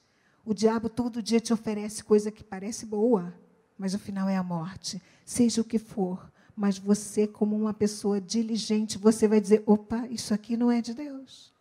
O 0.50 0.54
diabo 0.56 0.90
todo 0.90 1.22
dia 1.22 1.40
te 1.40 1.54
oferece 1.54 2.04
coisa 2.04 2.32
que 2.32 2.44
parece 2.44 2.84
boa, 2.84 3.32
mas 3.78 3.94
o 3.94 4.00
final 4.00 4.28
é 4.28 4.36
a 4.36 4.42
morte. 4.42 5.00
Seja 5.24 5.62
o 5.62 5.64
que 5.64 5.78
for, 5.78 6.28
mas 6.56 6.80
você, 6.80 7.28
como 7.28 7.56
uma 7.56 7.72
pessoa 7.72 8.20
diligente, 8.20 8.98
você 8.98 9.28
vai 9.28 9.40
dizer: 9.40 9.62
opa, 9.68 10.08
isso 10.10 10.34
aqui 10.34 10.58
não 10.58 10.72
é 10.72 10.82
de 10.82 10.96
Deus. 10.96 11.54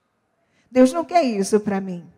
Deus 0.71 0.91
não 0.91 1.05
quer 1.05 1.23
isso 1.23 1.61
para 1.61 1.83
mim. 1.83 2.11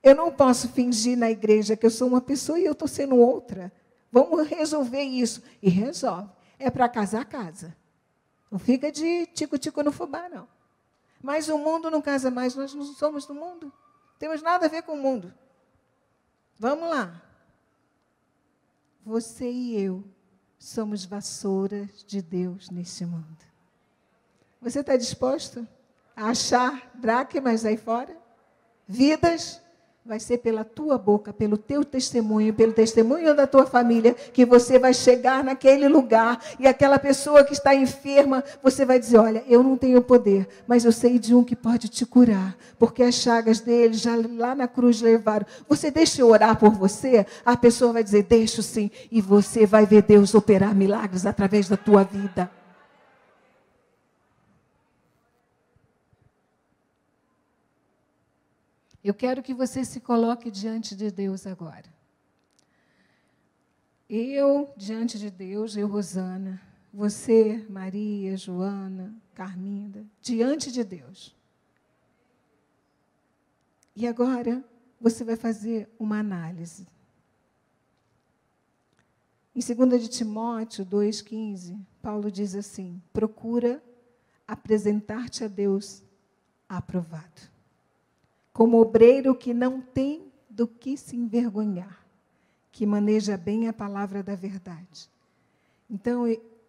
Eu 0.00 0.14
não 0.14 0.30
posso 0.30 0.68
fingir 0.68 1.18
na 1.18 1.32
igreja 1.32 1.76
que 1.76 1.84
eu 1.84 1.90
sou 1.90 2.06
uma 2.06 2.20
pessoa 2.20 2.60
e 2.60 2.64
eu 2.64 2.74
estou 2.74 2.86
sendo 2.86 3.16
outra. 3.16 3.72
Vamos 4.12 4.46
resolver 4.46 5.02
isso. 5.02 5.42
E 5.60 5.68
resolve. 5.68 6.30
É 6.60 6.70
para 6.70 6.88
casar, 6.88 7.24
casa. 7.24 7.76
Não 8.48 8.60
fica 8.60 8.92
de 8.92 9.26
tico-tico 9.34 9.82
no 9.82 9.90
fubá, 9.90 10.28
não. 10.28 10.46
Mas 11.20 11.48
o 11.48 11.58
mundo 11.58 11.90
não 11.90 12.00
casa 12.00 12.30
mais, 12.30 12.54
nós 12.54 12.72
não 12.72 12.84
somos 12.84 13.26
do 13.26 13.34
mundo. 13.34 13.72
Temos 14.16 14.40
nada 14.40 14.66
a 14.66 14.68
ver 14.68 14.82
com 14.82 14.92
o 14.92 15.02
mundo. 15.02 15.34
Vamos 16.58 16.88
lá. 16.90 17.22
Você 19.04 19.50
e 19.50 19.80
eu 19.80 20.04
somos 20.58 21.04
vassouras 21.04 22.04
de 22.04 22.20
Deus 22.20 22.68
neste 22.68 23.06
mundo. 23.06 23.38
Você 24.60 24.80
está 24.80 24.96
disposto 24.96 25.66
a 26.16 26.30
achar 26.30 26.90
dracmas 26.94 27.64
aí 27.64 27.76
fora? 27.76 28.16
Vidas 28.86 29.62
vai 30.08 30.18
ser 30.18 30.38
pela 30.38 30.64
tua 30.64 30.96
boca, 30.96 31.34
pelo 31.34 31.58
teu 31.58 31.84
testemunho, 31.84 32.54
pelo 32.54 32.72
testemunho 32.72 33.36
da 33.36 33.46
tua 33.46 33.66
família, 33.66 34.14
que 34.14 34.42
você 34.42 34.78
vai 34.78 34.94
chegar 34.94 35.44
naquele 35.44 35.86
lugar 35.86 36.42
e 36.58 36.66
aquela 36.66 36.98
pessoa 36.98 37.44
que 37.44 37.52
está 37.52 37.74
enferma, 37.74 38.42
você 38.62 38.86
vai 38.86 38.98
dizer: 38.98 39.18
Olha, 39.18 39.44
eu 39.46 39.62
não 39.62 39.76
tenho 39.76 40.00
poder, 40.00 40.48
mas 40.66 40.86
eu 40.86 40.92
sei 40.92 41.18
de 41.18 41.34
um 41.34 41.44
que 41.44 41.54
pode 41.54 41.90
te 41.90 42.06
curar, 42.06 42.56
porque 42.78 43.02
as 43.02 43.16
chagas 43.16 43.60
dele 43.60 43.92
já 43.92 44.16
lá 44.16 44.54
na 44.54 44.66
cruz 44.66 45.02
levaram. 45.02 45.44
Você 45.68 45.90
deixa 45.90 46.22
eu 46.22 46.30
orar 46.30 46.58
por 46.58 46.70
você? 46.70 47.26
A 47.44 47.54
pessoa 47.54 47.92
vai 47.92 48.02
dizer: 48.02 48.22
Deixo 48.22 48.62
sim, 48.62 48.90
e 49.12 49.20
você 49.20 49.66
vai 49.66 49.84
ver 49.84 50.02
Deus 50.04 50.34
operar 50.34 50.74
milagres 50.74 51.26
através 51.26 51.68
da 51.68 51.76
tua 51.76 52.02
vida. 52.02 52.50
Eu 59.02 59.14
quero 59.14 59.42
que 59.42 59.54
você 59.54 59.84
se 59.84 60.00
coloque 60.00 60.50
diante 60.50 60.96
de 60.96 61.10
Deus 61.10 61.46
agora. 61.46 61.84
Eu, 64.08 64.72
diante 64.76 65.18
de 65.18 65.30
Deus, 65.30 65.76
eu, 65.76 65.86
Rosana, 65.86 66.60
você, 66.92 67.64
Maria, 67.68 68.36
Joana, 68.36 69.14
Carminda, 69.34 70.04
diante 70.20 70.72
de 70.72 70.82
Deus. 70.82 71.36
E 73.94 74.06
agora 74.06 74.64
você 75.00 75.22
vai 75.22 75.36
fazer 75.36 75.88
uma 75.98 76.18
análise. 76.18 76.86
Em 79.54 79.60
2 79.60 80.02
de 80.02 80.08
Timóteo 80.08 80.86
2,15, 80.86 81.78
Paulo 82.00 82.30
diz 82.30 82.54
assim: 82.54 83.00
procura 83.12 83.82
apresentar-te 84.46 85.44
a 85.44 85.48
Deus 85.48 86.02
aprovado 86.68 87.57
como 88.58 88.80
obreiro 88.80 89.36
que 89.36 89.54
não 89.54 89.80
tem 89.80 90.32
do 90.50 90.66
que 90.66 90.96
se 90.96 91.14
envergonhar, 91.14 92.04
que 92.72 92.84
maneja 92.84 93.36
bem 93.36 93.68
a 93.68 93.72
palavra 93.72 94.20
da 94.20 94.34
verdade. 94.34 95.08
Então, 95.88 96.26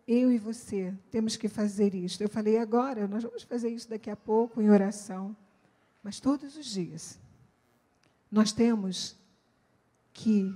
eu 0.07 0.31
e 0.31 0.37
você 0.37 0.93
temos 1.09 1.35
que 1.35 1.49
fazer 1.49 1.95
isso. 1.95 2.21
Eu 2.21 2.29
falei 2.29 2.59
agora, 2.59 3.07
nós 3.07 3.23
vamos 3.23 3.41
fazer 3.41 3.69
isso 3.69 3.89
daqui 3.89 4.07
a 4.07 4.15
pouco 4.15 4.61
em 4.61 4.69
oração, 4.69 5.35
mas 6.03 6.19
todos 6.19 6.55
os 6.55 6.67
dias 6.67 7.19
nós 8.31 8.51
temos 8.51 9.17
que 10.13 10.55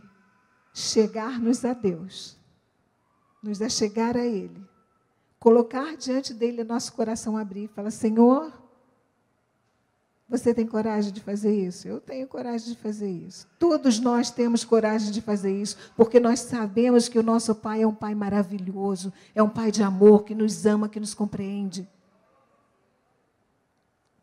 chegar-nos 0.72 1.66
a 1.66 1.74
Deus, 1.74 2.38
nos 3.42 3.60
achegar 3.60 4.16
a 4.16 4.24
Ele, 4.24 4.64
colocar 5.40 5.98
diante 5.98 6.32
dele 6.32 6.64
nosso 6.64 6.94
coração 6.94 7.36
abrir 7.36 7.70
falar: 7.70 7.90
Senhor, 7.90 8.63
você 10.34 10.52
tem 10.52 10.66
coragem 10.66 11.14
de 11.14 11.22
fazer 11.22 11.56
isso? 11.56 11.88
Eu 11.88 12.02
tenho 12.02 12.28
coragem 12.28 12.74
de 12.74 12.76
fazer 12.76 13.08
isso. 13.08 13.48
Todos 13.60 14.00
nós 14.00 14.32
temos 14.32 14.64
coragem 14.64 15.12
de 15.12 15.22
fazer 15.22 15.56
isso, 15.56 15.78
porque 15.96 16.20
nós 16.20 16.40
sabemos 16.40 17.08
que 17.08 17.20
o 17.20 17.24
nosso 17.24 17.54
Pai 17.54 17.84
é 17.84 17.88
um 17.88 17.94
Pai 17.94 18.16
maravilhoso, 18.16 19.14
é 19.36 19.44
um 19.44 19.50
Pai 19.50 19.72
de 19.72 19.84
amor, 19.84 20.24
que 20.24 20.34
nos 20.34 20.66
ama, 20.66 20.90
que 20.90 21.00
nos 21.00 21.14
compreende. 21.14 21.88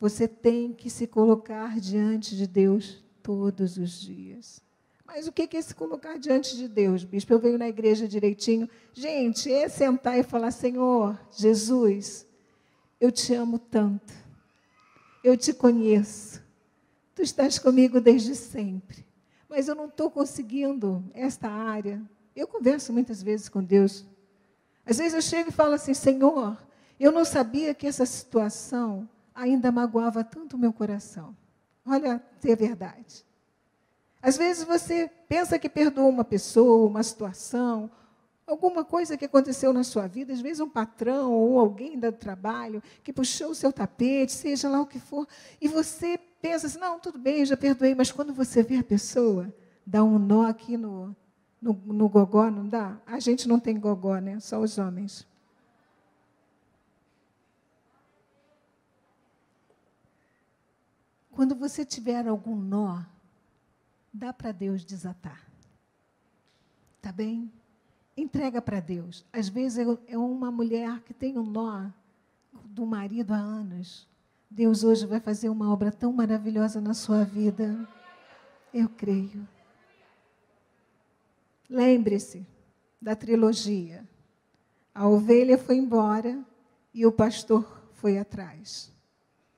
Você 0.00 0.26
tem 0.26 0.72
que 0.72 0.90
se 0.90 1.06
colocar 1.06 1.78
diante 1.78 2.34
de 2.34 2.48
Deus 2.48 3.04
todos 3.22 3.76
os 3.76 4.00
dias. 4.00 4.60
Mas 5.06 5.28
o 5.28 5.32
que 5.32 5.56
é 5.56 5.62
se 5.62 5.76
colocar 5.76 6.18
diante 6.18 6.56
de 6.56 6.66
Deus, 6.66 7.04
bispo? 7.04 7.32
Eu 7.32 7.38
venho 7.38 7.56
na 7.56 7.68
igreja 7.68 8.08
direitinho. 8.08 8.68
Gente, 8.92 9.52
é 9.52 9.68
sentar 9.68 10.18
e 10.18 10.24
falar: 10.24 10.50
Senhor, 10.50 11.16
Jesus, 11.30 12.26
eu 13.00 13.12
te 13.12 13.32
amo 13.32 13.60
tanto. 13.60 14.12
Eu 15.22 15.36
te 15.36 15.52
conheço. 15.52 16.42
Tu 17.14 17.22
estás 17.22 17.58
comigo 17.58 18.00
desde 18.00 18.34
sempre. 18.34 19.06
Mas 19.48 19.68
eu 19.68 19.74
não 19.74 19.86
estou 19.86 20.10
conseguindo 20.10 21.04
esta 21.12 21.48
área. 21.48 22.00
Eu 22.34 22.46
converso 22.46 22.92
muitas 22.92 23.22
vezes 23.22 23.48
com 23.48 23.62
Deus. 23.62 24.06
Às 24.86 24.98
vezes 24.98 25.14
eu 25.14 25.22
chego 25.22 25.50
e 25.50 25.52
falo 25.52 25.74
assim: 25.74 25.92
Senhor, 25.92 26.56
eu 26.98 27.12
não 27.12 27.24
sabia 27.24 27.74
que 27.74 27.86
essa 27.86 28.06
situação 28.06 29.08
ainda 29.34 29.72
magoava 29.72 30.22
tanto 30.22 30.56
o 30.56 30.58
meu 30.58 30.72
coração. 30.72 31.36
Olha, 31.84 32.22
é 32.44 32.56
verdade. 32.56 33.24
Às 34.22 34.36
vezes 34.36 34.64
você 34.64 35.10
pensa 35.28 35.58
que 35.58 35.68
perdoou 35.68 36.08
uma 36.08 36.24
pessoa, 36.24 36.88
uma 36.88 37.02
situação, 37.02 37.90
alguma 38.50 38.84
coisa 38.84 39.16
que 39.16 39.24
aconteceu 39.24 39.72
na 39.72 39.84
sua 39.84 40.06
vida, 40.06 40.32
às 40.32 40.40
vezes 40.40 40.60
um 40.60 40.68
patrão 40.68 41.32
ou 41.32 41.58
alguém 41.58 41.98
do 41.98 42.12
trabalho 42.12 42.82
que 43.02 43.12
puxou 43.12 43.50
o 43.50 43.54
seu 43.54 43.72
tapete, 43.72 44.32
seja 44.32 44.68
lá 44.68 44.80
o 44.80 44.86
que 44.86 44.98
for, 44.98 45.26
e 45.60 45.68
você 45.68 46.18
pensa 46.42 46.66
assim: 46.66 46.78
não, 46.78 46.98
tudo 46.98 47.18
bem, 47.18 47.44
já 47.46 47.56
perdoei, 47.56 47.94
mas 47.94 48.10
quando 48.10 48.32
você 48.32 48.62
vê 48.62 48.76
a 48.76 48.84
pessoa, 48.84 49.52
dá 49.86 50.02
um 50.02 50.18
nó 50.18 50.46
aqui 50.46 50.76
no, 50.76 51.14
no, 51.60 51.72
no 51.72 52.08
gogó, 52.08 52.50
não 52.50 52.68
dá? 52.68 53.00
A 53.06 53.20
gente 53.20 53.46
não 53.48 53.60
tem 53.60 53.78
gogó, 53.78 54.18
né? 54.18 54.40
Só 54.40 54.60
os 54.60 54.78
homens. 54.78 55.26
Quando 61.30 61.54
você 61.54 61.84
tiver 61.84 62.26
algum 62.26 62.56
nó, 62.56 63.00
dá 64.12 64.32
para 64.32 64.52
Deus 64.52 64.84
desatar. 64.84 65.48
Tá 67.00 67.10
bem? 67.10 67.50
Entrega 68.20 68.60
para 68.60 68.80
Deus. 68.80 69.24
Às 69.32 69.48
vezes 69.48 69.86
é 70.06 70.18
uma 70.18 70.50
mulher 70.50 71.00
que 71.00 71.14
tem 71.14 71.38
um 71.38 71.42
nó 71.42 71.88
do 72.66 72.84
marido 72.84 73.32
há 73.32 73.38
anos. 73.38 74.06
Deus 74.50 74.84
hoje 74.84 75.06
vai 75.06 75.18
fazer 75.20 75.48
uma 75.48 75.72
obra 75.72 75.90
tão 75.90 76.12
maravilhosa 76.12 76.82
na 76.82 76.92
sua 76.92 77.24
vida. 77.24 77.88
Eu 78.74 78.90
creio. 78.90 79.48
Lembre-se 81.66 82.46
da 83.00 83.16
trilogia. 83.16 84.06
A 84.94 85.08
ovelha 85.08 85.56
foi 85.56 85.76
embora 85.76 86.44
e 86.92 87.06
o 87.06 87.12
pastor 87.12 87.82
foi 87.94 88.18
atrás. 88.18 88.92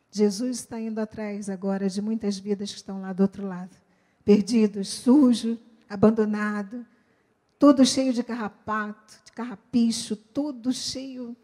Jesus 0.09 0.59
está 0.61 0.79
indo 0.79 1.01
atrás 1.01 1.51
agora 1.51 1.89
de 1.89 2.01
muitas 2.01 2.39
vidas 2.39 2.71
que 2.71 2.77
estão 2.77 3.01
lá 3.01 3.13
do 3.13 3.25
outro 3.25 3.45
lado, 3.45 3.77
perdidos, 4.25 4.89
sujos, 4.89 5.59
abandonados, 5.89 6.85
tudo 7.63 7.87
cheio 7.87 8.13
de 8.13 8.25
carrapato, 8.25 9.15
de 9.25 9.31
carrapicho, 9.31 10.17
tudo 10.17 10.73
cheio. 10.73 11.37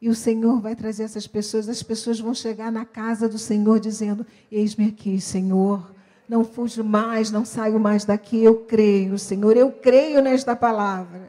E 0.00 0.08
o 0.08 0.14
Senhor 0.14 0.60
vai 0.60 0.76
trazer 0.76 1.02
essas 1.02 1.26
pessoas, 1.26 1.68
as 1.68 1.82
pessoas 1.82 2.20
vão 2.20 2.32
chegar 2.32 2.70
na 2.70 2.84
casa 2.84 3.28
do 3.28 3.38
Senhor 3.38 3.80
dizendo: 3.80 4.24
Eis-me 4.52 4.86
aqui, 4.86 5.20
Senhor. 5.20 5.92
Não 6.28 6.44
fujo 6.44 6.84
mais, 6.84 7.32
não 7.32 7.44
saio 7.44 7.80
mais 7.80 8.04
daqui. 8.04 8.40
Eu 8.40 8.58
creio, 8.58 9.18
Senhor, 9.18 9.56
eu 9.56 9.72
creio 9.72 10.22
nesta 10.22 10.54
palavra. 10.54 11.28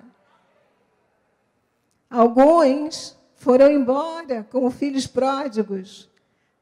Alguns 2.07 3.17
foram 3.33 3.71
embora 3.71 4.47
como 4.51 4.69
filhos 4.69 5.07
pródigos 5.07 6.07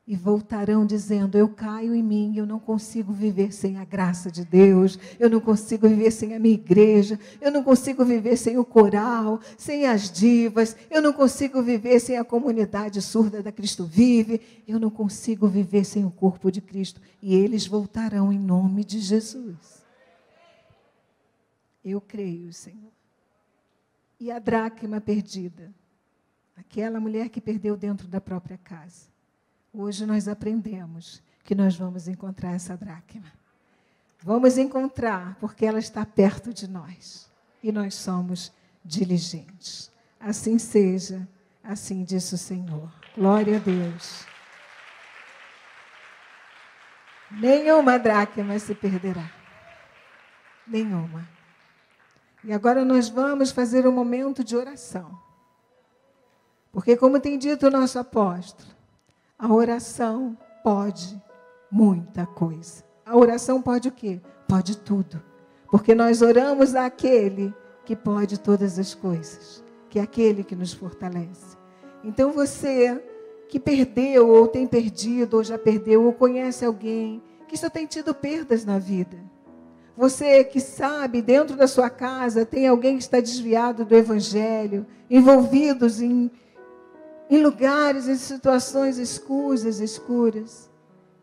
e 0.06 0.16
voltarão 0.16 0.86
dizendo: 0.86 1.38
Eu 1.38 1.48
caio 1.48 1.96
em 1.96 2.04
mim, 2.04 2.36
eu 2.36 2.46
não 2.46 2.60
consigo 2.60 3.14
viver 3.14 3.54
sem 3.54 3.78
a 3.78 3.86
graça 3.86 4.30
de 4.30 4.44
Deus, 4.44 5.00
eu 5.18 5.30
não 5.30 5.40
consigo 5.40 5.88
viver 5.88 6.12
sem 6.12 6.36
a 6.36 6.40
minha 6.40 6.56
igreja, 6.56 7.20
eu 7.40 7.52
não 7.52 7.64
consigo 7.64 8.04
viver 8.04 8.36
sem 8.36 8.58
o 8.58 8.66
coral, 8.66 9.40
sem 9.58 9.88
as 9.88 10.12
divas, 10.12 10.76
eu 10.90 11.02
não 11.02 11.14
consigo 11.14 11.62
viver 11.62 12.00
sem 12.00 12.18
a 12.18 12.26
comunidade 12.26 13.02
surda 13.02 13.42
da 13.42 13.52
Cristo 13.52 13.86
Vive, 13.86 14.42
eu 14.68 14.80
não 14.80 14.90
consigo 14.90 15.48
viver 15.48 15.86
sem 15.86 16.04
o 16.06 16.12
corpo 16.12 16.52
de 16.52 16.60
Cristo. 16.60 17.02
E 17.22 17.34
eles 17.34 17.66
voltarão 17.66 18.32
em 18.32 18.40
nome 18.40 18.84
de 18.84 19.00
Jesus. 19.00 19.84
Eu 21.84 22.02
creio, 22.02 22.52
Senhor. 22.52 22.92
E 24.20 24.32
a 24.32 24.40
dracma 24.40 25.02
perdida, 25.02 25.74
aquela 26.56 27.00
mulher 27.00 27.30
que 27.30 27.42
perdeu 27.42 27.76
dentro 27.76 28.08
da 28.08 28.22
própria 28.22 28.58
casa 28.58 29.13
Hoje 29.74 30.06
nós 30.06 30.28
aprendemos 30.28 31.22
que 31.44 31.56
nós 31.56 31.76
vamos 31.76 32.08
encontrar 32.08 32.54
essa 32.54 32.78
dracma. 32.78 33.32
Vamos 34.22 34.58
encontrar, 34.58 35.36
porque 35.40 35.66
ela 35.66 35.80
está 35.80 36.06
perto 36.06 36.54
de 36.54 36.70
nós. 36.70 37.30
E 37.62 37.72
nós 37.72 37.96
somos 37.96 38.54
diligentes. 38.86 39.92
Assim 40.20 40.60
seja, 40.60 41.28
assim 41.64 42.04
disse 42.04 42.36
o 42.36 42.38
Senhor. 42.38 42.90
Glória 43.18 43.58
a 43.58 43.60
Deus. 43.60 44.26
Nenhuma 47.32 47.98
dracma 47.98 48.58
se 48.60 48.76
perderá. 48.76 49.30
Nenhuma. 50.68 51.28
E 52.44 52.54
agora 52.54 52.86
nós 52.86 53.10
vamos 53.10 53.52
fazer 53.52 53.88
um 53.88 53.92
momento 53.92 54.44
de 54.44 54.56
oração. 54.56 55.20
Porque, 56.72 56.96
como 56.96 57.20
tem 57.20 57.38
dito 57.38 57.68
o 57.68 57.72
nosso 57.72 57.98
apóstolo, 57.98 58.70
a 59.38 59.54
oração 59.54 60.38
pode 60.64 61.22
muita 61.72 62.26
coisa. 62.26 62.84
A 63.06 63.18
oração 63.18 63.62
pode 63.62 63.90
o 63.90 63.92
quê? 63.92 64.22
Pode 64.48 64.78
tudo. 64.78 65.22
Porque 65.70 65.96
nós 65.96 66.22
oramos 66.22 66.76
àquele 66.76 67.54
que 67.84 67.96
pode 67.96 68.40
todas 68.40 68.80
as 68.80 68.94
coisas, 68.94 69.64
que 69.90 70.00
é 70.00 70.02
aquele 70.02 70.44
que 70.44 70.56
nos 70.56 70.72
fortalece. 70.72 71.58
Então 72.04 72.32
você 72.32 73.04
que 73.50 73.60
perdeu 73.60 74.30
ou 74.30 74.48
tem 74.48 74.66
perdido 74.66 75.38
ou 75.38 75.44
já 75.44 75.58
perdeu 75.58 76.06
ou 76.06 76.14
conhece 76.14 76.64
alguém 76.66 77.22
que 77.48 77.58
só 77.58 77.70
tem 77.70 77.86
tido 77.86 78.14
perdas 78.14 78.66
na 78.66 78.80
vida. 78.80 79.18
Você 79.96 80.44
que 80.44 80.60
sabe, 80.60 81.22
dentro 81.22 81.56
da 81.56 81.68
sua 81.68 81.90
casa 81.90 82.46
tem 82.46 82.68
alguém 82.68 82.98
que 82.98 83.04
está 83.04 83.20
desviado 83.20 83.86
do 83.86 83.96
evangelho, 83.96 84.88
envolvidos 85.10 86.02
em 86.02 86.32
em 87.34 87.42
lugares, 87.42 88.08
em 88.08 88.16
situações 88.16 89.00
escuras, 89.00 89.80
escuras. 89.80 90.70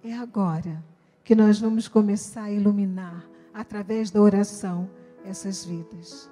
É 0.02 0.12
agora 0.12 0.82
que 1.22 1.36
nós 1.36 1.61
vamos 1.61 1.86
começar 1.86 2.42
a 2.42 2.50
iluminar, 2.50 3.24
através 3.54 4.11
da 4.11 4.20
oração, 4.20 4.90
essas 5.24 5.64
vidas. 5.64 6.28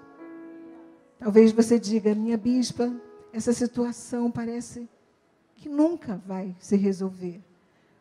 Talvez 1.16 1.52
você 1.52 1.78
diga, 1.78 2.12
minha 2.12 2.36
bispa, 2.36 2.92
essa 3.32 3.52
situação 3.52 4.32
parece 4.32 4.88
que 5.54 5.68
nunca 5.68 6.20
vai 6.26 6.56
se 6.58 6.76
resolver. 6.76 7.40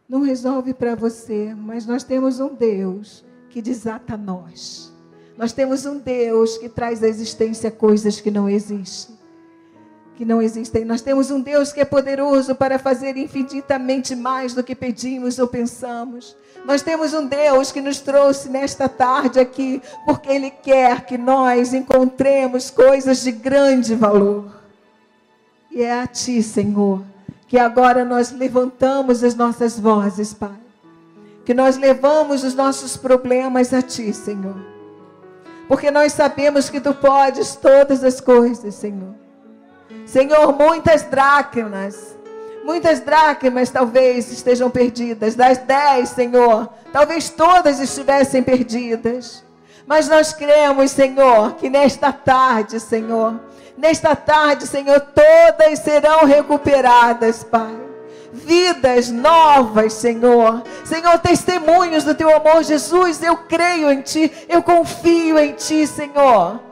Não 0.09 0.21
resolve 0.21 0.73
para 0.73 0.95
você, 0.95 1.53
mas 1.53 1.85
nós 1.85 2.03
temos 2.03 2.39
um 2.39 2.55
Deus 2.55 3.23
que 3.51 3.61
desata 3.61 4.17
nós. 4.17 4.91
Nós 5.37 5.53
temos 5.53 5.85
um 5.85 5.99
Deus 5.99 6.57
que 6.57 6.69
traz 6.69 7.03
à 7.03 7.07
existência 7.07 7.69
coisas 7.69 8.19
que 8.19 8.31
não 8.31 8.49
existem 8.49 9.16
que 10.17 10.25
não 10.25 10.41
existem. 10.41 10.83
Nós 10.83 11.01
temos 11.01 11.29
um 11.29 11.39
Deus 11.39 11.71
que 11.71 11.79
é 11.79 11.85
poderoso 11.85 12.55
para 12.55 12.79
fazer 12.79 13.15
infinitamente 13.17 14.15
mais 14.15 14.51
do 14.51 14.63
que 14.63 14.73
pedimos 14.73 15.37
ou 15.37 15.47
pensamos. 15.47 16.35
Nós 16.65 16.81
temos 16.81 17.13
um 17.13 17.27
Deus 17.27 17.71
que 17.71 17.79
nos 17.79 17.99
trouxe 17.99 18.49
nesta 18.49 18.89
tarde 18.89 19.39
aqui, 19.39 19.79
porque 20.05 20.27
Ele 20.29 20.49
quer 20.49 21.05
que 21.05 21.19
nós 21.19 21.71
encontremos 21.71 22.71
coisas 22.71 23.21
de 23.21 23.31
grande 23.31 23.93
valor. 23.93 24.59
E 25.69 25.83
é 25.83 26.01
a 26.01 26.07
Ti, 26.07 26.41
Senhor, 26.41 27.03
que 27.47 27.59
agora 27.59 28.03
nós 28.03 28.31
levantamos 28.31 29.23
as 29.23 29.35
nossas 29.35 29.79
vozes, 29.79 30.33
Pai. 30.33 30.57
Que 31.45 31.53
nós 31.53 31.77
levamos 31.77 32.43
os 32.43 32.55
nossos 32.55 32.97
problemas 32.97 33.71
a 33.71 33.83
Ti, 33.83 34.11
Senhor. 34.11 34.57
Porque 35.67 35.91
nós 35.91 36.13
sabemos 36.13 36.71
que 36.71 36.81
Tu 36.81 36.91
podes 36.95 37.55
todas 37.55 38.03
as 38.03 38.19
coisas, 38.19 38.73
Senhor. 38.73 39.26
Senhor, 40.07 40.53
muitas 40.53 41.03
dracmas, 41.03 42.15
muitas 42.63 43.01
dracmas 43.01 43.69
talvez 43.69 44.31
estejam 44.31 44.69
perdidas. 44.69 45.35
Das 45.35 45.57
dez, 45.57 46.09
Senhor, 46.09 46.69
talvez 46.93 47.29
todas 47.29 47.81
estivessem 47.81 48.41
perdidas. 48.41 49.43
Mas 49.85 50.07
nós 50.07 50.31
cremos, 50.31 50.91
Senhor, 50.91 51.55
que 51.55 51.69
nesta 51.69 52.13
tarde, 52.13 52.79
Senhor, 52.79 53.37
nesta 53.77 54.15
tarde, 54.15 54.65
Senhor, 54.65 54.99
todas 55.01 55.79
serão 55.79 56.25
recuperadas, 56.25 57.43
Pai. 57.43 57.75
Vidas 58.31 59.09
novas, 59.09 59.91
Senhor. 59.91 60.63
Senhor, 60.85 61.19
testemunhos 61.19 62.05
do 62.05 62.15
teu 62.15 62.33
amor, 62.33 62.63
Jesus. 62.63 63.21
Eu 63.21 63.35
creio 63.35 63.91
em 63.91 64.01
Ti, 64.01 64.31
eu 64.47 64.63
confio 64.63 65.37
em 65.37 65.51
Ti, 65.53 65.85
Senhor. 65.85 66.66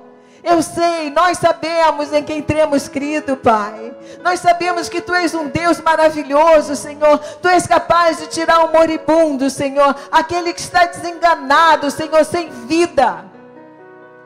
Eu 0.46 0.62
sei, 0.62 1.10
nós 1.10 1.40
sabemos 1.40 2.14
em 2.14 2.24
quem 2.24 2.40
temos 2.40 2.88
crido, 2.88 3.36
Pai. 3.36 3.92
Nós 4.24 4.40
sabemos 4.40 4.88
que 4.88 5.02
Tu 5.02 5.12
és 5.16 5.34
um 5.34 5.48
Deus 5.48 5.82
maravilhoso, 5.82 6.76
Senhor. 6.76 7.18
Tu 7.18 7.48
és 7.48 7.66
capaz 7.66 8.20
de 8.20 8.28
tirar 8.28 8.64
o 8.64 8.72
moribundo, 8.72 9.50
Senhor. 9.50 9.96
Aquele 10.12 10.54
que 10.54 10.62
está 10.62 10.86
desenganado, 10.86 11.90
Senhor, 11.90 12.24
sem 12.24 12.52
vida. 12.68 13.26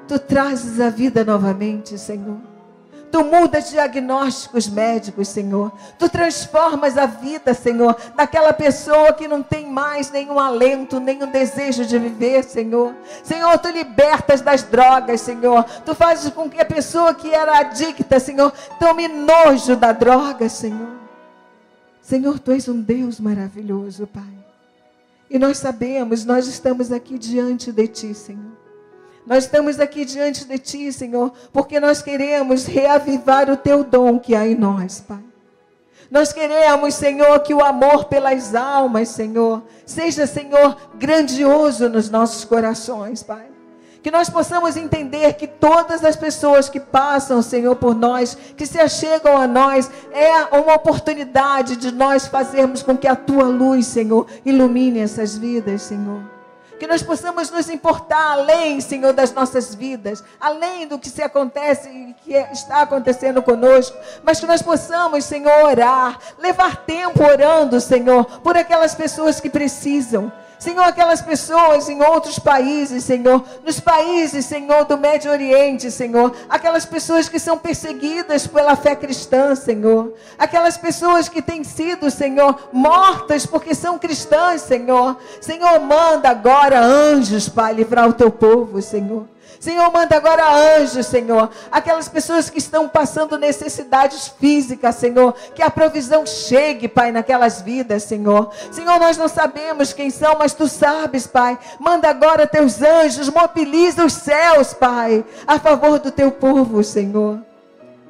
Tu 0.10 0.20
trazes 0.20 0.82
a 0.82 0.90
vida 0.90 1.24
novamente, 1.24 1.98
Senhor. 1.98 2.49
Tu 3.12 3.24
mudas 3.24 3.70
diagnósticos 3.72 4.68
médicos, 4.68 5.30
Senhor. 5.30 5.72
Tu 5.98 6.08
transformas 6.10 6.98
a 6.98 7.08
vida, 7.08 7.54
Senhor, 7.54 7.96
daquela 8.16 8.54
pessoa 8.54 9.14
que 9.14 9.28
não 9.28 9.42
tem 9.42 9.68
mais 9.68 10.12
nenhum 10.12 10.40
alento, 10.40 11.00
nenhum 11.00 11.28
desejo 11.32 11.86
de 11.86 11.98
viver, 11.98 12.44
Senhor. 12.44 12.94
Senhor, 13.24 13.58
tu 13.58 13.70
libertas 13.70 14.42
das 14.42 14.62
drogas, 14.64 15.22
Senhor. 15.22 15.64
Tu 15.86 15.96
fazes 15.96 16.32
com 16.32 16.50
que 16.50 16.62
a 16.62 16.66
pessoa 16.66 17.14
que 17.14 17.34
era 17.34 17.60
adicta, 17.60 18.20
Senhor, 18.20 18.54
tome 18.80 19.08
nojo 19.08 19.76
da 19.76 19.92
droga, 19.92 20.48
Senhor. 20.48 21.00
Senhor, 22.02 22.40
tu 22.40 22.52
és 22.52 22.68
um 22.68 22.80
Deus 22.80 23.20
maravilhoso, 23.20 24.06
Pai. 24.06 24.24
E 25.30 25.40
nós 25.40 25.58
sabemos, 25.58 26.26
nós 26.26 26.48
estamos 26.48 26.92
aqui 26.92 27.18
diante 27.18 27.72
de 27.72 27.88
ti, 27.88 28.14
Senhor. 28.14 28.59
Nós 29.30 29.44
estamos 29.44 29.80
aqui 29.80 30.06
diante 30.06 30.44
de 30.44 30.58
Ti, 30.58 30.92
Senhor, 30.92 31.32
porque 31.54 31.80
nós 31.80 32.02
queremos 32.02 32.66
reavivar 32.66 33.48
o 33.48 33.56
Teu 33.56 33.84
dom 33.84 34.18
que 34.18 34.34
há 34.34 34.48
em 34.48 34.56
nós, 34.56 35.02
Pai. 35.08 35.24
Nós 36.10 36.34
queremos, 36.34 36.96
Senhor, 36.96 37.40
que 37.42 37.54
o 37.54 37.64
amor 37.64 38.06
pelas 38.06 38.56
almas, 38.56 39.10
Senhor, 39.10 39.62
seja, 39.86 40.26
Senhor, 40.26 40.76
grandioso 40.96 41.88
nos 41.88 42.10
nossos 42.10 42.44
corações, 42.44 43.22
Pai. 43.22 43.46
Que 44.02 44.10
nós 44.10 44.32
possamos 44.32 44.76
entender 44.76 45.34
que 45.34 45.46
todas 45.46 46.04
as 46.04 46.16
pessoas 46.16 46.68
que 46.68 46.80
passam, 46.80 47.40
Senhor, 47.44 47.76
por 47.76 47.94
nós, 47.94 48.36
que 48.58 48.66
se 48.66 48.80
achegam 48.80 49.38
a 49.38 49.46
nós, 49.46 49.92
é 50.12 50.58
uma 50.58 50.74
oportunidade 50.74 51.76
de 51.76 51.92
nós 51.92 52.26
fazermos 52.26 52.82
com 52.82 52.98
que 52.98 53.08
a 53.08 53.16
tua 53.16 53.44
luz, 53.44 53.86
Senhor, 53.86 54.26
ilumine 54.44 54.98
essas 54.98 55.38
vidas, 55.38 55.84
Senhor. 55.84 56.39
Que 56.80 56.88
nós 56.88 57.04
possamos 57.04 57.52
nos 57.52 57.70
importar 57.70 58.32
além, 58.32 58.80
Senhor, 58.80 59.12
das 59.12 59.34
nossas 59.34 59.76
vidas, 59.76 60.24
além 60.40 60.88
do 60.88 60.98
que 60.98 61.10
se 61.10 61.22
acontece 61.22 61.90
e 61.90 62.16
que 62.24 62.34
está 62.54 62.82
acontecendo 62.82 63.44
conosco, 63.44 63.98
mas 64.24 64.40
que 64.40 64.46
nós 64.46 64.62
possamos, 64.62 65.26
Senhor, 65.26 65.66
orar, 65.66 66.18
levar 66.40 66.78
tempo 66.86 67.22
orando, 67.22 67.82
Senhor, 67.82 68.24
por 68.42 68.56
aquelas 68.58 68.96
pessoas 68.96 69.42
que 69.42 69.50
precisam. 69.50 70.32
Senhor, 70.60 70.84
aquelas 70.84 71.22
pessoas 71.22 71.88
em 71.88 72.02
outros 72.04 72.38
países, 72.38 73.06
Senhor, 73.06 73.46
nos 73.66 73.80
países, 73.80 74.46
Senhor, 74.46 74.84
do 74.84 74.98
Médio 74.98 75.32
Oriente, 75.32 75.90
Senhor, 75.90 76.36
aquelas 76.50 76.86
pessoas 76.86 77.30
que 77.30 77.40
são 77.40 77.58
perseguidas 77.58 78.46
pela 78.46 78.76
fé 78.76 78.94
cristã, 78.94 79.56
Senhor, 79.56 80.14
aquelas 80.38 80.78
pessoas 80.78 81.30
que 81.30 81.42
têm 81.42 81.64
sido, 81.64 82.12
Senhor, 82.12 82.70
mortas 82.74 83.46
porque 83.46 83.74
são 83.74 83.98
cristãs, 83.98 84.62
Senhor. 84.62 85.16
Senhor, 85.40 85.80
manda 85.80 86.30
agora 86.30 86.82
anjos 86.82 87.48
para 87.48 87.72
livrar 87.72 88.10
o 88.10 88.14
teu 88.14 88.30
povo, 88.30 88.82
Senhor. 88.82 89.26
Senhor, 89.60 89.92
manda 89.92 90.16
agora 90.16 90.78
anjos, 90.78 91.06
Senhor. 91.06 91.50
Aquelas 91.70 92.08
pessoas 92.08 92.50
que 92.50 92.60
estão 92.60 92.88
passando 92.88 93.38
necessidades 93.38 94.30
físicas, 94.40 94.96
Senhor. 94.96 95.34
Que 95.54 95.62
a 95.62 95.70
provisão 95.70 96.26
chegue, 96.26 96.88
Pai, 96.88 97.12
naquelas 97.12 97.62
vidas, 97.62 98.04
Senhor. 98.04 98.52
Senhor, 98.72 98.98
nós 98.98 99.18
não 99.18 99.28
sabemos 99.28 99.92
quem 99.92 100.10
são, 100.10 100.38
mas 100.40 100.54
tu 100.54 100.66
sabes, 100.70 101.28
Pai. 101.28 101.60
Manda 101.78 102.10
agora 102.10 102.48
teus 102.48 102.82
anjos, 102.82 103.28
mobiliza 103.28 104.06
os 104.06 104.14
céus, 104.14 104.74
Pai, 104.74 105.26
a 105.46 105.60
favor 105.60 106.00
do 106.00 106.10
teu 106.10 106.32
povo, 106.32 106.82
Senhor. 106.82 107.42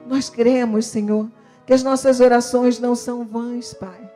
Nós 0.05 0.29
cremos, 0.29 0.85
Senhor, 0.85 1.27
que 1.65 1.73
as 1.73 1.81
nossas 1.81 2.19
orações 2.19 2.79
não 2.79 2.93
são 2.93 3.25
vãs, 3.25 3.73
Pai. 3.73 4.09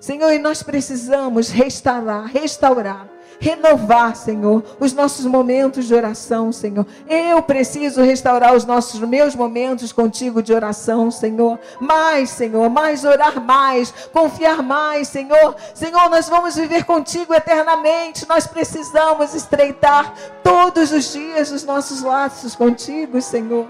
Senhor, 0.00 0.32
e 0.32 0.38
nós 0.38 0.62
precisamos 0.62 1.50
restaurar, 1.50 2.24
restaurar 2.24 3.13
renovar, 3.40 4.16
Senhor, 4.16 4.62
os 4.80 4.92
nossos 4.92 5.26
momentos 5.26 5.86
de 5.86 5.94
oração, 5.94 6.52
Senhor. 6.52 6.86
Eu 7.08 7.42
preciso 7.42 8.02
restaurar 8.02 8.54
os 8.54 8.64
nossos 8.64 9.00
meus 9.00 9.34
momentos 9.34 9.92
contigo 9.92 10.42
de 10.42 10.52
oração, 10.52 11.10
Senhor. 11.10 11.58
Mais, 11.80 12.30
Senhor, 12.30 12.68
mais 12.70 13.04
orar 13.04 13.40
mais, 13.40 13.92
confiar 14.12 14.62
mais, 14.62 15.08
Senhor. 15.08 15.56
Senhor, 15.74 16.08
nós 16.08 16.28
vamos 16.28 16.56
viver 16.56 16.84
contigo 16.84 17.34
eternamente. 17.34 18.28
Nós 18.28 18.46
precisamos 18.46 19.34
estreitar 19.34 20.12
todos 20.42 20.92
os 20.92 21.12
dias 21.12 21.50
os 21.50 21.64
nossos 21.64 22.02
laços 22.02 22.54
contigo, 22.54 23.20
Senhor. 23.20 23.66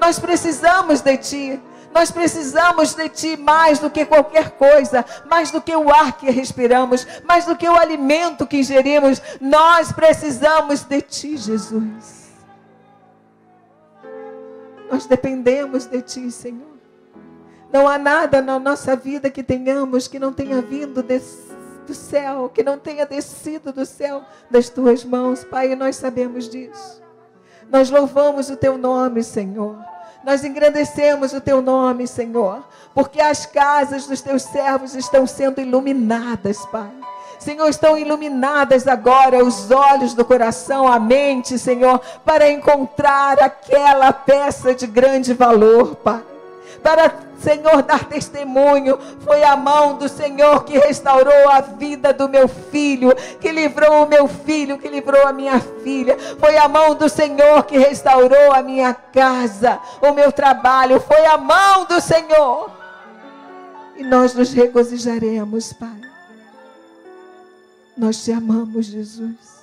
Nós 0.00 0.18
precisamos 0.18 1.00
de 1.00 1.16
ti. 1.16 1.60
Nós 1.94 2.10
precisamos 2.10 2.94
de 2.94 3.08
Ti 3.08 3.36
mais 3.36 3.78
do 3.78 3.90
que 3.90 4.04
qualquer 4.04 4.52
coisa, 4.52 5.04
mais 5.26 5.50
do 5.50 5.60
que 5.60 5.74
o 5.76 5.90
ar 5.90 6.16
que 6.16 6.30
respiramos, 6.30 7.06
mais 7.24 7.44
do 7.44 7.54
que 7.54 7.68
o 7.68 7.76
alimento 7.76 8.46
que 8.46 8.58
ingerimos. 8.58 9.20
Nós 9.40 9.92
precisamos 9.92 10.82
de 10.82 11.00
Ti, 11.02 11.36
Jesus. 11.36 12.22
Nós 14.90 15.06
dependemos 15.06 15.86
de 15.86 16.00
Ti, 16.02 16.30
Senhor. 16.30 16.72
Não 17.72 17.88
há 17.88 17.96
nada 17.96 18.42
na 18.42 18.58
nossa 18.58 18.94
vida 18.94 19.30
que 19.30 19.42
tenhamos 19.42 20.06
que 20.06 20.18
não 20.18 20.32
tenha 20.32 20.60
vindo 20.60 21.02
do 21.02 21.94
céu, 21.94 22.50
que 22.50 22.62
não 22.62 22.78
tenha 22.78 23.06
descido 23.06 23.72
do 23.72 23.86
céu 23.86 24.22
das 24.50 24.68
tuas 24.68 25.04
mãos, 25.04 25.42
Pai, 25.44 25.74
nós 25.74 25.96
sabemos 25.96 26.48
disso. 26.48 27.02
Nós 27.70 27.90
louvamos 27.90 28.50
o 28.50 28.56
teu 28.56 28.76
nome, 28.76 29.22
Senhor. 29.22 29.91
Nós 30.24 30.44
engrandecemos 30.44 31.32
o 31.32 31.40
teu 31.40 31.60
nome, 31.60 32.06
Senhor, 32.06 32.64
porque 32.94 33.20
as 33.20 33.44
casas 33.44 34.06
dos 34.06 34.20
teus 34.20 34.42
servos 34.42 34.94
estão 34.94 35.26
sendo 35.26 35.60
iluminadas, 35.60 36.64
Pai. 36.66 36.90
Senhor, 37.38 37.68
estão 37.68 37.98
iluminadas 37.98 38.86
agora 38.86 39.44
os 39.44 39.70
olhos 39.70 40.14
do 40.14 40.24
coração, 40.24 40.86
a 40.86 41.00
mente, 41.00 41.58
Senhor, 41.58 42.00
para 42.24 42.48
encontrar 42.48 43.42
aquela 43.42 44.12
peça 44.12 44.72
de 44.72 44.86
grande 44.86 45.34
valor, 45.34 45.96
Pai. 45.96 46.31
Para 46.82 47.32
Senhor, 47.42 47.82
dar 47.82 48.04
testemunho. 48.04 48.98
Foi 49.24 49.42
a 49.42 49.56
mão 49.56 49.98
do 49.98 50.08
Senhor 50.08 50.64
que 50.64 50.78
restaurou 50.78 51.48
a 51.50 51.60
vida 51.60 52.12
do 52.12 52.28
meu 52.28 52.46
filho, 52.46 53.14
que 53.40 53.50
livrou 53.50 54.04
o 54.04 54.08
meu 54.08 54.28
filho, 54.28 54.78
que 54.78 54.88
livrou 54.88 55.26
a 55.26 55.32
minha 55.32 55.60
filha. 55.60 56.16
Foi 56.38 56.56
a 56.56 56.68
mão 56.68 56.94
do 56.94 57.08
Senhor 57.08 57.64
que 57.64 57.76
restaurou 57.76 58.52
a 58.52 58.62
minha 58.62 58.94
casa, 58.94 59.80
o 60.00 60.12
meu 60.12 60.30
trabalho. 60.30 61.00
Foi 61.00 61.26
a 61.26 61.36
mão 61.36 61.84
do 61.84 62.00
Senhor. 62.00 62.70
E 63.96 64.04
nós 64.04 64.34
nos 64.34 64.52
regozijaremos, 64.52 65.72
Pai. 65.72 66.00
Nós 67.96 68.24
te 68.24 68.32
amamos, 68.32 68.86
Jesus. 68.86 69.62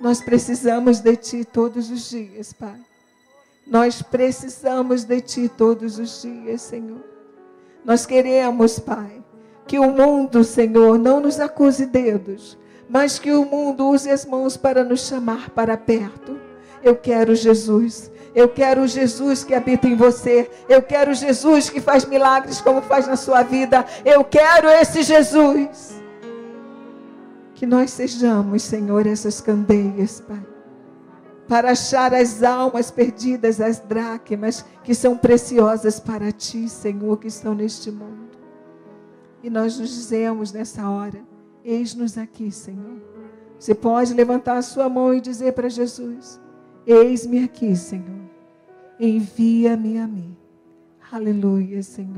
Nós 0.00 0.20
precisamos 0.20 1.00
de 1.00 1.16
Ti 1.16 1.44
todos 1.44 1.90
os 1.90 2.10
dias, 2.10 2.52
Pai. 2.52 2.78
Nós 3.66 4.02
precisamos 4.02 5.04
de 5.04 5.20
Ti 5.20 5.48
todos 5.48 5.98
os 5.98 6.22
dias, 6.22 6.60
Senhor. 6.60 7.02
Nós 7.84 8.04
queremos, 8.04 8.78
Pai, 8.78 9.22
que 9.66 9.78
o 9.78 9.90
mundo, 9.90 10.44
Senhor, 10.44 10.98
não 10.98 11.20
nos 11.20 11.40
acuse 11.40 11.86
dedos, 11.86 12.58
mas 12.88 13.18
que 13.18 13.32
o 13.32 13.44
mundo 13.44 13.88
use 13.88 14.10
as 14.10 14.26
mãos 14.26 14.56
para 14.56 14.84
nos 14.84 15.06
chamar 15.06 15.50
para 15.50 15.76
perto. 15.76 16.38
Eu 16.82 16.96
quero 16.96 17.34
Jesus. 17.34 18.10
Eu 18.34 18.48
quero 18.48 18.86
Jesus 18.86 19.42
que 19.42 19.54
habita 19.54 19.86
em 19.86 19.96
você. 19.96 20.50
Eu 20.68 20.82
quero 20.82 21.14
Jesus 21.14 21.70
que 21.70 21.80
faz 21.80 22.04
milagres 22.04 22.60
como 22.60 22.82
faz 22.82 23.06
na 23.06 23.16
sua 23.16 23.42
vida. 23.42 23.86
Eu 24.04 24.22
quero 24.24 24.68
esse 24.68 25.02
Jesus. 25.02 25.94
Que 27.54 27.64
nós 27.64 27.90
sejamos, 27.90 28.62
Senhor, 28.62 29.06
essas 29.06 29.40
candeias, 29.40 30.20
Pai 30.20 30.53
para 31.48 31.72
achar 31.72 32.14
as 32.14 32.42
almas 32.42 32.90
perdidas, 32.90 33.60
as 33.60 33.78
dracmas 33.78 34.64
que 34.82 34.94
são 34.94 35.16
preciosas 35.16 36.00
para 36.00 36.32
ti, 36.32 36.68
Senhor, 36.68 37.18
que 37.18 37.28
estão 37.28 37.54
neste 37.54 37.90
mundo. 37.90 38.30
E 39.42 39.50
nós 39.50 39.78
nos 39.78 39.90
dizemos 39.90 40.52
nessa 40.52 40.88
hora: 40.88 41.22
Eis-nos 41.64 42.16
aqui, 42.16 42.50
Senhor. 42.50 43.02
Você 43.58 43.74
pode 43.74 44.12
levantar 44.14 44.58
a 44.58 44.62
sua 44.62 44.88
mão 44.88 45.14
e 45.14 45.20
dizer 45.20 45.52
para 45.52 45.68
Jesus: 45.68 46.40
Eis-me 46.86 47.44
aqui, 47.44 47.76
Senhor. 47.76 48.24
Envia-me 48.98 49.98
a 49.98 50.06
mim. 50.06 50.36
Aleluia, 51.10 51.82
Senhor. 51.82 52.10